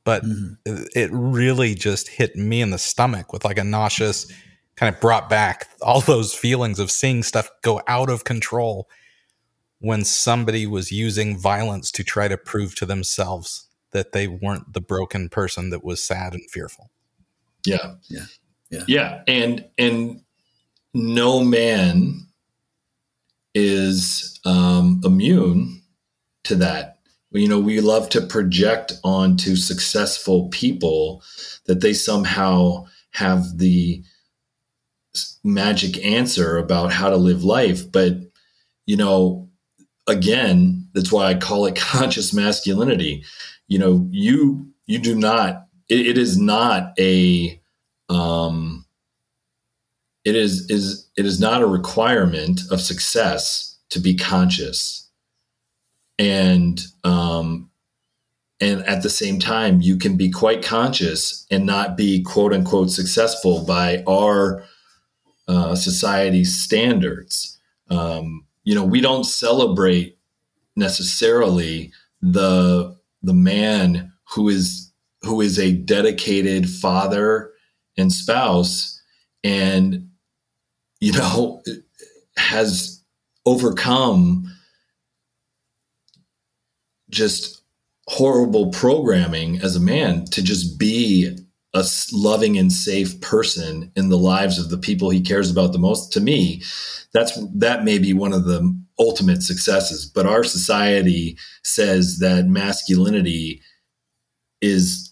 But 0.04 0.24
mm-hmm. 0.24 0.84
it 0.94 1.10
really 1.12 1.74
just 1.74 2.08
hit 2.08 2.34
me 2.34 2.62
in 2.62 2.70
the 2.70 2.78
stomach 2.78 3.32
with 3.32 3.44
like 3.44 3.58
a 3.58 3.64
nauseous 3.64 4.32
kind 4.76 4.94
of 4.94 5.00
brought 5.00 5.28
back 5.28 5.68
all 5.82 6.00
those 6.00 6.32
feelings 6.32 6.78
of 6.78 6.90
seeing 6.90 7.22
stuff 7.22 7.50
go 7.62 7.82
out 7.88 8.08
of 8.08 8.24
control 8.24 8.88
when 9.80 10.04
somebody 10.04 10.66
was 10.66 10.90
using 10.90 11.36
violence 11.36 11.90
to 11.90 12.04
try 12.04 12.28
to 12.28 12.38
prove 12.38 12.74
to 12.76 12.86
themselves 12.86 13.68
that 13.90 14.12
they 14.12 14.28
weren't 14.28 14.72
the 14.72 14.80
broken 14.80 15.28
person 15.28 15.70
that 15.70 15.84
was 15.84 16.02
sad 16.02 16.32
and 16.32 16.48
fearful. 16.50 16.90
Yeah. 17.66 17.96
Yeah. 18.08 18.26
Yeah. 18.70 18.84
Yeah. 18.86 19.22
And 19.26 19.64
and 19.78 20.20
no 20.94 21.42
man 21.42 22.26
is 23.54 24.38
um, 24.44 25.00
immune 25.04 25.82
to 26.44 26.54
that. 26.56 26.98
You 27.30 27.48
know, 27.48 27.60
we 27.60 27.80
love 27.80 28.08
to 28.10 28.22
project 28.22 28.94
onto 29.04 29.54
successful 29.56 30.48
people 30.48 31.22
that 31.66 31.80
they 31.80 31.92
somehow 31.92 32.86
have 33.10 33.58
the 33.58 34.02
magic 35.44 36.02
answer 36.04 36.56
about 36.56 36.92
how 36.92 37.10
to 37.10 37.16
live 37.16 37.44
life. 37.44 37.90
But, 37.90 38.14
you 38.86 38.96
know, 38.96 39.50
again, 40.06 40.88
that's 40.94 41.12
why 41.12 41.26
I 41.26 41.34
call 41.34 41.66
it 41.66 41.76
conscious 41.92 42.32
masculinity. 42.32 43.24
You 43.66 43.78
know, 43.78 44.08
you 44.10 44.72
you 44.86 44.98
do 44.98 45.14
not. 45.14 45.66
it, 45.90 46.06
it 46.06 46.18
is 46.18 46.38
not 46.38 46.98
a 46.98 47.60
um, 48.08 48.86
it 50.24 50.36
is 50.36 50.68
is 50.70 51.08
it 51.16 51.24
is 51.24 51.40
not 51.40 51.62
a 51.62 51.66
requirement 51.66 52.60
of 52.70 52.80
success 52.80 53.78
to 53.90 54.00
be 54.00 54.14
conscious. 54.14 55.08
And 56.18 56.80
um 57.04 57.70
and 58.60 58.84
at 58.86 59.02
the 59.02 59.10
same 59.10 59.38
time 59.38 59.80
you 59.80 59.96
can 59.96 60.16
be 60.16 60.30
quite 60.30 60.62
conscious 60.62 61.46
and 61.50 61.64
not 61.64 61.96
be 61.96 62.22
quote 62.22 62.52
unquote 62.52 62.90
successful 62.90 63.64
by 63.64 64.02
our 64.06 64.64
uh, 65.46 65.74
society's 65.74 66.54
standards. 66.60 67.58
Um, 67.88 68.44
you 68.64 68.74
know 68.74 68.84
we 68.84 69.00
don't 69.00 69.24
celebrate 69.24 70.18
necessarily 70.76 71.92
the 72.20 72.96
the 73.22 73.34
man 73.34 74.12
who 74.34 74.48
is 74.48 74.92
who 75.22 75.40
is 75.40 75.58
a 75.58 75.72
dedicated 75.72 76.68
father 76.68 77.52
and 77.98 78.12
spouse 78.12 79.00
and 79.44 80.08
you 81.00 81.12
know, 81.12 81.62
has 82.36 83.02
overcome 83.46 84.52
just 87.10 87.62
horrible 88.08 88.70
programming 88.70 89.60
as 89.60 89.76
a 89.76 89.80
man 89.80 90.24
to 90.26 90.42
just 90.42 90.78
be 90.78 91.36
a 91.74 91.86
loving 92.12 92.58
and 92.58 92.72
safe 92.72 93.20
person 93.20 93.92
in 93.94 94.08
the 94.08 94.18
lives 94.18 94.58
of 94.58 94.70
the 94.70 94.78
people 94.78 95.10
he 95.10 95.20
cares 95.20 95.50
about 95.50 95.72
the 95.72 95.78
most. 95.78 96.12
To 96.14 96.20
me 96.20 96.62
that's 97.12 97.38
that 97.54 97.84
may 97.84 97.98
be 97.98 98.12
one 98.12 98.32
of 98.32 98.44
the 98.44 98.78
ultimate 98.98 99.42
successes 99.42 100.04
but 100.04 100.26
our 100.26 100.44
society 100.44 101.38
says 101.62 102.18
that 102.18 102.46
masculinity 102.46 103.62
is 104.60 105.07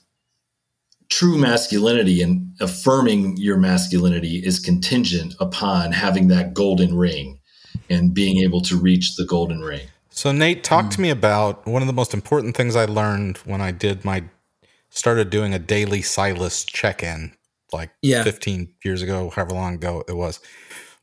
true 1.08 1.38
masculinity 1.38 2.22
and 2.22 2.52
affirming 2.60 3.36
your 3.36 3.56
masculinity 3.56 4.38
is 4.44 4.58
contingent 4.58 5.34
upon 5.40 5.92
having 5.92 6.28
that 6.28 6.54
golden 6.54 6.96
ring 6.96 7.40
and 7.88 8.12
being 8.12 8.38
able 8.38 8.60
to 8.62 8.76
reach 8.76 9.16
the 9.16 9.24
golden 9.24 9.60
ring. 9.60 9.86
So 10.10 10.32
Nate, 10.32 10.64
talk 10.64 10.86
mm. 10.86 10.90
to 10.92 11.00
me 11.00 11.10
about 11.10 11.66
one 11.66 11.82
of 11.82 11.86
the 11.86 11.92
most 11.92 12.14
important 12.14 12.56
things 12.56 12.74
I 12.74 12.86
learned 12.86 13.38
when 13.38 13.60
I 13.60 13.70
did 13.70 14.04
my 14.04 14.24
started 14.90 15.30
doing 15.30 15.52
a 15.52 15.58
daily 15.58 16.00
Silas 16.00 16.64
check-in 16.64 17.32
like 17.72 17.90
yeah. 18.00 18.22
15 18.22 18.72
years 18.84 19.02
ago, 19.02 19.30
however 19.30 19.54
long 19.54 19.74
ago 19.74 20.04
it 20.08 20.16
was, 20.16 20.40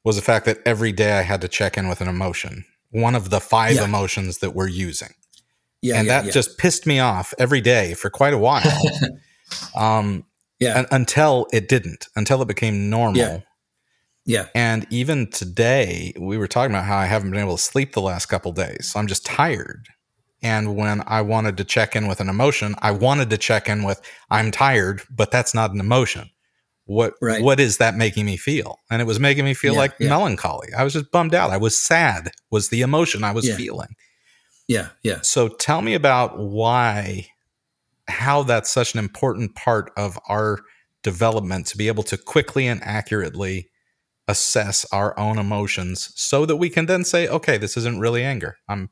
was 0.04 0.16
the 0.16 0.22
fact 0.22 0.46
that 0.46 0.60
every 0.66 0.92
day 0.92 1.14
I 1.14 1.22
had 1.22 1.42
to 1.42 1.48
check 1.48 1.78
in 1.78 1.88
with 1.88 2.02
an 2.02 2.08
emotion, 2.08 2.66
one 2.90 3.16
of 3.16 3.30
the 3.30 3.40
five 3.40 3.76
yeah. 3.76 3.86
emotions 3.86 4.40
that 4.40 4.56
we're 4.56 4.68
using. 4.68 5.14
Yeah, 5.82 5.98
and 5.98 6.08
yeah, 6.08 6.22
that 6.22 6.34
just 6.34 6.58
pissed 6.58 6.88
me 6.88 7.00
off 7.00 7.34
every 7.38 7.60
day 7.60 7.94
for 7.94 8.10
quite 8.10 8.34
a 8.34 8.38
while. 8.38 8.64
Um, 9.76 10.26
yeah. 10.60 10.86
until 10.92 11.48
it 11.52 11.68
didn't, 11.68 12.08
until 12.16 12.42
it 12.42 12.48
became 12.48 12.90
normal. 12.90 13.18
Yeah. 13.22 13.40
Yeah. 14.26 14.46
And 14.56 14.88
even 14.90 15.30
today, 15.30 16.14
we 16.18 16.38
were 16.38 16.48
talking 16.48 16.72
about 16.74 16.86
how 16.86 16.98
I 16.98 17.06
haven't 17.08 17.32
been 17.32 17.42
able 17.42 17.58
to 17.58 17.62
sleep 17.64 17.92
the 17.94 18.02
last 18.02 18.28
couple 18.28 18.54
days. 18.54 18.90
So 18.92 19.00
I'm 19.00 19.08
just 19.08 19.26
tired. 19.26 19.88
And 20.42 20.76
when 20.76 21.04
I 21.08 21.22
wanted 21.22 21.58
to 21.58 21.64
check 21.66 21.96
in 21.96 22.08
with 22.08 22.22
an 22.22 22.30
emotion, 22.30 22.76
I 22.80 22.92
wanted 22.92 23.30
to 23.32 23.38
check 23.38 23.68
in 23.68 23.84
with 23.84 24.02
I'm 24.30 24.52
tired, 24.52 25.02
but 25.10 25.32
that's 25.32 25.54
not 25.54 25.72
an 25.72 25.80
emotion. 25.82 26.30
What 26.86 27.14
Right. 27.22 27.42
what 27.42 27.60
is 27.60 27.78
that 27.78 27.96
making 27.96 28.26
me 28.26 28.38
feel? 28.38 28.80
And 28.90 29.02
it 29.02 29.06
was 29.06 29.20
making 29.20 29.46
me 29.46 29.54
feel 29.54 29.74
Yeah, 29.74 29.80
like 29.80 29.94
yeah. 30.00 30.10
melancholy. 30.10 30.70
I 30.78 30.84
was 30.84 30.94
just 30.94 31.12
bummed 31.12 31.34
out. 31.34 31.50
I 31.50 31.58
was 31.58 31.78
sad 31.78 32.32
was 32.52 32.70
the 32.70 32.82
emotion 32.82 33.24
I 33.24 33.32
was 33.32 33.48
Yeah. 33.48 33.56
feeling. 33.58 33.96
Yeah, 34.68 34.90
yeah. 35.02 35.20
So 35.22 35.48
tell 35.50 35.82
me 35.82 35.94
about 35.94 36.40
why 36.40 37.28
how 38.08 38.44
that's 38.44 38.70
such 38.70 38.94
an 38.94 39.00
important 39.00 39.56
part 39.56 39.92
of 39.98 40.20
our 40.28 40.60
development 41.04 41.68
to 41.68 41.78
be 41.78 41.88
able 41.88 42.04
to 42.04 42.18
quickly 42.18 42.68
and 42.68 42.82
accurately 42.84 43.70
assess 44.28 44.86
our 44.92 45.18
own 45.20 45.38
emotions 45.38 46.12
so 46.16 46.46
that 46.46 46.56
we 46.56 46.70
can 46.70 46.86
then 46.86 47.04
say 47.04 47.28
okay 47.28 47.58
this 47.58 47.76
isn't 47.76 48.00
really 48.00 48.24
anger 48.24 48.56
i'm 48.70 48.90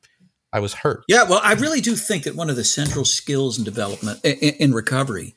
i 0.52 0.60
was 0.60 0.74
hurt 0.74 1.06
Yeah, 1.08 1.24
well, 1.24 1.40
I 1.42 1.54
really 1.54 1.80
do 1.80 1.96
think 1.96 2.24
that 2.24 2.36
one 2.36 2.50
of 2.50 2.58
the 2.58 2.66
central 2.66 3.06
skills 3.06 3.58
in 3.58 3.64
development 3.64 4.20
in, 4.26 4.34
in 4.56 4.74
recovery 4.74 5.34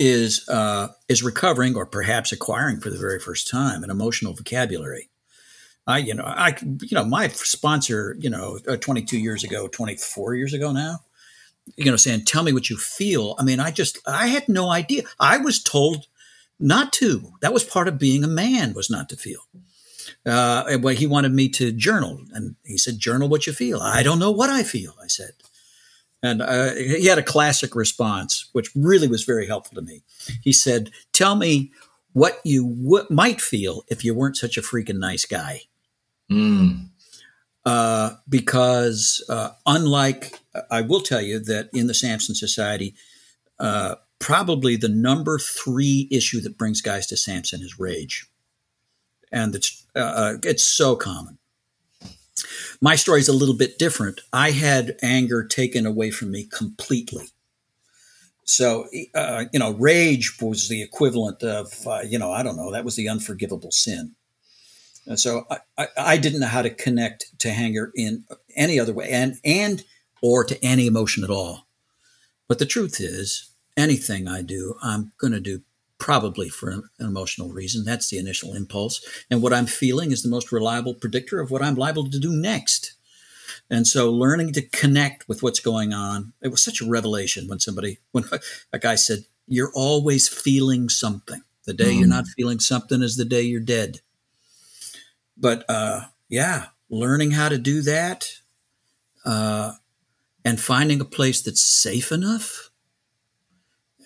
is 0.00 0.46
uh, 0.48 0.88
is 1.08 1.22
recovering 1.22 1.76
or 1.76 1.86
perhaps 1.86 2.32
acquiring 2.32 2.80
for 2.80 2.90
the 2.90 2.98
very 2.98 3.20
first 3.20 3.48
time 3.48 3.84
an 3.84 3.90
emotional 3.90 4.32
vocabulary. 4.32 5.08
I, 5.86 5.98
you 5.98 6.14
know, 6.14 6.24
I, 6.24 6.56
you 6.82 6.96
know, 6.96 7.04
my 7.04 7.28
sponsor, 7.28 8.16
you 8.18 8.28
know, 8.28 8.58
uh, 8.68 8.76
22 8.76 9.18
years 9.18 9.44
ago, 9.44 9.68
24 9.68 10.34
years 10.34 10.52
ago 10.52 10.72
now, 10.72 10.98
you 11.76 11.90
know, 11.90 11.96
saying, 11.96 12.24
"Tell 12.24 12.42
me 12.42 12.52
what 12.52 12.70
you 12.70 12.76
feel." 12.76 13.34
I 13.38 13.42
mean, 13.42 13.60
I 13.60 13.70
just, 13.70 13.98
I 14.06 14.28
had 14.28 14.48
no 14.48 14.70
idea. 14.70 15.02
I 15.18 15.38
was 15.38 15.62
told 15.62 16.06
not 16.58 16.92
to. 16.94 17.32
That 17.40 17.52
was 17.52 17.64
part 17.64 17.88
of 17.88 17.98
being 17.98 18.24
a 18.24 18.28
man 18.28 18.72
was 18.72 18.90
not 18.90 19.08
to 19.10 19.16
feel. 19.16 19.40
Uh, 20.24 20.78
what 20.78 20.96
he 20.96 21.06
wanted 21.06 21.32
me 21.32 21.48
to 21.48 21.72
journal, 21.72 22.20
and 22.32 22.56
he 22.64 22.78
said, 22.78 22.98
"Journal 22.98 23.28
what 23.28 23.46
you 23.46 23.52
feel." 23.52 23.80
I 23.80 24.02
don't 24.02 24.18
know 24.18 24.30
what 24.30 24.50
I 24.50 24.62
feel. 24.62 24.94
I 25.02 25.06
said, 25.06 25.32
and 26.22 26.42
uh, 26.42 26.74
he 26.74 27.06
had 27.06 27.18
a 27.18 27.22
classic 27.22 27.74
response, 27.74 28.48
which 28.52 28.70
really 28.74 29.08
was 29.08 29.24
very 29.24 29.46
helpful 29.46 29.76
to 29.76 29.82
me. 29.82 30.02
He 30.42 30.52
said, 30.52 30.90
"Tell 31.12 31.36
me 31.36 31.72
what 32.12 32.40
you 32.44 32.76
w- 32.82 33.06
might 33.10 33.40
feel 33.40 33.84
if 33.88 34.04
you 34.04 34.14
weren't 34.14 34.36
such 34.36 34.56
a 34.56 34.62
freaking 34.62 34.98
nice 34.98 35.24
guy." 35.24 35.62
Mm. 36.30 36.88
Uh, 37.66 38.14
because 38.28 39.24
uh, 39.28 39.50
unlike 39.66 40.38
I 40.70 40.82
will 40.82 41.00
tell 41.00 41.20
you 41.20 41.40
that 41.40 41.68
in 41.74 41.88
the 41.88 41.94
Samson 41.94 42.36
Society, 42.36 42.94
uh, 43.58 43.96
probably 44.20 44.76
the 44.76 44.88
number 44.88 45.36
three 45.40 46.06
issue 46.12 46.40
that 46.42 46.56
brings 46.56 46.80
guys 46.80 47.08
to 47.08 47.16
Samson 47.16 47.62
is 47.62 47.78
rage, 47.78 48.30
and 49.32 49.52
it's 49.56 49.84
uh, 49.96 49.98
uh, 49.98 50.34
it's 50.44 50.62
so 50.62 50.94
common. 50.94 51.38
My 52.80 52.94
story 52.94 53.18
is 53.18 53.28
a 53.28 53.32
little 53.32 53.56
bit 53.56 53.80
different. 53.80 54.20
I 54.32 54.52
had 54.52 54.96
anger 55.02 55.42
taken 55.42 55.86
away 55.86 56.12
from 56.12 56.30
me 56.30 56.44
completely. 56.44 57.30
So, 58.44 58.86
you 58.92 59.58
know, 59.58 59.72
rage 59.72 60.36
was 60.40 60.68
the 60.68 60.82
equivalent 60.82 61.42
of, 61.42 61.72
you 62.06 62.18
know, 62.18 62.30
I 62.30 62.44
don't 62.44 62.56
know, 62.56 62.70
that 62.70 62.84
was 62.84 62.94
the 62.94 63.08
unforgivable 63.08 63.72
sin. 63.72 64.14
And 65.06 65.18
so 65.20 65.44
I, 65.50 65.58
I, 65.78 65.86
I 65.96 66.16
didn't 66.16 66.40
know 66.40 66.46
how 66.46 66.62
to 66.62 66.70
connect 66.70 67.38
to 67.40 67.48
anger 67.48 67.92
in 67.94 68.24
any 68.56 68.78
other 68.80 68.92
way 68.92 69.08
and, 69.10 69.36
and 69.44 69.84
or 70.22 70.44
to 70.44 70.62
any 70.64 70.86
emotion 70.86 71.22
at 71.24 71.30
all. 71.30 71.66
But 72.48 72.58
the 72.58 72.66
truth 72.66 73.00
is, 73.00 73.50
anything 73.76 74.26
I 74.28 74.42
do, 74.42 74.76
I'm 74.82 75.12
going 75.18 75.32
to 75.32 75.40
do 75.40 75.62
probably 75.98 76.48
for 76.48 76.70
an 76.70 76.82
emotional 77.00 77.50
reason. 77.50 77.84
That's 77.84 78.10
the 78.10 78.18
initial 78.18 78.54
impulse. 78.54 79.04
And 79.30 79.42
what 79.42 79.52
I'm 79.52 79.66
feeling 79.66 80.12
is 80.12 80.22
the 80.22 80.28
most 80.28 80.52
reliable 80.52 80.94
predictor 80.94 81.40
of 81.40 81.50
what 81.50 81.62
I'm 81.62 81.74
liable 81.74 82.10
to 82.10 82.18
do 82.18 82.32
next. 82.32 82.94
And 83.70 83.86
so 83.86 84.10
learning 84.10 84.52
to 84.54 84.62
connect 84.62 85.28
with 85.28 85.42
what's 85.42 85.60
going 85.60 85.92
on, 85.92 86.32
it 86.42 86.48
was 86.48 86.62
such 86.62 86.80
a 86.80 86.88
revelation 86.88 87.48
when 87.48 87.58
somebody, 87.60 87.98
when 88.12 88.24
a 88.72 88.78
guy 88.78 88.94
said, 88.96 89.20
You're 89.46 89.72
always 89.74 90.28
feeling 90.28 90.88
something. 90.88 91.42
The 91.64 91.74
day 91.74 91.92
you're 91.92 92.06
Mm. 92.06 92.10
not 92.10 92.26
feeling 92.28 92.60
something 92.60 93.02
is 93.02 93.16
the 93.16 93.24
day 93.24 93.42
you're 93.42 93.60
dead 93.60 94.00
but 95.36 95.64
uh, 95.68 96.02
yeah, 96.28 96.66
learning 96.88 97.32
how 97.32 97.48
to 97.48 97.58
do 97.58 97.82
that 97.82 98.28
uh, 99.24 99.72
and 100.44 100.60
finding 100.60 101.00
a 101.00 101.04
place 101.04 101.42
that's 101.42 101.62
safe 101.62 102.12
enough 102.12 102.70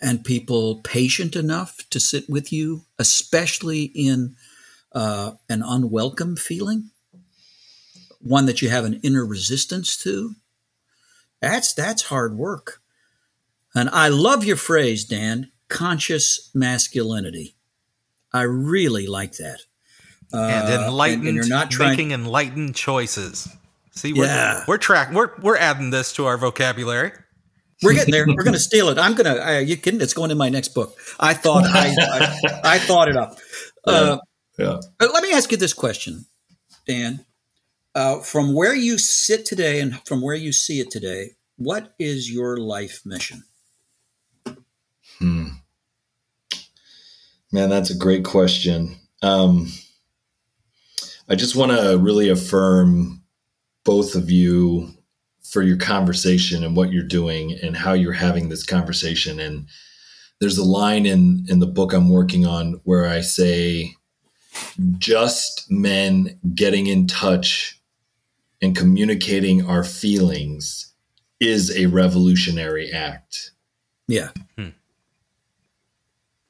and 0.01 0.25
people 0.25 0.77
patient 0.77 1.37
enough 1.37 1.89
to 1.91 2.01
sit 2.01 2.29
with 2.29 2.53
you, 2.53 2.87
especially 2.99 3.85
in 3.95 4.35
uh, 4.93 5.33
an 5.49 5.63
unwelcome 5.63 6.37
feeling, 6.37 6.91
one 8.21 8.47
that 8.47 8.63
you 8.63 8.71
have 8.71 8.85
an 8.85 9.01
inner 9.03 9.25
resistance 9.25 9.97
to. 9.99 10.35
That's 11.41 11.73
that's 11.73 12.05
hard 12.05 12.37
work. 12.37 12.81
And 13.75 13.89
I 13.91 14.09
love 14.09 14.45
your 14.45 14.57
phrase, 14.57 15.05
Dan, 15.05 15.53
conscious 15.69 16.51
masculinity. 16.55 17.57
I 18.33 18.43
really 18.43 19.07
like 19.07 19.37
that. 19.37 19.61
And 20.33 20.69
Uh, 20.69 20.85
enlightened 20.87 21.27
and 21.27 21.35
you're 21.37 21.49
not 21.49 21.71
trying 21.71 21.91
making 21.91 22.11
enlightened 22.13 22.75
choices. 22.75 23.49
See 23.93 24.13
we're, 24.13 24.27
Yeah. 24.27 24.65
we're 24.69 24.79
track 24.79 25.13
we're 25.13 25.31
we're 25.41 25.57
adding 25.57 25.91
this 25.91 26.13
to 26.15 26.27
our 26.27 26.37
vocabulary. 26.39 27.13
We're 27.83 27.95
getting 27.95 28.13
there. 28.13 28.27
we're 28.27 28.43
going 28.45 28.53
to 28.53 28.59
steal 28.61 28.91
it. 28.91 28.99
I'm 28.99 29.15
going 29.15 29.35
to 29.35 29.57
uh, 29.57 29.59
you 29.59 29.77
kidding? 29.77 30.01
It's 30.03 30.13
going 30.13 30.31
in 30.31 30.37
my 30.39 30.51
next 30.51 30.69
book. 30.69 30.97
I 31.19 31.33
thought 31.35 31.65
i 31.65 31.95
i, 31.99 32.61
I 32.75 32.79
thought 32.79 33.09
it 33.09 33.17
up. 33.17 33.39
Uh, 33.87 34.19
Yeah. 34.59 34.81
but 34.99 35.15
let 35.15 35.23
me 35.23 35.33
ask 35.33 35.51
you 35.51 35.57
this 35.57 35.73
question 35.73 36.27
dan. 36.87 37.25
Uh, 37.95 38.21
from 38.21 38.55
where 38.55 38.75
you 38.75 38.99
sit 38.99 39.45
today 39.45 39.81
and 39.81 40.01
from 40.07 40.21
where 40.21 40.37
you 40.37 40.53
see 40.53 40.79
it 40.79 40.91
today 40.93 41.31
what 41.57 41.93
is 41.99 42.31
your 42.31 42.57
life 42.57 43.03
mission? 43.05 43.45
Hmm. 45.19 45.49
Man, 47.53 47.69
that's 47.69 47.91
a 47.91 47.95
great 47.99 48.25
question. 48.25 48.97
Um, 49.23 49.69
I 51.31 51.37
just 51.37 51.55
want 51.57 51.73
to 51.73 51.97
really 51.97 52.29
affirm 52.29 53.23
both 53.85 54.15
of 54.15 54.31
you 54.31 54.89
for 55.43 55.63
your 55.63 55.77
conversation 55.77 56.65
and 56.65 56.77
what 56.77 56.93
you're 56.93 57.03
doing 57.03 57.59
and 57.63 57.77
how 57.77 57.93
you're 57.93 58.13
having 58.13 58.49
this 58.49 58.65
conversation. 58.65 59.41
And 59.41 59.67
there's 60.41 60.59
a 60.59 60.65
line 60.65 61.07
in 61.07 61.47
in 61.49 61.61
the 61.61 61.67
book 61.67 61.93
I'm 61.93 62.09
working 62.09 62.47
on 62.47 62.81
where 62.85 63.07
I 63.07 63.21
say, 63.21 63.95
"Just 64.99 65.71
men 65.71 66.39
getting 66.55 66.87
in 66.87 67.07
touch 67.07 67.81
and 68.61 68.77
communicating 68.77 69.65
our 69.65 69.85
feelings 69.85 70.93
is 71.39 71.71
a 71.77 71.87
revolutionary 71.87 72.91
act." 72.93 73.53
yeah 74.09 74.31
hmm. 74.59 74.71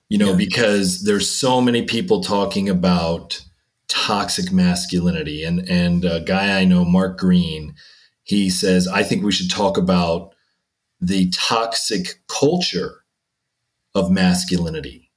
you 0.09 0.17
know 0.17 0.31
Yeah. 0.31 0.37
because 0.37 1.05
there's 1.05 1.31
so 1.31 1.61
many 1.61 1.83
people 1.83 2.23
talking 2.23 2.71
about 2.71 3.43
toxic 3.91 4.53
masculinity. 4.53 5.45
And 5.45 5.69
and 5.69 6.05
a 6.05 6.21
guy 6.21 6.59
i 6.59 6.65
know 6.65 6.85
mark 6.85 7.19
green 7.19 7.75
he 8.23 8.49
says 8.49 8.89
i 8.89 9.03
think 9.03 9.23
we 9.23 9.33
should 9.33 9.51
talk 9.51 9.77
about 9.77 10.35
the 11.01 11.29
toxic 11.31 12.21
culture 12.29 13.05
of 13.95 14.11
masculinity. 14.11 15.11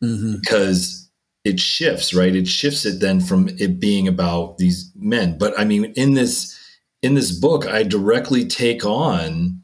Hmm 0.00 0.36
because 0.36 1.10
it 1.44 1.58
shifts 1.58 2.14
right? 2.14 2.36
It 2.36 2.46
shifts 2.46 2.86
it 2.86 3.00
then 3.00 3.20
from 3.20 3.48
it 3.58 3.80
being 3.80 4.06
about 4.06 4.58
these 4.58 4.90
men. 4.96 5.36
But 5.38 5.58
i 5.58 5.64
mean 5.64 5.92
in 5.96 6.14
this 6.14 6.58
in 7.02 7.14
this 7.14 7.32
book 7.32 7.66
i 7.66 7.82
directly 7.82 8.46
take 8.46 8.84
on 8.86 9.62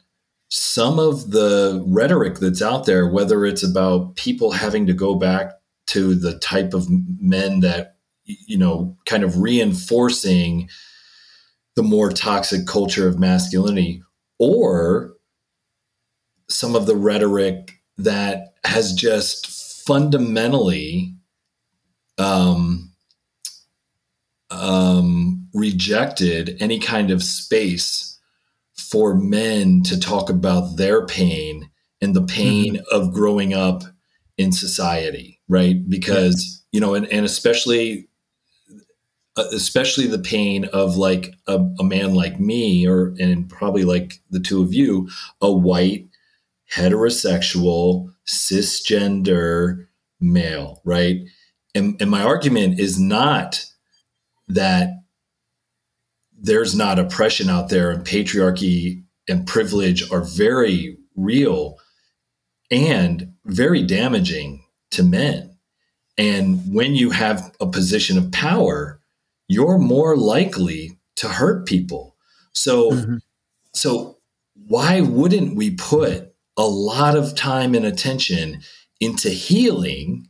some 0.51 0.99
of 0.99 1.31
the 1.31 1.85
rhetoric 1.87 2.37
that's 2.37 2.63
out 2.63 2.87
there 2.87 3.07
whether 3.09 3.45
it's 3.45 3.63
about 3.63 4.17
people 4.17 4.51
having 4.51 4.87
to 4.87 4.95
go 4.95 5.15
back 5.15 5.53
to 5.89 6.15
the 6.15 6.39
type 6.39 6.75
of 6.75 6.89
men 6.91 7.61
that 7.61 7.98
you 8.29 8.59
know 8.59 8.97
kind 9.07 9.25
of 9.25 9.41
reinforcing 9.41 10.69
the 11.75 11.83
more 11.83 12.11
toxic 12.11 12.67
culture 12.67 13.09
of 13.09 13.19
masculinity 13.19 14.03
or 14.39 15.15
some 16.49 16.75
of 16.75 16.87
the 16.87 16.97
rhetoric 16.97 17.73
that 17.97 18.55
has 18.65 18.93
just 18.93 19.47
fundamentally 19.87 21.15
um, 22.19 22.93
um, 24.51 25.49
rejected 25.55 26.57
any 26.61 26.79
kind 26.79 27.11
of 27.11 27.23
space 27.23 28.19
for 28.77 29.15
men 29.15 29.83
to 29.83 29.99
talk 29.99 30.31
about 30.31 30.77
their 30.77 31.05
pain 31.07 31.71
and 32.01 32.15
the 32.15 32.23
pain 32.23 32.81
of 32.93 33.13
growing 33.13 33.53
up 33.53 33.83
in 34.37 34.53
society, 34.53 35.41
right? 35.49 35.89
Because, 35.89 36.65
you 36.73 36.81
know, 36.81 36.95
and, 36.95 37.07
and 37.13 37.27
especially 37.27 38.08
Uh, 39.39 39.45
especially 39.53 40.09
the 40.09 40.19
pain 40.19 40.65
of 40.73 40.97
like 40.97 41.33
a, 41.47 41.65
a 41.79 41.85
man 41.85 42.13
like 42.13 42.41
me 42.41 42.85
or 42.89 43.15
and 43.21 43.49
probably 43.49 43.85
like 43.85 44.15
the 44.31 44.41
two 44.41 44.61
of 44.61 44.75
you, 44.75 45.09
a 45.41 45.53
white 45.53 46.09
heterosexual 46.75 48.13
cisgender 48.27 49.87
male, 50.19 50.83
right? 50.85 51.21
And, 51.73 51.97
and 52.03 52.11
my 52.11 52.21
argument 52.25 52.81
is 52.81 52.99
not 52.99 53.65
that 54.49 54.91
there's 56.37 56.75
not 56.75 56.99
oppression 56.99 57.49
out 57.49 57.69
there 57.69 57.93
and 57.93 58.05
patriarchy 58.05 59.05
and 59.29 59.47
privilege 59.47 60.11
are 60.11 60.23
very 60.23 60.99
real 61.15 61.77
and 62.73 63.33
very 63.45 63.85
damaging 63.85 64.65
to 64.91 65.05
men. 65.05 65.57
And 66.17 66.61
when 66.75 66.97
you 66.97 67.11
have 67.11 67.55
a 67.61 67.69
position 67.69 68.19
of 68.19 68.33
power, 68.33 68.98
you're 69.49 69.79
more 69.79 70.17
likely 70.17 70.99
to 71.17 71.29
hurt 71.29 71.67
people. 71.67 72.17
So, 72.53 72.93
mm-hmm. 72.93 73.17
so 73.75 74.19
why 74.55 75.01
wouldn't 75.01 75.57
we 75.57 75.71
put 75.73 76.35
a 76.57 76.67
lot 76.67 77.17
of 77.17 77.35
time 77.35 77.75
and 77.75 77.87
attention 77.87 78.61
into 79.01 79.31
healing 79.31 80.29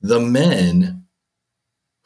the 0.00 0.20
men 0.20 1.04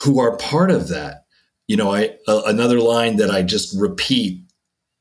who 0.03 0.21
are 0.21 0.37
part 0.37 0.71
of 0.71 0.89
that? 0.89 1.25
You 1.69 1.77
know, 1.77 1.95
I 1.95 2.17
uh, 2.29 2.43
another 2.47 2.81
line 2.81 3.17
that 3.17 3.31
I 3.31 3.43
just 3.43 3.79
repeat 3.79 4.43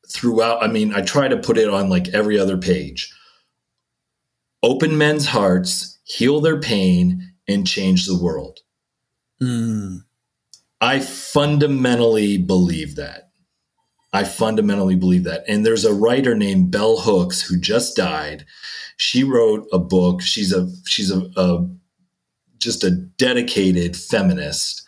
throughout. 0.10 0.64
I 0.64 0.68
mean, 0.68 0.94
I 0.94 1.02
try 1.02 1.28
to 1.28 1.38
put 1.38 1.58
it 1.58 1.70
on 1.70 1.90
like 1.90 2.08
every 2.10 2.40
other 2.40 2.58
page. 2.58 3.14
Open 4.64 4.98
men's 4.98 5.28
hearts, 5.28 6.00
heal 6.06 6.42
their 6.42 6.60
pain, 6.60 7.34
and 7.48 7.68
change 7.68 8.06
the 8.06 8.18
world. 8.18 8.60
Mm. 9.42 10.00
I 10.82 11.00
fundamentally 11.00 12.38
believe 12.38 12.96
that. 12.96 13.30
I 14.14 14.24
fundamentally 14.24 14.96
believe 14.96 15.26
that. 15.26 15.44
And 15.48 15.66
there's 15.66 15.84
a 15.84 15.94
writer 15.94 16.36
named 16.36 16.72
Bell 16.72 17.00
Hooks 17.02 17.42
who 17.42 17.60
just 17.60 17.98
died. 17.98 18.46
She 18.96 19.24
wrote 19.24 19.68
a 19.74 19.80
book. 19.80 20.22
She's 20.22 20.54
a 20.54 20.70
she's 20.86 21.12
a, 21.12 21.30
a 21.36 21.68
just 22.58 22.84
a 22.84 22.92
dedicated 22.92 23.98
feminist. 23.98 24.84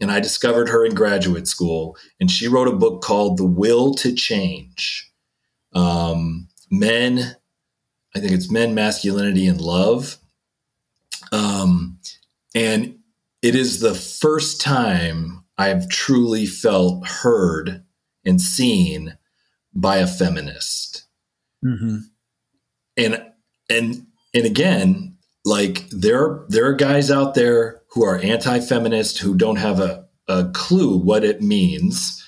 And 0.00 0.10
I 0.10 0.20
discovered 0.20 0.68
her 0.68 0.86
in 0.86 0.94
graduate 0.94 1.46
school, 1.48 1.96
and 2.20 2.30
she 2.30 2.48
wrote 2.48 2.68
a 2.68 2.76
book 2.76 3.02
called 3.02 3.36
The 3.36 3.44
Will 3.44 3.92
to 3.94 4.14
Change. 4.14 5.10
Um, 5.74 6.48
men, 6.70 7.36
I 8.14 8.20
think 8.20 8.32
it's 8.32 8.50
Men, 8.50 8.74
Masculinity, 8.74 9.46
and 9.46 9.60
Love. 9.60 10.16
Um, 11.32 11.98
and 12.54 12.99
it 13.42 13.54
is 13.54 13.80
the 13.80 13.94
first 13.94 14.60
time 14.60 15.44
I've 15.56 15.88
truly 15.88 16.46
felt 16.46 17.06
heard 17.06 17.84
and 18.24 18.40
seen 18.40 19.16
by 19.74 19.96
a 19.96 20.06
feminist. 20.06 21.04
Mm-hmm. 21.64 21.98
And 22.96 23.24
and 23.68 24.06
and 24.34 24.46
again, 24.46 25.16
like 25.44 25.88
there 25.90 26.44
there 26.48 26.66
are 26.66 26.74
guys 26.74 27.10
out 27.10 27.34
there 27.34 27.82
who 27.90 28.04
are 28.04 28.18
anti-feminist 28.18 29.18
who 29.18 29.34
don't 29.36 29.56
have 29.56 29.80
a, 29.80 30.06
a 30.28 30.50
clue 30.52 30.96
what 30.96 31.24
it 31.24 31.42
means. 31.42 32.24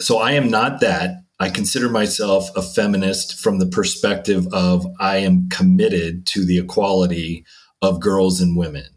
So 0.00 0.18
I 0.18 0.32
am 0.32 0.50
not 0.50 0.80
that. 0.80 1.22
I 1.38 1.50
consider 1.50 1.88
myself 1.88 2.48
a 2.56 2.62
feminist 2.62 3.38
from 3.38 3.58
the 3.58 3.66
perspective 3.66 4.46
of 4.52 4.86
I 5.00 5.18
am 5.18 5.48
committed 5.48 6.26
to 6.28 6.44
the 6.44 6.58
equality 6.58 7.44
of 7.80 8.00
girls 8.00 8.40
and 8.40 8.56
women 8.56 8.91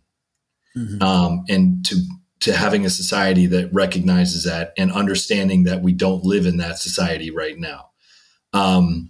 mm-hmm. 0.75 1.01
um, 1.01 1.43
and 1.49 1.85
to 1.85 1.95
to 2.41 2.53
having 2.53 2.85
a 2.85 2.89
society 2.89 3.47
that 3.47 3.73
recognizes 3.73 4.43
that 4.43 4.73
and 4.77 4.91
understanding 4.91 5.63
that 5.63 5.81
we 5.81 5.93
don't 5.93 6.23
live 6.23 6.45
in 6.45 6.57
that 6.57 6.77
society 6.77 7.31
right 7.31 7.57
now. 7.57 7.89
Um, 8.53 9.09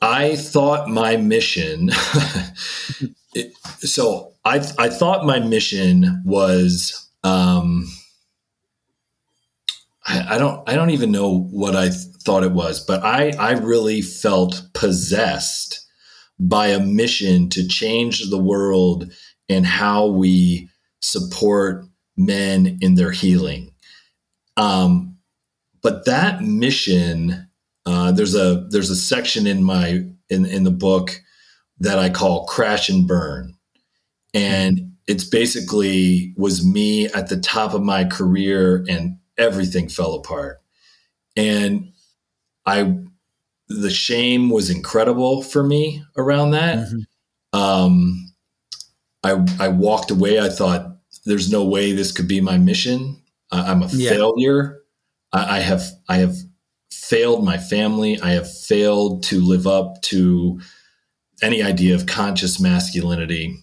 I 0.00 0.36
thought 0.36 0.88
my 0.88 1.16
mission. 1.16 1.90
it, 3.34 3.52
so 3.80 4.32
I 4.44 4.66
I 4.78 4.88
thought 4.88 5.26
my 5.26 5.40
mission 5.40 6.22
was. 6.24 7.08
Um, 7.24 7.86
I, 10.10 10.38
don't 10.38 10.66
I 10.66 10.74
don't 10.74 10.90
even 10.90 11.12
know 11.12 11.40
what 11.50 11.76
I 11.76 11.88
th- 11.88 12.00
thought 12.22 12.42
it 12.42 12.52
was, 12.52 12.80
but 12.80 13.04
I 13.04 13.32
I 13.38 13.52
really 13.52 14.00
felt 14.00 14.62
possessed 14.72 15.86
by 16.38 16.68
a 16.68 16.80
mission 16.80 17.48
to 17.50 17.66
change 17.66 18.28
the 18.30 18.38
world 18.38 19.10
and 19.48 19.66
how 19.66 20.06
we 20.06 20.68
support 21.00 21.84
men 22.16 22.78
in 22.80 22.94
their 22.94 23.10
healing. 23.10 23.72
Um, 24.56 25.16
but 25.82 26.04
that 26.06 26.42
mission, 26.42 27.48
uh, 27.86 28.12
there's 28.12 28.34
a 28.34 28.66
there's 28.70 28.90
a 28.90 28.96
section 28.96 29.46
in 29.46 29.62
my 29.62 30.04
in 30.28 30.44
in 30.44 30.64
the 30.64 30.70
book 30.70 31.20
that 31.78 31.98
I 31.98 32.10
call 32.10 32.46
crash 32.46 32.88
and 32.88 33.06
burn, 33.06 33.54
and 34.34 34.92
it's 35.06 35.24
basically 35.24 36.34
was 36.36 36.66
me 36.66 37.06
at 37.06 37.28
the 37.28 37.40
top 37.40 37.72
of 37.72 37.82
my 37.82 38.04
career 38.04 38.84
and 38.88 39.18
everything 39.38 39.88
fell 39.88 40.14
apart, 40.14 40.60
and 41.36 41.92
I 42.66 42.96
the 43.68 43.90
shame 43.90 44.50
was 44.50 44.70
incredible 44.70 45.42
for 45.42 45.62
me 45.62 46.02
around 46.16 46.52
that. 46.52 46.78
Mm-hmm. 46.78 47.58
Um, 47.58 48.32
I 49.22 49.44
I 49.60 49.68
walked 49.68 50.10
away. 50.10 50.40
I 50.40 50.48
thought 50.48 50.96
there's 51.24 51.50
no 51.50 51.64
way 51.64 51.92
this 51.92 52.12
could 52.12 52.28
be 52.28 52.40
my 52.40 52.58
mission. 52.58 53.22
I, 53.50 53.70
am 53.70 53.82
a 53.82 53.88
yeah. 53.88 54.10
failure. 54.10 54.80
I, 55.32 55.58
I 55.58 55.60
have 55.60 55.82
I 56.08 56.18
have 56.18 56.36
failed 56.90 57.44
my 57.44 57.58
family. 57.58 58.20
I 58.20 58.30
have 58.30 58.50
failed 58.50 59.22
to 59.24 59.40
live 59.40 59.66
up 59.66 60.00
to 60.02 60.60
any 61.42 61.62
idea 61.62 61.94
of 61.94 62.06
conscious 62.06 62.60
masculinity. 62.60 63.56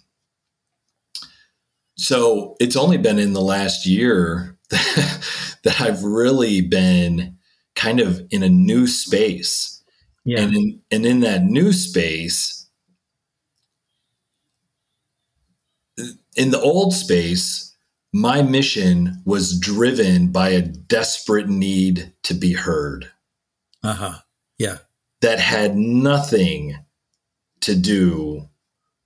So 1.97 2.55
it's 2.59 2.75
only 2.75 2.97
been 2.97 3.19
in 3.19 3.33
the 3.33 3.41
last 3.41 3.85
year 3.85 4.57
that 4.69 5.79
I've 5.79 6.03
really 6.03 6.61
been 6.61 7.37
kind 7.75 7.99
of 7.99 8.25
in 8.31 8.43
a 8.43 8.49
new 8.49 8.87
space 8.87 9.74
yeah. 10.25 10.41
And 10.41 10.55
in, 10.55 10.81
and 10.91 11.05
in 11.05 11.19
that 11.21 11.43
new 11.43 11.71
space, 11.71 12.67
in 16.35 16.51
the 16.51 16.59
old 16.59 16.93
space, 16.93 17.73
my 18.11 18.41
mission 18.41 19.21
was 19.25 19.59
driven 19.59 20.31
by 20.31 20.49
a 20.49 20.61
desperate 20.61 21.47
need 21.47 22.11
to 22.23 22.33
be 22.33 22.53
heard. 22.53 23.11
Uh 23.83 23.93
huh. 23.93 24.15
Yeah. 24.57 24.77
That 25.21 25.39
had 25.39 25.75
nothing 25.75 26.75
to 27.61 27.75
do 27.75 28.49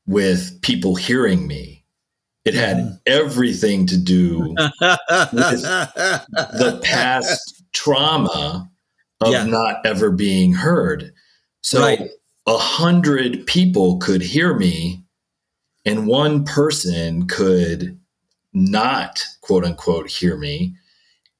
with 0.05 0.61
people 0.61 0.95
hearing 0.95 1.47
me. 1.47 1.83
It 2.45 2.53
had 2.53 2.77
mm. 2.77 2.99
everything 3.05 3.85
to 3.87 3.97
do 3.97 4.39
with 4.57 5.61
the 6.31 6.79
past 6.83 7.63
trauma 7.73 8.69
of 9.21 9.31
yeah. 9.31 9.45
not 9.45 9.85
ever 9.85 10.11
being 10.11 10.53
heard. 10.53 11.13
So 11.61 11.79
a 11.79 11.83
right. 11.83 12.09
hundred 12.47 13.45
people 13.45 13.97
could 13.97 14.21
hear 14.21 14.53
me, 14.55 15.03
and 15.85 16.07
one 16.07 16.45
person 16.45 17.27
could 17.27 17.99
not 18.53 19.23
quote 19.41 19.65
unquote 19.65 20.09
hear 20.09 20.37
me, 20.37 20.75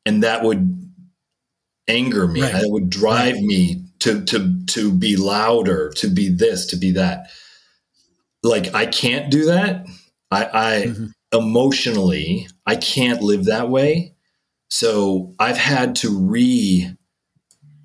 and 0.06 0.24
that 0.24 0.44
would 0.44 0.76
anger 1.88 2.28
me. 2.28 2.42
Right. 2.42 2.54
That 2.54 2.70
would 2.70 2.90
drive 2.90 3.36
right. 3.36 3.44
me 3.44 3.84
to 4.00 4.24
to 4.26 4.66
to 4.68 4.92
be 4.92 5.16
louder, 5.16 5.92
to 5.98 6.08
be 6.08 6.30
this, 6.30 6.66
to 6.68 6.78
be 6.78 6.92
that. 6.92 7.30
Like 8.44 8.74
I 8.74 8.86
can't 8.86 9.30
do 9.32 9.46
that. 9.46 9.86
I, 10.32 10.46
I 10.46 10.84
mm-hmm. 10.86 11.08
emotionally 11.34 12.48
I 12.66 12.76
can't 12.76 13.22
live 13.22 13.46
that 13.46 13.70
way. 13.70 14.16
So 14.70 15.34
I've 15.40 15.58
had 15.58 15.96
to 15.98 16.18
re 16.18 16.96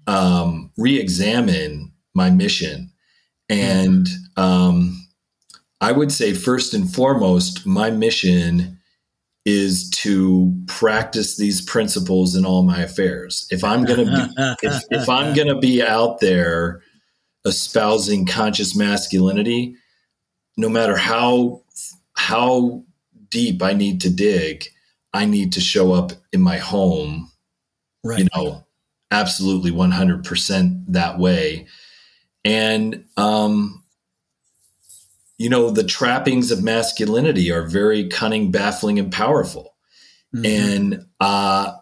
um, 0.06 0.70
re-examine 0.76 1.92
my 2.14 2.30
mission 2.30 2.90
and 3.48 4.08
um, 4.36 5.06
i 5.80 5.92
would 5.92 6.12
say 6.12 6.32
first 6.32 6.74
and 6.74 6.92
foremost 6.92 7.66
my 7.66 7.90
mission 7.90 8.78
is 9.44 9.90
to 9.90 10.54
practice 10.66 11.36
these 11.36 11.60
principles 11.60 12.34
in 12.34 12.46
all 12.46 12.62
my 12.62 12.80
affairs 12.80 13.46
if 13.50 13.62
i'm 13.62 13.84
going 13.84 14.06
to 14.06 14.28
be 14.28 14.66
if, 14.66 14.82
if 14.90 15.08
i'm 15.08 15.34
to 15.48 15.58
be 15.58 15.82
out 15.82 16.20
there 16.20 16.82
espousing 17.44 18.24
conscious 18.26 18.74
masculinity 18.74 19.76
no 20.56 20.68
matter 20.68 20.96
how 20.96 21.62
how 22.16 22.82
deep 23.28 23.62
i 23.62 23.72
need 23.72 24.00
to 24.00 24.08
dig 24.08 24.64
i 25.12 25.26
need 25.26 25.52
to 25.52 25.60
show 25.60 25.92
up 25.92 26.12
in 26.32 26.40
my 26.40 26.56
home 26.56 27.30
right. 28.02 28.18
you 28.20 28.28
know 28.34 28.64
absolutely 29.14 29.70
100% 29.70 30.84
that 30.88 31.18
way. 31.18 31.66
And, 32.44 33.04
um, 33.16 33.82
you 35.38 35.48
know, 35.48 35.70
the 35.70 35.84
trappings 35.84 36.50
of 36.50 36.62
masculinity 36.62 37.50
are 37.50 37.66
very 37.66 38.08
cunning, 38.08 38.50
baffling, 38.50 38.98
and 38.98 39.12
powerful. 39.12 39.74
Mm-hmm. 40.34 40.46
And 40.46 41.06
uh, 41.20 41.72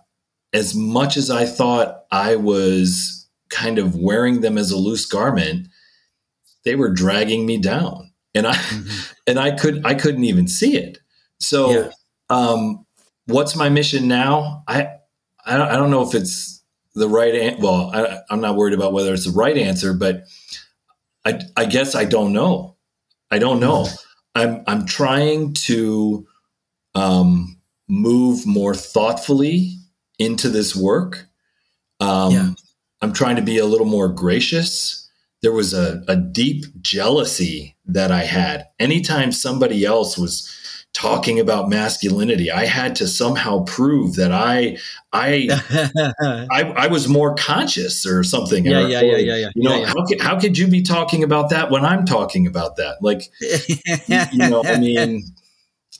as 0.53 0.75
much 0.75 1.17
as 1.17 1.31
I 1.31 1.47
thought 1.47 2.05
I 2.11 2.37
was 2.37 3.27
kind 3.49 3.79
of 3.79 3.97
wearing 3.97 4.41
them 4.41 4.59
as 4.59 4.71
a 4.71 4.77
loose 4.77 5.07
garment, 5.07 5.69
they 6.65 6.77
were 6.77 6.91
dragging 6.91 7.47
me 7.47 7.59
down, 7.59 8.13
and 8.35 8.47
I 8.47 8.55
mm-hmm. 8.55 9.13
and 9.27 9.39
I 9.39 9.51
could 9.53 9.85
I 9.85 9.95
couldn't 9.95 10.25
even 10.25 10.47
see 10.47 10.77
it. 10.77 10.99
So, 11.41 11.71
yeah. 11.71 11.91
um, 12.31 12.87
what's 13.27 13.57
my 13.57 13.69
mission 13.69 14.07
now? 14.07 14.63
I 14.69 14.89
I 15.45 15.57
don't, 15.57 15.69
I 15.69 15.77
don't 15.77 15.91
know 15.91 16.03
if 16.03 16.15
it's 16.15 16.62
the 16.95 17.09
right 17.09 17.35
an- 17.35 17.61
well 17.61 17.91
I, 17.95 18.19
i'm 18.31 18.41
not 18.41 18.57
worried 18.57 18.75
about 18.75 18.93
whether 18.93 19.13
it's 19.15 19.25
the 19.27 19.33
right 19.33 19.57
answer 19.57 19.93
but 19.95 20.25
i 21.25 21.41
i 21.57 21.65
guess 21.65 21.95
i 21.95 22.05
don't 22.05 22.33
know. 22.33 22.77
I 23.31 23.39
don't 23.39 23.61
know. 23.61 23.87
I'm 24.35 24.63
i'm 24.67 24.85
trying 24.87 25.55
to 25.55 26.27
um 26.95 27.59
move 27.89 28.47
more 28.47 28.75
thoughtfully 28.75 29.73
into 30.19 30.49
this 30.51 30.77
work. 30.77 31.27
Um 32.01 32.33
Yeah. 32.33 32.51
i'm 33.01 33.13
trying 33.15 33.37
to 33.37 33.43
be 33.43 33.59
a 33.59 33.67
little 33.67 33.87
more 33.87 34.09
gracious. 34.09 34.99
There 35.43 35.53
was 35.53 35.75
a, 35.75 36.05
a 36.09 36.15
deep 36.17 36.65
jealousy 36.83 37.77
that 37.87 38.13
i 38.13 38.23
had. 38.25 38.67
Anytime 38.79 39.33
somebody 39.33 39.85
else 39.85 40.19
was 40.19 40.49
talking 40.95 41.41
about 41.41 41.69
masculinity 41.69 42.51
i 42.51 42.65
had 42.67 42.95
to 42.95 43.07
somehow 43.09 43.65
prove 43.65 44.17
that 44.17 44.31
i 44.33 44.77
i 45.13 45.49
I, 46.51 46.63
I 46.77 46.87
was 46.87 47.09
more 47.09 47.35
conscious 47.35 48.07
or 48.07 48.23
something. 48.25 48.65
Yeah, 48.65 48.79
or- 48.85 48.89
yeah, 48.89 49.01
yeah, 49.01 49.17
yeah, 49.17 49.37
yeah. 49.37 49.49
You 49.55 49.63
know, 49.69 49.75
Yeah, 49.75 49.81
yeah. 49.81 49.87
how 49.87 50.07
could 50.07 50.21
how 50.21 50.41
could 50.41 50.57
you 50.59 50.69
be 50.69 50.83
talking 50.83 51.23
about 51.23 51.51
that 51.51 51.71
when 51.71 51.85
I'm 51.85 52.05
talking 52.07 52.47
about 52.47 52.77
that? 52.77 52.97
Like, 53.03 53.31
you 54.33 54.39
know, 54.39 54.63
I 54.65 54.79
mean, 54.79 55.23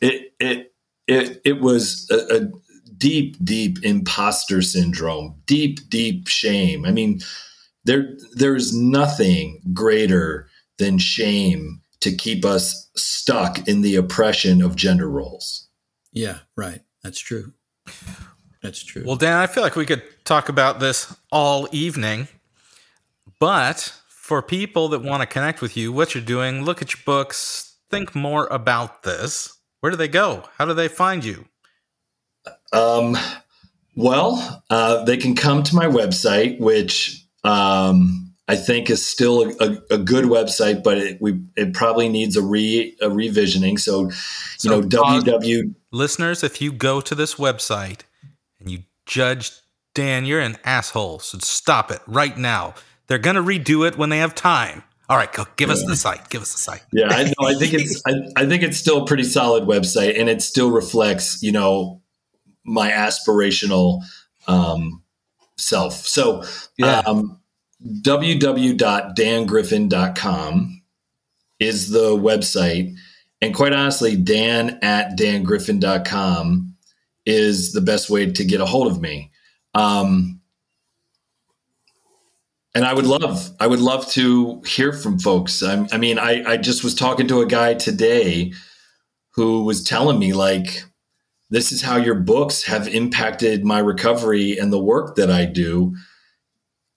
it 0.01 0.33
it 0.41 0.73
it 1.07 1.41
it 1.45 1.61
was 1.61 2.09
a, 2.11 2.37
a 2.37 2.41
deep, 2.97 3.37
deep 3.45 3.83
imposter 3.83 4.63
syndrome, 4.63 5.35
deep, 5.47 5.89
deep 5.91 6.29
shame. 6.29 6.85
I 6.87 6.91
mean, 6.93 7.21
there 7.85 8.17
there's 8.35 8.75
nothing 8.75 9.61
greater 9.73 10.49
than 10.79 10.99
shame 10.99 11.82
to 12.03 12.15
keep 12.15 12.45
us 12.45 12.91
stuck 12.97 13.67
in 13.67 13.83
the 13.83 13.97
oppression 13.97 14.63
of 14.63 14.77
gender 14.77 15.09
roles. 15.09 15.69
yeah, 16.13 16.39
right. 16.57 16.81
That's 17.03 17.19
true. 17.19 17.53
That's 18.63 18.85
true. 18.85 19.03
Well, 19.05 19.17
Dan, 19.17 19.39
I 19.39 19.49
feel 19.49 19.65
like 19.65 19.75
we 19.75 19.87
could 19.87 20.03
talk 20.25 20.49
about 20.49 20.79
this 20.79 21.17
all 21.33 21.69
evening, 21.73 22.29
but 23.41 23.93
for 24.07 24.41
people 24.41 24.89
that 24.91 25.03
want 25.03 25.21
to 25.21 25.27
connect 25.27 25.61
with 25.61 25.77
you, 25.77 25.93
what 25.93 26.15
you're 26.15 26.23
doing, 26.23 26.65
look 26.65 26.81
at 26.81 26.95
your 26.95 27.03
books, 27.05 27.77
think 27.91 28.15
more 28.15 28.47
about 28.53 29.03
this. 29.03 29.59
Where 29.81 29.91
do 29.91 29.97
they 29.97 30.07
go? 30.07 30.45
How 30.59 30.65
do 30.65 30.75
they 30.75 30.87
find 30.87 31.25
you? 31.25 31.47
Um, 32.73 33.17
well, 33.97 34.63
uh, 34.71 35.05
they 35.05 35.17
can 35.17 35.35
come 35.35 35.65
to 35.65 35.75
my 35.75 35.87
website, 35.87 36.61
which 36.61 37.27
um, 37.43 38.22
I 38.53 38.57
think 38.57 38.91
is 38.91 39.07
still 39.07 39.43
a, 39.43 39.49
a, 39.65 39.95
a 39.95 39.99
good 39.99 40.27
website, 40.27 40.83
but 40.85 40.99
it, 40.99 41.23
we 41.23 41.41
it 41.57 41.73
probably 41.73 42.11
needs 42.11 42.37
a 42.37 42.43
re 42.43 42.95
a 43.01 43.09
revisioning. 43.09 43.79
So, 43.81 44.11
you 44.11 44.11
So 44.59 44.81
know, 44.81 44.83
www. 44.83 45.75
Listeners, 45.91 46.45
if 46.45 46.61
you 46.61 46.71
go 46.71 47.01
to 47.01 47.15
this 47.15 47.37
website 47.37 48.01
and 48.61 48.71
you 48.71 48.81
judge 49.07 49.53
Dan, 49.95 50.27
you're 50.27 50.41
an 50.41 50.59
asshole. 50.65 51.21
So 51.21 51.39
stop 51.39 51.91
it 51.91 52.01
right 52.07 52.37
now. 52.37 52.75
They're 53.07 53.19
going 53.19 53.37
to 53.37 53.43
redo 53.43 53.87
it 53.89 53.97
when 53.97 54.11
they 54.11 54.19
have 54.19 54.35
time. 54.35 54.83
All 55.09 55.17
right, 55.17 55.33
go, 55.33 55.45
give 55.57 55.69
us 55.71 55.85
the 55.87 55.97
site. 55.97 56.29
Give 56.31 56.41
us 56.43 56.53
the 56.53 56.59
site. 56.61 56.83
Yeah, 56.93 57.09
I 57.09 57.25
know. 57.25 57.47
I 57.47 57.55
think 57.55 57.75
it's 57.75 58.03
I, 58.07 58.13
I 58.37 58.47
think 58.47 58.63
it's 58.63 58.79
still 58.79 59.03
a 59.03 59.07
pretty 59.07 59.25
solid 59.25 59.65
website, 59.65 60.19
and 60.19 60.29
it 60.29 60.43
still 60.43 60.71
reflects, 60.71 61.43
you 61.43 61.53
know, 61.53 62.01
my 62.65 62.91
aspirational 62.91 64.03
um, 64.47 65.03
self. 65.57 65.95
So, 66.07 66.45
Yeah. 66.79 67.03
um, 67.07 67.42
www.dangriffin.com 67.87 70.83
is 71.61 71.91
the 71.91 72.17
website. 72.17 72.97
And 73.41 73.55
quite 73.55 73.73
honestly, 73.73 74.17
dan 74.17 74.79
at 74.83 75.17
dangriffin.com 75.19 76.75
is 77.25 77.73
the 77.73 77.81
best 77.81 78.11
way 78.11 78.31
to 78.31 78.45
get 78.45 78.61
a 78.61 78.67
hold 78.67 78.91
of 78.91 79.01
me. 79.01 79.31
Um, 79.75 80.41
and 82.75 82.85
I 82.85 82.95
would 82.95 83.07
love, 83.07 83.51
I 83.61 83.67
would 83.67 83.81
love 83.81 84.09
to 84.13 84.63
hear 84.67 84.93
from 84.93 85.19
folks. 85.19 85.63
I, 85.63 85.87
I 85.93 85.99
mean, 85.99 86.19
I, 86.19 86.53
I 86.53 86.57
just 86.57 86.83
was 86.83 86.95
talking 86.95 87.29
to 87.29 87.41
a 87.41 87.47
guy 87.47 87.75
today 87.75 88.53
who 89.35 89.65
was 89.65 89.85
telling 89.85 90.19
me 90.19 90.33
like, 90.33 90.85
this 91.51 91.71
is 91.71 91.83
how 91.83 91.97
your 91.97 92.15
books 92.15 92.63
have 92.63 92.89
impacted 92.89 93.65
my 93.65 93.79
recovery 93.79 94.57
and 94.57 94.73
the 94.73 94.83
work 94.83 95.17
that 95.17 95.31
I 95.31 95.45
do. 95.45 95.95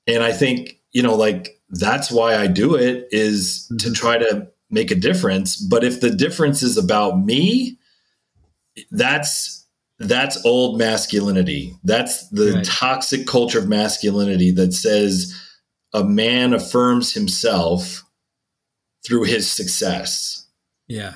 And 0.07 0.23
I 0.23 0.31
think, 0.31 0.74
you 0.96 1.04
know, 1.04 1.14
like 1.14 1.60
that's 1.72 2.10
why 2.10 2.36
I 2.38 2.48
do 2.48 2.74
it 2.76 3.08
is 3.12 3.70
to 3.80 3.91
try 3.91 4.18
to 4.18 4.48
make 4.70 4.91
a 4.91 4.96
difference. 4.96 5.58
But 5.58 5.84
if 5.84 6.00
the 6.00 6.10
difference 6.10 6.64
is 6.64 6.78
about 6.78 7.20
me, 7.20 7.78
that's 8.91 9.68
that's 10.00 10.43
old 10.46 10.78
masculinity. 10.80 11.74
That's 11.84 12.28
the 12.30 12.54
Right. 12.54 12.66
toxic 12.66 13.28
culture 13.28 13.60
of 13.60 13.68
masculinity 13.68 14.52
that 14.52 14.74
says 14.74 15.34
a 15.93 16.04
man 16.04 16.54
affirms 16.54 17.14
himself 17.14 18.04
through 19.06 19.24
his 19.24 19.50
success. 19.50 20.48
yeah. 20.88 21.16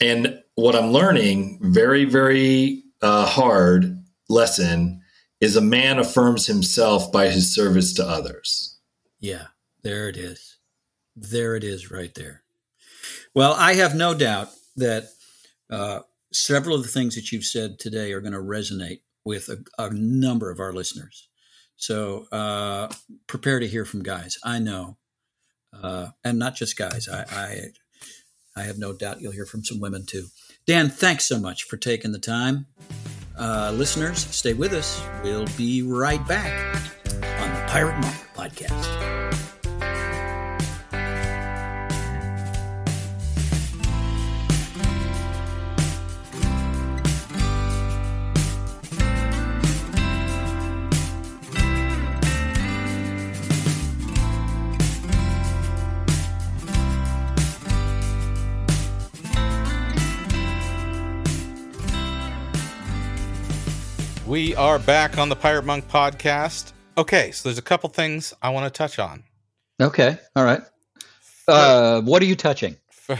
And 0.00 0.42
what 0.56 0.74
I'm 0.74 0.90
learning, 0.92 1.58
very, 1.62 2.04
very 2.04 2.82
uh, 3.00 3.24
hard 3.26 3.96
lesson, 4.28 5.00
is 5.40 5.56
a 5.56 5.60
man 5.60 5.98
affirms 5.98 6.46
himself 6.46 7.12
by 7.12 7.28
his 7.28 7.54
service 7.54 7.92
to 7.94 8.04
others. 8.06 8.73
Yeah, 9.24 9.46
there 9.82 10.10
it 10.10 10.18
is. 10.18 10.58
There 11.16 11.56
it 11.56 11.64
is 11.64 11.90
right 11.90 12.14
there. 12.14 12.42
Well, 13.34 13.54
I 13.54 13.72
have 13.72 13.94
no 13.94 14.12
doubt 14.12 14.50
that 14.76 15.04
uh, 15.70 16.00
several 16.30 16.76
of 16.76 16.82
the 16.82 16.90
things 16.90 17.14
that 17.14 17.32
you've 17.32 17.46
said 17.46 17.78
today 17.78 18.12
are 18.12 18.20
going 18.20 18.34
to 18.34 18.38
resonate 18.38 19.00
with 19.24 19.48
a, 19.48 19.64
a 19.82 19.88
number 19.94 20.50
of 20.50 20.60
our 20.60 20.74
listeners. 20.74 21.30
So 21.76 22.26
uh, 22.32 22.92
prepare 23.26 23.60
to 23.60 23.66
hear 23.66 23.86
from 23.86 24.02
guys. 24.02 24.36
I 24.44 24.58
know, 24.58 24.98
uh, 25.72 26.08
and 26.22 26.38
not 26.38 26.54
just 26.54 26.76
guys. 26.76 27.08
I, 27.08 27.24
I 27.30 28.60
I 28.60 28.64
have 28.64 28.76
no 28.76 28.92
doubt 28.92 29.22
you'll 29.22 29.32
hear 29.32 29.46
from 29.46 29.64
some 29.64 29.80
women 29.80 30.04
too. 30.04 30.26
Dan, 30.66 30.90
thanks 30.90 31.24
so 31.24 31.40
much 31.40 31.62
for 31.62 31.78
taking 31.78 32.12
the 32.12 32.18
time. 32.18 32.66
Uh, 33.38 33.72
listeners, 33.74 34.18
stay 34.18 34.52
with 34.52 34.74
us. 34.74 35.02
We'll 35.22 35.48
be 35.56 35.80
right 35.80 36.24
back 36.28 36.76
on 37.06 37.54
the 37.54 37.64
Pirate 37.68 37.98
Monk 38.00 38.23
podcast. 38.44 39.04
We 64.26 64.56
are 64.56 64.78
back 64.78 65.16
on 65.16 65.28
the 65.28 65.36
Pirate 65.36 65.64
Monk 65.64 65.88
podcast. 65.88 66.73
Okay, 66.96 67.32
so 67.32 67.48
there's 67.48 67.58
a 67.58 67.62
couple 67.62 67.88
things 67.90 68.32
I 68.40 68.50
want 68.50 68.72
to 68.72 68.76
touch 68.76 68.98
on. 68.98 69.24
Okay. 69.80 70.16
All 70.36 70.44
right. 70.44 70.62
Uh, 71.48 72.00
what 72.02 72.22
are 72.22 72.26
you 72.26 72.36
touching? 72.36 72.76
oh 73.08 73.16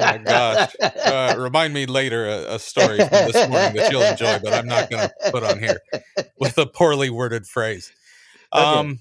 my 0.00 0.20
gosh. 0.24 0.74
Uh, 0.80 1.36
remind 1.38 1.74
me 1.74 1.86
later 1.86 2.26
a, 2.26 2.54
a 2.54 2.58
story 2.58 2.98
from 2.98 3.10
this 3.10 3.48
morning 3.48 3.74
that 3.74 3.92
you'll 3.92 4.02
enjoy, 4.02 4.38
but 4.42 4.52
I'm 4.52 4.66
not 4.66 4.90
going 4.90 5.08
to 5.08 5.30
put 5.30 5.44
on 5.44 5.58
here 5.60 5.78
with 6.40 6.58
a 6.58 6.66
poorly 6.66 7.10
worded 7.10 7.46
phrase. 7.46 7.92
Okay. 8.52 8.64
Um, 8.64 9.00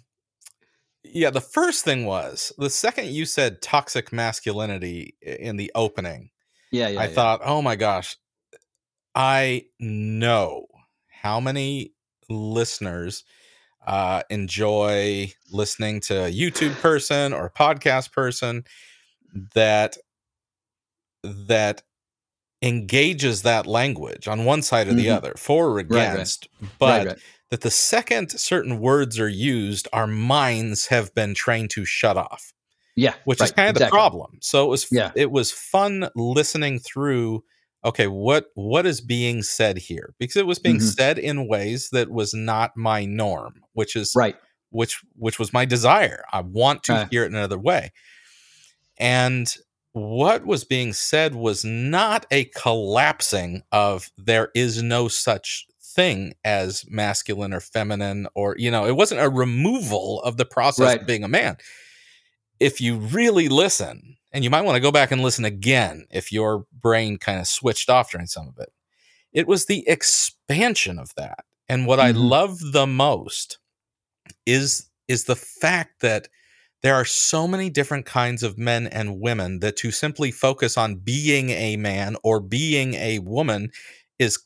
yeah, 1.03 1.29
the 1.29 1.41
first 1.41 1.83
thing 1.83 2.05
was 2.05 2.51
the 2.57 2.69
second 2.69 3.07
you 3.07 3.25
said 3.25 3.61
toxic 3.61 4.11
masculinity 4.11 5.15
in 5.21 5.57
the 5.57 5.71
opening, 5.75 6.29
yeah, 6.71 6.89
yeah. 6.89 6.99
I 6.99 7.03
yeah. 7.05 7.09
thought, 7.09 7.41
oh 7.43 7.61
my 7.61 7.75
gosh, 7.75 8.17
I 9.15 9.65
know 9.79 10.67
how 11.09 11.39
many 11.39 11.92
listeners 12.29 13.23
uh, 13.85 14.23
enjoy 14.29 15.31
listening 15.51 15.99
to 15.99 16.25
a 16.25 16.31
YouTube 16.31 16.73
person 16.81 17.33
or 17.33 17.45
a 17.45 17.51
podcast 17.51 18.11
person 18.13 18.63
that 19.55 19.97
that 21.23 21.81
engages 22.61 23.41
that 23.41 23.65
language 23.67 24.27
on 24.27 24.45
one 24.45 24.61
side 24.61 24.87
or 24.87 24.93
the 24.93 25.07
Mhm. 25.07 25.17
other, 25.17 25.33
for 25.37 25.67
or 25.67 25.73
right. 25.75 25.85
against, 25.85 26.47
but 26.79 26.99
right, 26.99 27.07
right. 27.07 27.19
that 27.49 27.61
the 27.61 27.71
second 27.71 28.31
certain 28.31 28.79
words 28.79 29.19
are 29.19 29.27
used, 29.29 29.87
our 29.91 30.07
minds 30.07 30.87
have 30.87 31.13
been 31.13 31.33
trained 31.33 31.69
to 31.71 31.83
shut 31.85 32.15
off 32.17 32.53
Yeah. 32.95 33.15
which 33.25 33.41
is 33.41 33.51
kind 33.51 33.69
of 33.69 33.75
exactly. 33.75 33.85
the 33.97 33.99
problem. 33.99 34.37
So 34.41 34.65
it 34.65 34.69
was 34.69 34.87
Yeah. 34.91 35.11
it 35.15 35.29
was 35.31 35.51
fun 35.51 36.09
listening 36.15 36.79
through 36.79 37.43
okay, 37.85 38.07
what 38.07 38.47
what 38.55 38.85
is 38.85 39.01
being 39.01 39.43
said 39.43 39.77
here? 39.77 40.13
Because 40.19 40.35
it 40.37 40.45
was 40.47 40.59
being 40.59 40.77
Mhm. 40.77 40.95
said 40.95 41.19
in 41.19 41.47
ways 41.47 41.89
that 41.91 42.09
was 42.11 42.33
not 42.33 42.75
my 42.77 43.05
norm, 43.05 43.61
which 43.73 43.95
is 43.95 44.13
Right. 44.15 44.35
which 44.69 45.01
which 45.15 45.39
was 45.39 45.53
my 45.53 45.65
desire. 45.65 46.23
I 46.31 46.41
want 46.41 46.83
to 46.85 46.93
Uh. 46.93 47.07
hear 47.11 47.23
it 47.23 47.27
in 47.27 47.35
another 47.35 47.59
way. 47.59 47.91
And 48.97 49.53
what 49.93 50.45
was 50.45 50.63
being 50.63 50.93
said 50.93 51.35
was 51.35 51.63
not 51.63 52.25
a 52.31 52.45
collapsing 52.45 53.61
of 53.71 54.11
there 54.17 54.49
is 54.55 54.81
no 54.81 55.07
such 55.07 55.65
thing 55.95 56.33
as 56.43 56.83
masculine 56.89 57.53
or 57.53 57.59
feminine 57.59 58.27
or 58.33 58.55
you 58.57 58.71
know 58.71 58.87
it 58.87 58.95
wasn't 58.95 59.21
a 59.21 59.29
removal 59.29 60.19
of 60.23 60.37
the 60.37 60.45
process 60.45 60.85
Right. 60.87 61.01
of 61.01 61.05
being 61.05 61.23
a 61.23 61.27
man 61.27 61.57
if 62.59 62.81
you 62.81 62.97
really 62.97 63.47
listen 63.47 64.17
and 64.33 64.43
you 64.43 64.49
might 64.49 64.63
want 64.63 64.75
to 64.75 64.81
go 64.81 64.91
back 64.91 65.11
and 65.11 65.21
listen 65.21 65.45
again 65.45 66.05
if 66.11 66.31
your 66.31 66.65
brain 66.81 67.17
kind 67.17 67.39
of 67.39 67.47
switched 67.47 67.89
off 67.89 68.11
during 68.11 68.27
some 68.27 68.47
of 68.47 68.57
it 68.57 68.71
it 69.31 69.47
was 69.47 69.65
the 69.65 69.87
expansion 69.87 70.99
of 70.99 71.13
that 71.15 71.45
and 71.69 71.87
what 71.87 71.99
i 71.99 72.11
Mhm. 72.11 72.29
love 72.29 72.59
the 72.73 72.87
most 72.87 73.57
is 74.45 74.89
is 75.07 75.25
the 75.25 75.35
fact 75.35 75.99
that 76.01 76.27
there 76.81 76.95
are 76.95 77.05
so 77.05 77.47
many 77.47 77.69
different 77.69 78.05
kinds 78.05 78.43
of 78.43 78.57
men 78.57 78.87
and 78.87 79.19
women 79.19 79.59
that 79.59 79.77
to 79.77 79.91
simply 79.91 80.31
focus 80.31 80.77
on 80.77 80.95
being 80.95 81.49
a 81.49 81.77
man 81.77 82.15
or 82.23 82.39
being 82.39 82.93
a 82.95 83.19
woman 83.19 83.69
is 84.19 84.37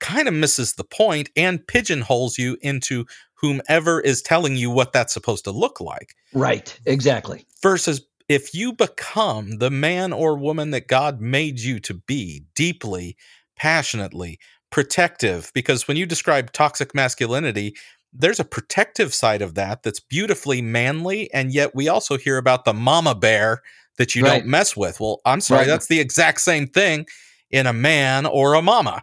kind 0.00 0.28
of 0.28 0.34
misses 0.34 0.74
the 0.74 0.84
point 0.84 1.30
and 1.36 1.66
pigeonholes 1.66 2.36
you 2.36 2.56
into 2.62 3.06
whomever 3.34 4.00
is 4.00 4.20
telling 4.20 4.56
you 4.56 4.70
what 4.70 4.92
that's 4.92 5.14
supposed 5.14 5.44
to 5.44 5.50
look 5.52 5.80
like 5.80 6.14
Right. 6.32 6.78
Exactly. 6.86 7.46
versus 7.62 8.00
if 8.28 8.54
you 8.54 8.72
become 8.72 9.58
the 9.58 9.70
man 9.70 10.12
or 10.12 10.36
woman 10.36 10.70
that 10.70 10.88
God 10.88 11.20
made 11.20 11.60
you 11.60 11.80
to 11.80 11.94
be 11.94 12.44
deeply, 12.54 13.16
passionately, 13.56 14.38
protective, 14.70 15.50
because 15.54 15.88
when 15.88 15.96
you 15.96 16.06
describe 16.06 16.52
toxic 16.52 16.94
masculinity, 16.94 17.74
there's 18.12 18.40
a 18.40 18.44
protective 18.44 19.12
side 19.14 19.42
of 19.42 19.54
that 19.54 19.82
that's 19.82 20.00
beautifully 20.00 20.62
manly. 20.62 21.32
And 21.32 21.52
yet 21.52 21.74
we 21.74 21.88
also 21.88 22.16
hear 22.16 22.38
about 22.38 22.64
the 22.64 22.72
mama 22.74 23.14
bear 23.14 23.62
that 23.98 24.14
you 24.14 24.22
Right. 24.22 24.40
don't 24.40 24.46
mess 24.46 24.76
with. 24.76 25.00
Well, 25.00 25.20
I'm 25.26 25.40
sorry, 25.40 25.60
Right. 25.60 25.66
that's 25.66 25.88
the 25.88 26.00
exact 26.00 26.40
same 26.40 26.66
thing 26.66 27.06
in 27.50 27.66
a 27.66 27.72
man 27.72 28.26
or 28.26 28.54
a 28.54 28.62
mama. 28.62 29.02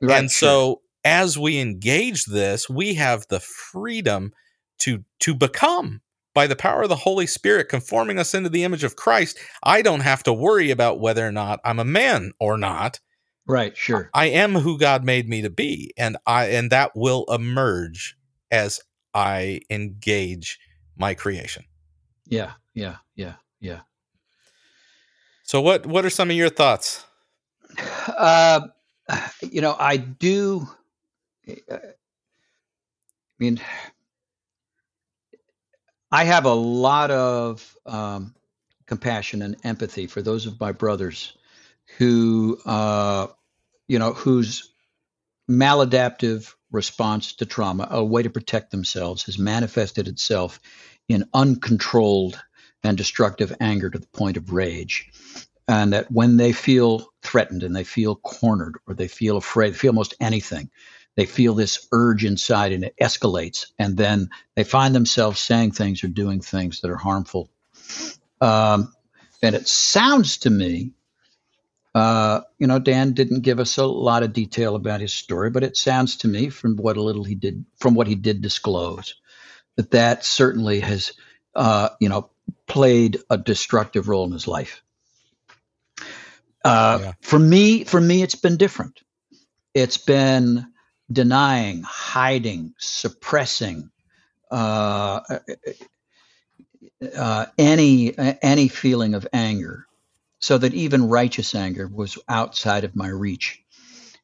Right. 0.00 0.18
and 0.18 0.30
sure. 0.30 0.48
so 0.48 0.82
as 1.04 1.38
we 1.38 1.58
engage 1.58 2.26
this, 2.26 2.68
we 2.68 2.94
have 2.94 3.26
the 3.28 3.40
freedom 3.40 4.32
to 4.80 5.04
to 5.20 5.34
become 5.34 6.01
by 6.34 6.46
the 6.46 6.56
power 6.56 6.82
of 6.82 6.88
the 6.88 6.96
Holy 6.96 7.26
Spirit 7.26 7.68
conforming 7.68 8.18
us 8.18 8.34
into 8.34 8.48
the 8.48 8.64
image 8.64 8.84
of 8.84 8.96
Christ. 8.96 9.38
I 9.62 9.82
don't 9.82 10.00
have 10.00 10.22
to 10.24 10.32
worry 10.32 10.70
about 10.70 11.00
whether 11.00 11.26
or 11.26 11.32
not 11.32 11.60
I'm 11.64 11.78
a 11.78 11.84
man 11.84 12.32
or 12.40 12.56
not. 12.56 13.00
right. 13.46 13.76
Sure. 13.76 14.10
I 14.14 14.26
am 14.26 14.54
who 14.54 14.78
God 14.78 15.04
made 15.04 15.28
me 15.28 15.42
to 15.42 15.50
be 15.50 15.92
and 15.96 16.16
I 16.26 16.46
and 16.46 16.70
that 16.70 16.92
will 16.94 17.24
emerge 17.28 18.16
as 18.50 18.80
I 19.14 19.60
engage 19.70 20.58
my 20.96 21.14
creation. 21.14 21.64
Yeah. 22.26 22.52
Yeah. 22.74 22.96
Yeah. 23.16 23.34
Yeah. 23.60 23.80
So 25.42 25.60
what 25.60 25.86
what 25.86 26.04
are 26.04 26.10
some 26.10 26.30
of 26.30 26.36
your 26.36 26.48
thoughts? 26.48 27.04
Uh, 28.08 28.60
you 29.42 29.60
know, 29.60 29.76
I 29.78 29.96
do. 29.96 30.66
uh, 31.70 31.76
I 31.76 31.78
mean, 33.38 33.60
I 36.12 36.24
have 36.24 36.44
a 36.44 36.52
lot 36.52 37.10
of 37.10 37.74
um, 37.86 38.34
compassion 38.86 39.40
and 39.40 39.56
empathy 39.64 40.06
for 40.06 40.20
those 40.20 40.46
of 40.46 40.60
my 40.60 40.72
brothers 40.72 41.32
who, 41.96 42.58
uh, 42.66 43.28
you 43.88 43.98
know, 43.98 44.12
whose 44.12 44.74
maladaptive 45.50 46.54
response 46.70 47.34
to 47.36 47.46
trauma, 47.46 47.88
a 47.90 48.04
way 48.04 48.22
to 48.22 48.30
protect 48.30 48.70
themselves, 48.70 49.24
has 49.24 49.38
manifested 49.38 50.06
itself 50.06 50.60
in 51.08 51.24
uncontrolled 51.32 52.38
and 52.84 52.98
destructive 52.98 53.56
anger 53.58 53.88
to 53.88 53.98
the 53.98 54.06
point 54.08 54.36
of 54.36 54.52
rage. 54.52 55.10
And 55.66 55.94
that 55.94 56.12
when 56.12 56.36
they 56.36 56.52
feel 56.52 57.08
threatened 57.22 57.62
and 57.62 57.74
they 57.74 57.84
feel 57.84 58.16
cornered 58.16 58.76
or 58.86 58.94
they 58.94 59.08
feel 59.08 59.38
afraid, 59.38 59.72
they 59.72 59.78
feel 59.78 59.90
almost 59.90 60.14
anything, 60.20 60.70
they 61.16 61.26
feel 61.26 61.54
this 61.54 61.86
urge 61.92 62.24
inside 62.24 62.72
and 62.72 62.84
it 62.84 62.94
escalates. 63.00 63.66
And 63.78 63.96
then 63.96 64.30
they 64.54 64.64
find 64.64 64.94
themselves 64.94 65.40
saying 65.40 65.72
things 65.72 66.02
or 66.04 66.08
doing 66.08 66.40
things 66.40 66.80
that 66.80 66.90
are 66.90 66.96
harmful. 66.96 67.50
Um, 68.40 68.92
and 69.42 69.54
it 69.54 69.68
sounds 69.68 70.38
to 70.38 70.50
me, 70.50 70.92
uh, 71.94 72.40
you 72.58 72.66
know, 72.66 72.78
Dan 72.78 73.12
didn't 73.12 73.42
give 73.42 73.60
us 73.60 73.76
a 73.76 73.84
lot 73.84 74.22
of 74.22 74.32
detail 74.32 74.74
about 74.74 75.02
his 75.02 75.12
story, 75.12 75.50
but 75.50 75.62
it 75.62 75.76
sounds 75.76 76.16
to 76.18 76.28
me 76.28 76.48
from 76.48 76.76
what 76.76 76.96
a 76.96 77.02
little 77.02 77.24
he 77.24 77.34
did, 77.34 77.64
from 77.78 77.94
what 77.94 78.06
he 78.06 78.14
did 78.14 78.40
disclose, 78.40 79.14
that 79.76 79.90
that 79.90 80.24
certainly 80.24 80.80
has, 80.80 81.12
uh, 81.54 81.90
you 82.00 82.08
know, 82.08 82.30
played 82.66 83.18
a 83.28 83.36
destructive 83.36 84.08
role 84.08 84.24
in 84.24 84.32
his 84.32 84.48
life. 84.48 84.82
Uh, 86.64 86.98
Yeah. 87.02 87.12
For 87.20 87.38
me, 87.38 87.84
for 87.84 88.00
me, 88.00 88.22
it's 88.22 88.36
been 88.36 88.56
different. 88.56 89.00
It's 89.74 89.98
been 89.98 90.71
denying, 91.12 91.82
hiding, 91.82 92.74
suppressing 92.78 93.90
uh, 94.50 95.20
uh, 97.16 97.46
any 97.58 98.14
any 98.42 98.68
feeling 98.68 99.14
of 99.14 99.26
anger, 99.32 99.86
so 100.40 100.58
that 100.58 100.74
even 100.74 101.08
righteous 101.08 101.54
anger 101.54 101.88
was 101.88 102.18
outside 102.28 102.84
of 102.84 102.96
my 102.96 103.08
reach. 103.08 103.62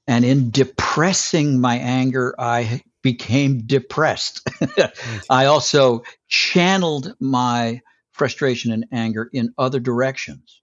And 0.07 0.25
in 0.25 0.51
depressing 0.51 1.61
my 1.61 1.77
anger, 1.77 2.35
I 2.39 2.83
became 3.03 3.67
depressed. 3.67 4.49
I 5.31 5.47
also 5.47 6.03
channeled 6.29 7.15
my 7.21 7.81
frustration 8.13 8.73
and 8.73 8.87
anger 8.91 9.29
in 9.33 9.53
other 9.57 9.81
directions. 9.81 10.61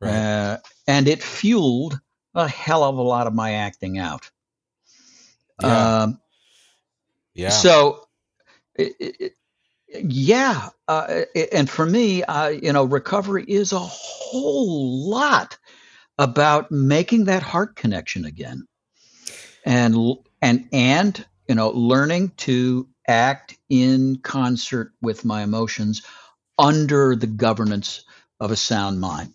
Right. 0.00 0.12
Uh, 0.12 0.58
and 0.86 1.08
it 1.08 1.22
fueled 1.22 1.98
a 2.34 2.48
hell 2.48 2.84
of 2.84 2.96
a 2.96 3.02
lot 3.02 3.26
of 3.26 3.34
my 3.34 3.52
acting 3.54 3.98
out. 3.98 4.30
Yeah. 5.60 5.98
Um, 6.02 6.20
yeah. 7.34 7.50
So, 7.50 8.08
it, 8.74 8.94
it, 8.98 9.32
yeah, 9.88 10.68
uh, 10.86 11.22
and 11.52 11.68
for 11.68 11.86
me, 11.86 12.22
uh, 12.22 12.48
you 12.48 12.72
know, 12.72 12.84
recovery 12.84 13.44
is 13.48 13.72
a 13.72 13.78
whole 13.78 15.08
lot 15.08 15.58
about 16.18 16.70
making 16.70 17.24
that 17.24 17.42
heart 17.42 17.74
connection 17.74 18.24
again, 18.26 18.66
and 19.64 19.96
and 20.42 20.68
and 20.72 21.24
you 21.48 21.54
know, 21.54 21.70
learning 21.70 22.32
to 22.36 22.86
act 23.08 23.56
in 23.70 24.18
concert 24.22 24.92
with 25.00 25.24
my 25.24 25.42
emotions 25.42 26.02
under 26.58 27.16
the 27.16 27.26
governance 27.26 28.04
of 28.38 28.50
a 28.50 28.56
sound 28.56 29.00
mind. 29.00 29.32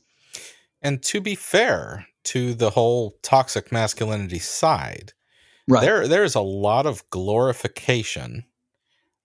And 0.81 1.01
to 1.03 1.19
be 1.19 1.35
fair 1.35 2.05
to 2.25 2.53
the 2.53 2.69
whole 2.69 3.15
toxic 3.23 3.71
masculinity 3.71 4.39
side, 4.39 5.13
Right. 5.67 5.81
there 5.81 6.07
there's 6.07 6.35
a 6.35 6.41
lot 6.41 6.85
of 6.85 7.09
glorification 7.09 8.43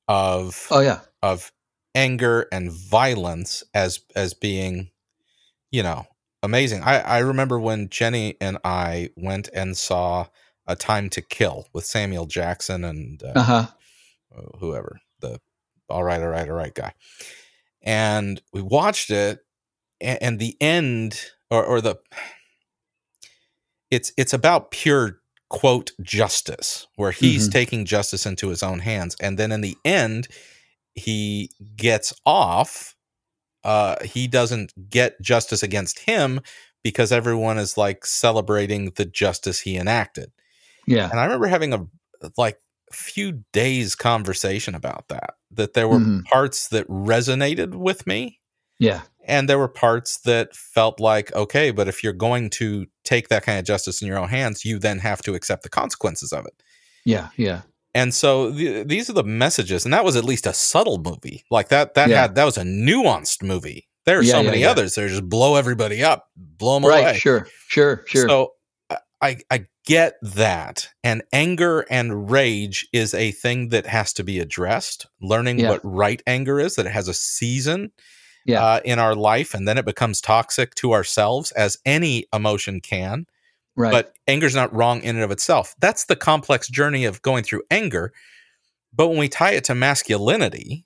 of 0.07 0.67
oh 0.71 0.81
yeah. 0.81 1.01
of 1.23 1.53
anger 1.95 2.47
and 2.53 2.71
violence 2.71 3.65
as 3.75 4.01
as 4.15 4.35
being, 4.35 4.91
you 5.71 5.83
know, 5.83 6.07
amazing. 6.43 6.83
I, 6.83 7.01
I 7.01 7.19
remember 7.19 7.59
when 7.59 7.89
Jenny 7.89 8.37
and 8.41 8.59
I 8.65 9.11
went 9.17 9.49
and 9.53 9.77
saw 9.77 10.27
A 10.67 10.77
Time 10.77 11.11
to 11.11 11.21
Kill 11.23 11.67
with 11.73 11.85
Samuel 11.85 12.27
Jackson 12.27 12.85
and 12.85 13.23
uh, 13.23 13.33
Uh 13.35 13.43
huh. 13.43 13.67
whoever 14.61 15.01
the 15.21 15.41
all 15.89 16.05
right, 16.05 16.21
all 16.21 16.29
right, 16.29 16.49
all 16.49 16.55
right 16.55 16.75
guy, 16.75 16.93
and 17.83 18.41
we 18.53 18.63
watched 18.63 19.11
it, 19.11 19.41
and, 20.01 20.23
and 20.23 20.39
the 20.39 20.57
end 20.61 21.21
or, 21.51 21.65
or 21.65 21.81
the 21.81 21.97
it's 23.91 24.13
it's 24.17 24.33
about 24.33 24.71
pure 24.71 25.21
quote 25.51 25.93
justice 26.03 26.87
where 26.97 27.11
he's 27.11 27.49
Mhm. 27.49 27.53
taking 27.53 27.85
justice 27.87 28.27
into 28.27 28.49
his 28.49 28.63
own 28.63 28.81
hands 28.81 29.17
and 29.21 29.39
then 29.39 29.51
in 29.53 29.61
the 29.63 29.77
end 29.85 30.29
he 30.95 31.51
gets 31.77 32.13
off 32.27 32.95
uh 33.65 33.97
he 34.05 34.27
doesn't 34.27 34.73
get 34.91 35.21
justice 35.23 35.63
against 35.63 36.01
him 36.01 36.41
because 36.85 37.11
everyone 37.13 37.59
is 37.59 37.77
like 37.79 38.05
celebrating 38.05 38.91
the 38.97 39.05
justice 39.07 39.61
he 39.61 39.77
enacted 39.77 40.31
Yeah. 40.87 41.09
and 41.11 41.19
i 41.19 41.25
remember 41.25 41.47
having 41.47 41.73
a 41.73 41.87
like 42.37 42.59
few 42.93 43.45
days 43.53 43.95
conversation 43.95 44.75
about 44.75 45.09
that 45.09 45.35
that 45.51 45.73
there 45.75 45.89
were 45.89 45.99
Mhm. 45.99 46.25
parts 46.25 46.69
that 46.69 46.87
resonated 46.89 47.75
with 47.75 48.07
me 48.07 48.39
Yeah. 48.79 49.03
And 49.29 49.49
there 49.49 49.59
were 49.59 49.69
parts 49.69 50.19
that 50.21 50.55
felt 50.57 50.99
like 51.01 51.33
okay 51.35 51.71
but 51.71 51.87
if 51.89 52.03
you're 52.03 52.13
going 52.13 52.51
to 52.51 52.87
take 53.05 53.29
that 53.29 53.43
kind 53.45 53.59
of 53.59 53.65
justice 53.65 54.01
in 54.03 54.09
your 54.09 54.19
own 54.19 54.29
hands 54.29 54.65
you 54.65 54.79
then 54.79 54.99
have 54.99 55.23
to 55.23 55.35
accept 55.35 55.63
the 55.63 55.69
consequences 55.69 56.33
of 56.33 56.45
it 56.47 56.63
Yeah. 57.05 57.29
Yeah. 57.37 57.63
and 57.95 58.13
so 58.15 58.53
th- 58.53 58.87
these 58.87 59.09
are 59.11 59.15
the 59.15 59.25
messages 59.25 59.85
and 59.85 59.95
that 59.95 60.05
was 60.05 60.17
at 60.17 60.25
least 60.25 60.47
a 60.47 60.53
subtle 60.53 60.99
movie 60.99 61.45
like 61.51 61.69
that 61.69 61.95
that 61.95 62.09
Yeah. 62.09 62.23
had 62.23 62.35
that 62.35 62.45
was 62.45 62.59
a 62.59 62.63
nuanced 62.65 63.43
movie 63.43 63.89
there 64.07 64.19
are 64.19 64.23
Yeah, 64.23 64.33
so 64.33 64.41
yeah, 64.41 64.51
many 64.51 64.65
others 64.65 64.95
that 64.95 65.09
just 65.09 65.29
blow 65.29 65.57
everybody 65.57 66.03
up 66.03 66.29
blow 66.37 66.81
them 66.81 66.89
Right. 66.89 67.01
away 67.03 67.19
Sure. 67.19 67.47
Sure. 67.69 68.03
Sure. 68.07 68.29
so 68.29 68.53
I- 69.21 69.39
I 69.51 69.67
get 69.85 70.15
that, 70.23 70.91
and 71.03 71.23
anger 71.33 71.81
and 71.91 72.31
rage 72.31 72.87
is 72.93 73.15
a 73.15 73.33
thing 73.33 73.71
that 73.71 73.85
has 73.87 74.13
to 74.13 74.23
be 74.23 74.39
addressed. 74.39 75.07
Learning 75.21 75.61
what 75.67 75.81
right 75.83 76.23
anger 76.25 76.61
is, 76.61 76.77
that 76.77 76.87
it 76.87 76.93
has 76.93 77.09
a 77.09 77.15
season 77.15 77.91
Yeah. 78.47 78.63
uh, 78.65 78.81
in 78.85 78.99
our 78.99 79.15
life, 79.15 79.53
and 79.55 79.67
then 79.69 79.77
it 79.79 79.85
becomes 79.85 80.21
toxic 80.21 80.75
to 80.77 80.93
ourselves, 80.93 81.51
as 81.53 81.79
any 81.85 82.27
emotion 82.33 82.81
can. 82.81 83.27
Right. 83.77 83.93
but 83.93 84.13
anger's 84.27 84.57
not 84.57 84.75
wrong 84.75 85.03
in 85.03 85.15
and 85.15 85.25
of 85.25 85.31
itself. 85.31 85.77
That's 85.79 86.07
the 86.07 86.17
complex 86.17 86.67
journey 86.69 87.05
of 87.05 87.23
going 87.23 87.45
through 87.45 87.63
anger. 87.71 88.13
But 88.93 89.07
when 89.07 89.19
we 89.19 89.29
tie 89.29 89.53
it 89.53 89.63
to 89.65 89.75
masculinity, 89.77 90.85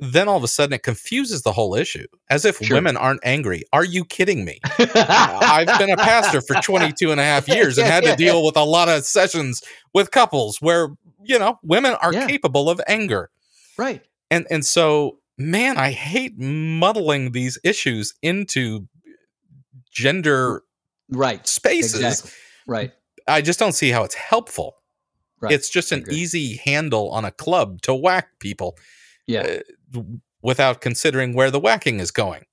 then 0.00 0.26
all 0.26 0.38
of 0.38 0.42
a 0.42 0.48
sudden 0.48 0.72
it 0.72 0.82
confuses 0.82 1.42
the 1.42 1.52
whole 1.52 1.74
issue 1.74 2.06
as 2.30 2.46
if 2.46 2.56
Sure. 2.58 2.76
women 2.78 2.96
aren't 2.96 3.20
angry. 3.24 3.64
Are 3.74 3.84
you 3.84 4.06
kidding 4.06 4.42
me? 4.46 4.58
I've 4.78 5.78
been 5.78 5.90
a 5.90 5.96
pastor 5.98 6.40
for 6.40 6.54
22 6.62 7.10
and 7.10 7.20
a 7.20 7.24
half 7.24 7.46
years 7.46 7.76
and 7.76 7.86
had 7.86 8.04
to 8.04 8.16
deal 8.16 8.42
with 8.44 8.56
a 8.56 8.64
lot 8.64 8.88
of 8.88 9.04
sessions 9.04 9.62
with 9.92 10.10
couples 10.10 10.62
where, 10.62 10.88
you 11.24 11.38
know, 11.38 11.58
women 11.62 11.92
are 12.00 12.12
Yeah. 12.14 12.26
capable 12.26 12.70
of 12.70 12.80
anger. 12.86 13.28
right. 13.76 14.02
And 14.30 14.46
and 14.50 14.64
so, 14.64 15.18
man, 15.38 15.76
I 15.76 15.90
hate 15.90 16.38
muddling 16.38 17.32
these 17.32 17.58
issues 17.64 18.14
into 18.22 18.88
gender 19.90 20.62
Right. 21.10 21.46
spaces. 21.46 21.94
Exactly. 22.02 22.30
Right. 22.66 22.92
I 23.28 23.40
just 23.42 23.58
don't 23.58 23.72
see 23.72 23.90
how 23.90 24.04
it's 24.04 24.14
helpful. 24.14 24.76
Right. 25.40 25.52
It's 25.52 25.68
just 25.68 25.92
an 25.92 26.04
easy 26.10 26.56
handle 26.64 27.10
on 27.10 27.24
a 27.24 27.30
club 27.30 27.82
to 27.82 27.94
whack 27.94 28.28
people 28.38 28.76
Yeah. 29.26 29.58
uh, 29.94 30.02
without 30.42 30.80
considering 30.80 31.34
where 31.34 31.50
the 31.50 31.60
whacking 31.60 32.00
is 32.00 32.10
going. 32.10 32.44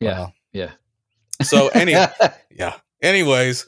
Yeah. 0.00 0.10
Well, 0.18 0.34
Yeah. 0.52 0.72
so 1.42 1.68
any 1.68 1.92
yeah. 2.50 2.74
Anyways, 3.02 3.66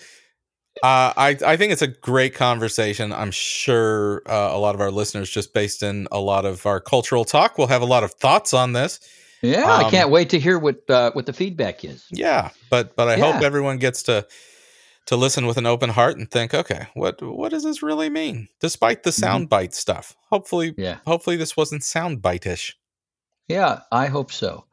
uh, 0.83 1.13
I 1.17 1.37
I 1.47 1.57
think 1.57 1.73
it's 1.73 1.83
a 1.83 1.87
great 1.87 2.35
conversation. 2.35 3.13
I'm 3.13 3.31
sure 3.31 4.23
uh, 4.27 4.51
a 4.53 4.59
lot 4.59 4.75
of 4.75 4.81
our 4.81 4.91
listeners, 4.91 5.31
just 5.31 5.55
based 5.55 5.83
in 5.83 6.09
a 6.11 6.21
lot 6.21 6.45
of 6.45 6.67
our 6.67 6.81
cultural 6.81 7.25
talk, 7.25 7.59
will 7.59 7.69
have 7.69 7.83
a 7.83 7.87
lot 7.87 8.03
of 8.05 8.13
thoughts 8.15 8.53
on 8.55 8.73
this. 8.73 9.01
Yeah. 9.43 9.65
I 9.67 9.85
Um, 9.85 9.91
can't 9.91 10.11
wait 10.11 10.31
to 10.31 10.39
hear 10.39 10.59
what 10.59 10.89
uh, 10.91 11.11
what 11.13 11.27
the 11.27 11.33
feedback 11.33 11.85
is. 11.85 12.05
Yeah, 12.11 12.51
but 12.71 12.95
but 12.97 13.09
I 13.09 13.17
hope 13.19 13.43
everyone 13.43 13.79
gets 13.79 14.03
to 14.05 14.27
to 15.07 15.17
listen 15.17 15.47
with 15.47 15.57
an 15.57 15.67
open 15.67 15.91
heart 15.91 16.17
and 16.17 16.31
think, 16.31 16.55
okay, 16.55 16.87
what 16.95 17.21
what 17.23 17.51
does 17.51 17.65
this 17.65 17.83
really 17.83 18.09
mean? 18.09 18.49
Despite 18.61 19.03
the 19.03 19.11
Mhm. 19.11 19.49
soundbite 19.49 19.75
stuff, 19.75 20.15
hopefully, 20.31 20.75
Yeah. 20.77 20.99
hopefully 21.07 21.37
this 21.37 21.57
wasn't 21.57 21.83
soundbite-ish. 21.83 22.77
Yeah, 23.49 23.81
I 23.91 24.07
hope 24.07 24.31
so. 24.31 24.65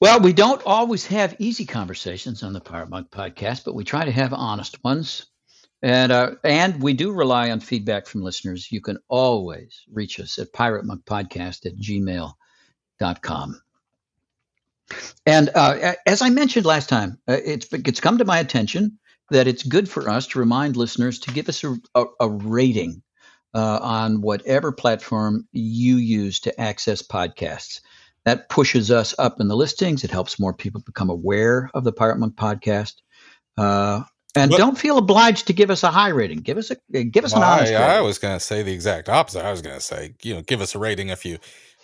Well, 0.00 0.20
we 0.20 0.32
don't 0.32 0.62
always 0.64 1.04
have 1.08 1.36
easy 1.38 1.66
conversations 1.66 2.42
on 2.42 2.54
the 2.54 2.60
Pirate 2.60 2.88
Monk 2.88 3.10
podcast, 3.10 3.66
but 3.66 3.74
we 3.74 3.84
try 3.84 4.06
to 4.06 4.10
have 4.10 4.32
honest 4.32 4.82
ones. 4.82 5.26
And 5.82 6.10
uh, 6.10 6.36
and 6.42 6.82
we 6.82 6.94
do 6.94 7.12
rely 7.12 7.50
on 7.50 7.60
feedback 7.60 8.06
from 8.06 8.22
listeners. 8.22 8.72
You 8.72 8.80
can 8.80 8.98
always 9.08 9.82
reach 9.92 10.18
us 10.18 10.38
at 10.38 10.52
piratemonkpodcast 10.52 11.66
at 11.66 11.76
gmail.com. 11.76 13.60
And 15.26 15.50
uh, 15.54 15.94
as 16.06 16.22
I 16.22 16.30
mentioned 16.30 16.66
last 16.66 16.88
time, 16.88 17.18
uh, 17.28 17.36
it's, 17.44 17.66
it's 17.72 18.00
come 18.00 18.18
to 18.18 18.24
my 18.24 18.38
attention 18.38 18.98
that 19.30 19.46
it's 19.46 19.62
good 19.62 19.88
for 19.88 20.08
us 20.08 20.26
to 20.28 20.38
remind 20.38 20.76
listeners 20.76 21.20
to 21.20 21.32
give 21.32 21.48
us 21.48 21.62
a, 21.62 21.76
a, 21.94 22.04
a 22.20 22.28
rating 22.28 23.02
uh, 23.54 23.78
on 23.82 24.22
whatever 24.22 24.72
platform 24.72 25.46
you 25.52 25.96
use 25.96 26.40
to 26.40 26.60
access 26.60 27.02
podcasts. 27.02 27.80
That 28.26 28.48
pushes 28.50 28.90
us 28.90 29.14
up 29.18 29.40
in 29.40 29.48
the 29.48 29.56
listings. 29.56 30.04
It 30.04 30.10
helps 30.10 30.38
more 30.38 30.52
people 30.52 30.82
become 30.84 31.08
aware 31.10 31.70
of 31.74 31.84
the 31.84 31.92
Pirate 31.92 32.18
Monk 32.18 32.36
podcast. 32.36 32.94
Uh, 33.56 34.02
and 34.36 34.50
But- 34.50 34.58
don't 34.58 34.78
feel 34.78 34.98
obliged 34.98 35.46
to 35.48 35.52
give 35.52 35.70
us 35.70 35.82
a 35.82 35.90
high 35.90 36.10
rating. 36.10 36.38
Give 36.38 36.58
us 36.58 36.70
a 36.70 37.04
give 37.04 37.24
us 37.24 37.32
an 37.32 37.40
Well, 37.40 37.58
honest 37.58 37.72
I, 37.72 37.96
I 37.96 38.00
was 38.00 38.18
going 38.18 38.36
to 38.38 38.44
say 38.44 38.62
the 38.62 38.72
exact 38.72 39.08
opposite. 39.08 39.44
I 39.44 39.50
was 39.50 39.62
going 39.62 39.74
to 39.74 39.80
say, 39.80 40.14
you 40.22 40.34
know, 40.34 40.42
give 40.42 40.60
us 40.60 40.74
a 40.74 40.78
rating 40.78 41.08
if 41.08 41.24
you 41.24 41.38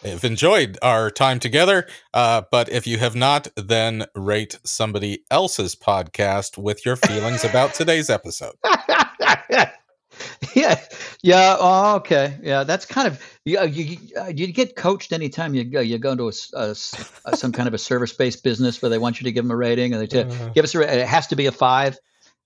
have 0.04 0.24
enjoyed 0.24 0.78
our 0.82 1.10
time 1.10 1.40
together. 1.40 1.88
Uh, 2.14 2.42
but 2.52 2.68
if 2.68 2.86
you 2.86 2.98
have 2.98 3.16
not, 3.16 3.48
then 3.56 4.04
rate 4.14 4.58
somebody 4.62 5.24
else's 5.30 5.74
podcast 5.74 6.56
with 6.58 6.84
your 6.86 6.96
feelings 6.96 7.44
about 7.44 7.74
today's 7.74 8.10
episode. 8.10 8.54
yeah, 10.54 10.80
yeah. 11.22 11.56
Oh, 11.58 11.96
okay. 11.96 12.38
Yeah, 12.42 12.64
that's 12.64 12.86
kind 12.86 13.06
of 13.08 13.20
you. 13.44 13.60
You, 13.64 13.84
you, 13.84 14.16
uh, 14.16 14.32
get 14.32 14.76
coached 14.76 15.12
anytime 15.12 15.54
you 15.54 15.64
go. 15.64 15.80
You 15.80 15.98
go 15.98 16.12
into 16.12 16.28
a, 16.28 16.32
a 16.54 16.70
uh, 16.70 16.74
some 16.74 17.52
kind 17.52 17.68
of 17.68 17.74
a 17.74 17.78
service-based 17.78 18.42
business 18.42 18.80
where 18.82 18.88
they 18.88 18.98
want 18.98 19.20
you 19.20 19.24
to 19.24 19.32
give 19.32 19.44
them 19.44 19.50
a 19.50 19.56
rating, 19.56 19.92
and 19.92 20.02
they 20.02 20.06
tell 20.06 20.30
Uh. 20.30 20.48
give 20.50 20.64
us 20.64 20.74
a. 20.74 21.00
It 21.00 21.06
has 21.06 21.26
to 21.28 21.36
be 21.36 21.46
a 21.46 21.52
five, 21.52 21.98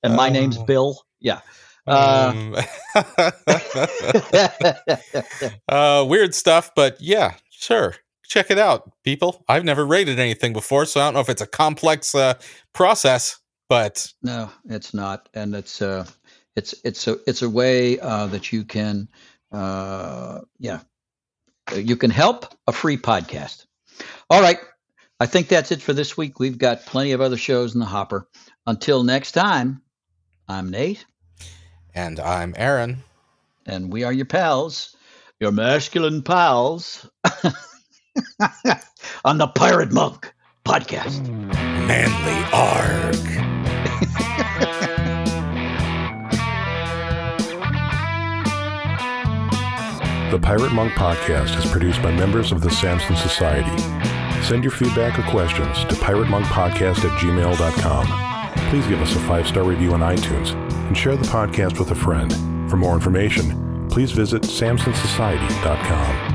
and 0.03 0.15
my 0.15 0.29
name's 0.29 0.59
Oh. 0.59 0.65
Bill. 0.65 1.03
Yeah. 1.21 1.41
Uh, 1.87 2.33
Um, 2.35 2.57
uh, 5.69 6.05
weird 6.09 6.35
stuff, 6.35 6.71
but 6.75 7.01
yeah, 7.01 7.35
sure. 7.51 7.95
Check 8.25 8.51
it 8.51 8.59
out, 8.59 8.93
people. 9.03 9.45
I've 9.49 9.65
never 9.65 9.85
rated 9.85 10.21
anything 10.21 10.53
before, 10.53 10.87
so 10.87 11.01
I 11.01 11.05
don't 11.05 11.15
know 11.15 11.21
if 11.21 11.29
it's 11.29 11.43
a 11.43 11.47
complex 11.47 12.15
uh, 12.15 12.35
process, 12.73 13.39
but 13.69 14.13
No, 14.23 14.51
it's 14.69 14.95
not, 14.95 15.29
and 15.35 15.55
it's 15.55 15.83
uh, 15.83 16.07
it's 16.57 16.75
it's 16.85 17.07
a 17.09 17.19
it's 17.27 17.43
a 17.43 17.51
way 17.51 17.99
uh, 17.99 18.27
that 18.29 18.53
you 18.53 18.65
can, 18.65 19.09
uh, 19.53 20.41
yeah, 20.59 20.81
you 21.75 21.97
can 21.97 22.11
help 22.11 22.47
a 22.67 22.73
free 22.73 22.97
podcast. 22.97 23.67
All 24.29 24.41
right, 24.41 24.59
I 25.19 25.27
think 25.27 25.49
that's 25.49 25.73
it 25.73 25.83
for 25.83 25.93
this 25.93 26.17
week. 26.17 26.39
We've 26.39 26.59
got 26.59 26.87
plenty 26.87 27.13
of 27.13 27.21
other 27.21 27.37
shows 27.37 27.75
in 27.75 27.81
the 27.81 27.87
hopper. 27.87 28.29
Until 28.67 29.03
next 29.03 29.33
time, 29.33 29.83
I'm 30.49 30.71
Nate, 30.71 31.05
and 31.95 32.19
I'm 32.21 32.55
Aaron. 32.57 33.03
and 33.67 33.93
we 33.93 34.05
are 34.05 34.13
your 34.13 34.27
pals, 34.27 34.97
your 35.39 35.53
masculine 35.53 36.23
pals, 36.23 37.09
on 39.25 39.39
the 39.39 39.47
Pirate 39.49 39.93
Monk 39.93 40.33
podcast. 40.65 41.27
Manly 41.87 42.45
Arg. 42.53 43.17
The 50.31 50.39
Pirate 50.39 50.73
Monk 50.73 50.93
podcast 50.93 51.59
is 51.59 51.69
produced 51.69 52.01
by 52.05 52.13
members 52.13 52.53
of 52.53 52.61
the 52.61 52.71
Samson 52.71 53.17
Society. 53.17 53.77
Send 54.45 54.63
your 54.63 54.71
feedback 54.71 55.19
or 55.19 55.23
questions 55.29 55.85
to 55.87 55.97
piratemonkpodcast 55.97 57.05
at 57.05 57.19
gmail.com. 57.19 58.71
Please 58.71 58.87
give 58.87 59.03
us 59.03 59.17
a 59.17 59.21
five 59.21 59.49
star 59.49 59.65
review 59.65 59.93
on 59.93 59.99
iTunes 60.01 60.53
and 60.87 60.97
share 60.97 61.17
the 61.17 61.27
podcast 61.27 61.81
with 61.81 61.91
a 61.91 61.97
friend. 61.97 62.33
For 62.71 62.77
more 62.77 62.95
information, 62.95 63.89
please 63.89 64.13
visit 64.13 64.43
samsonsociety.com. 64.43 66.30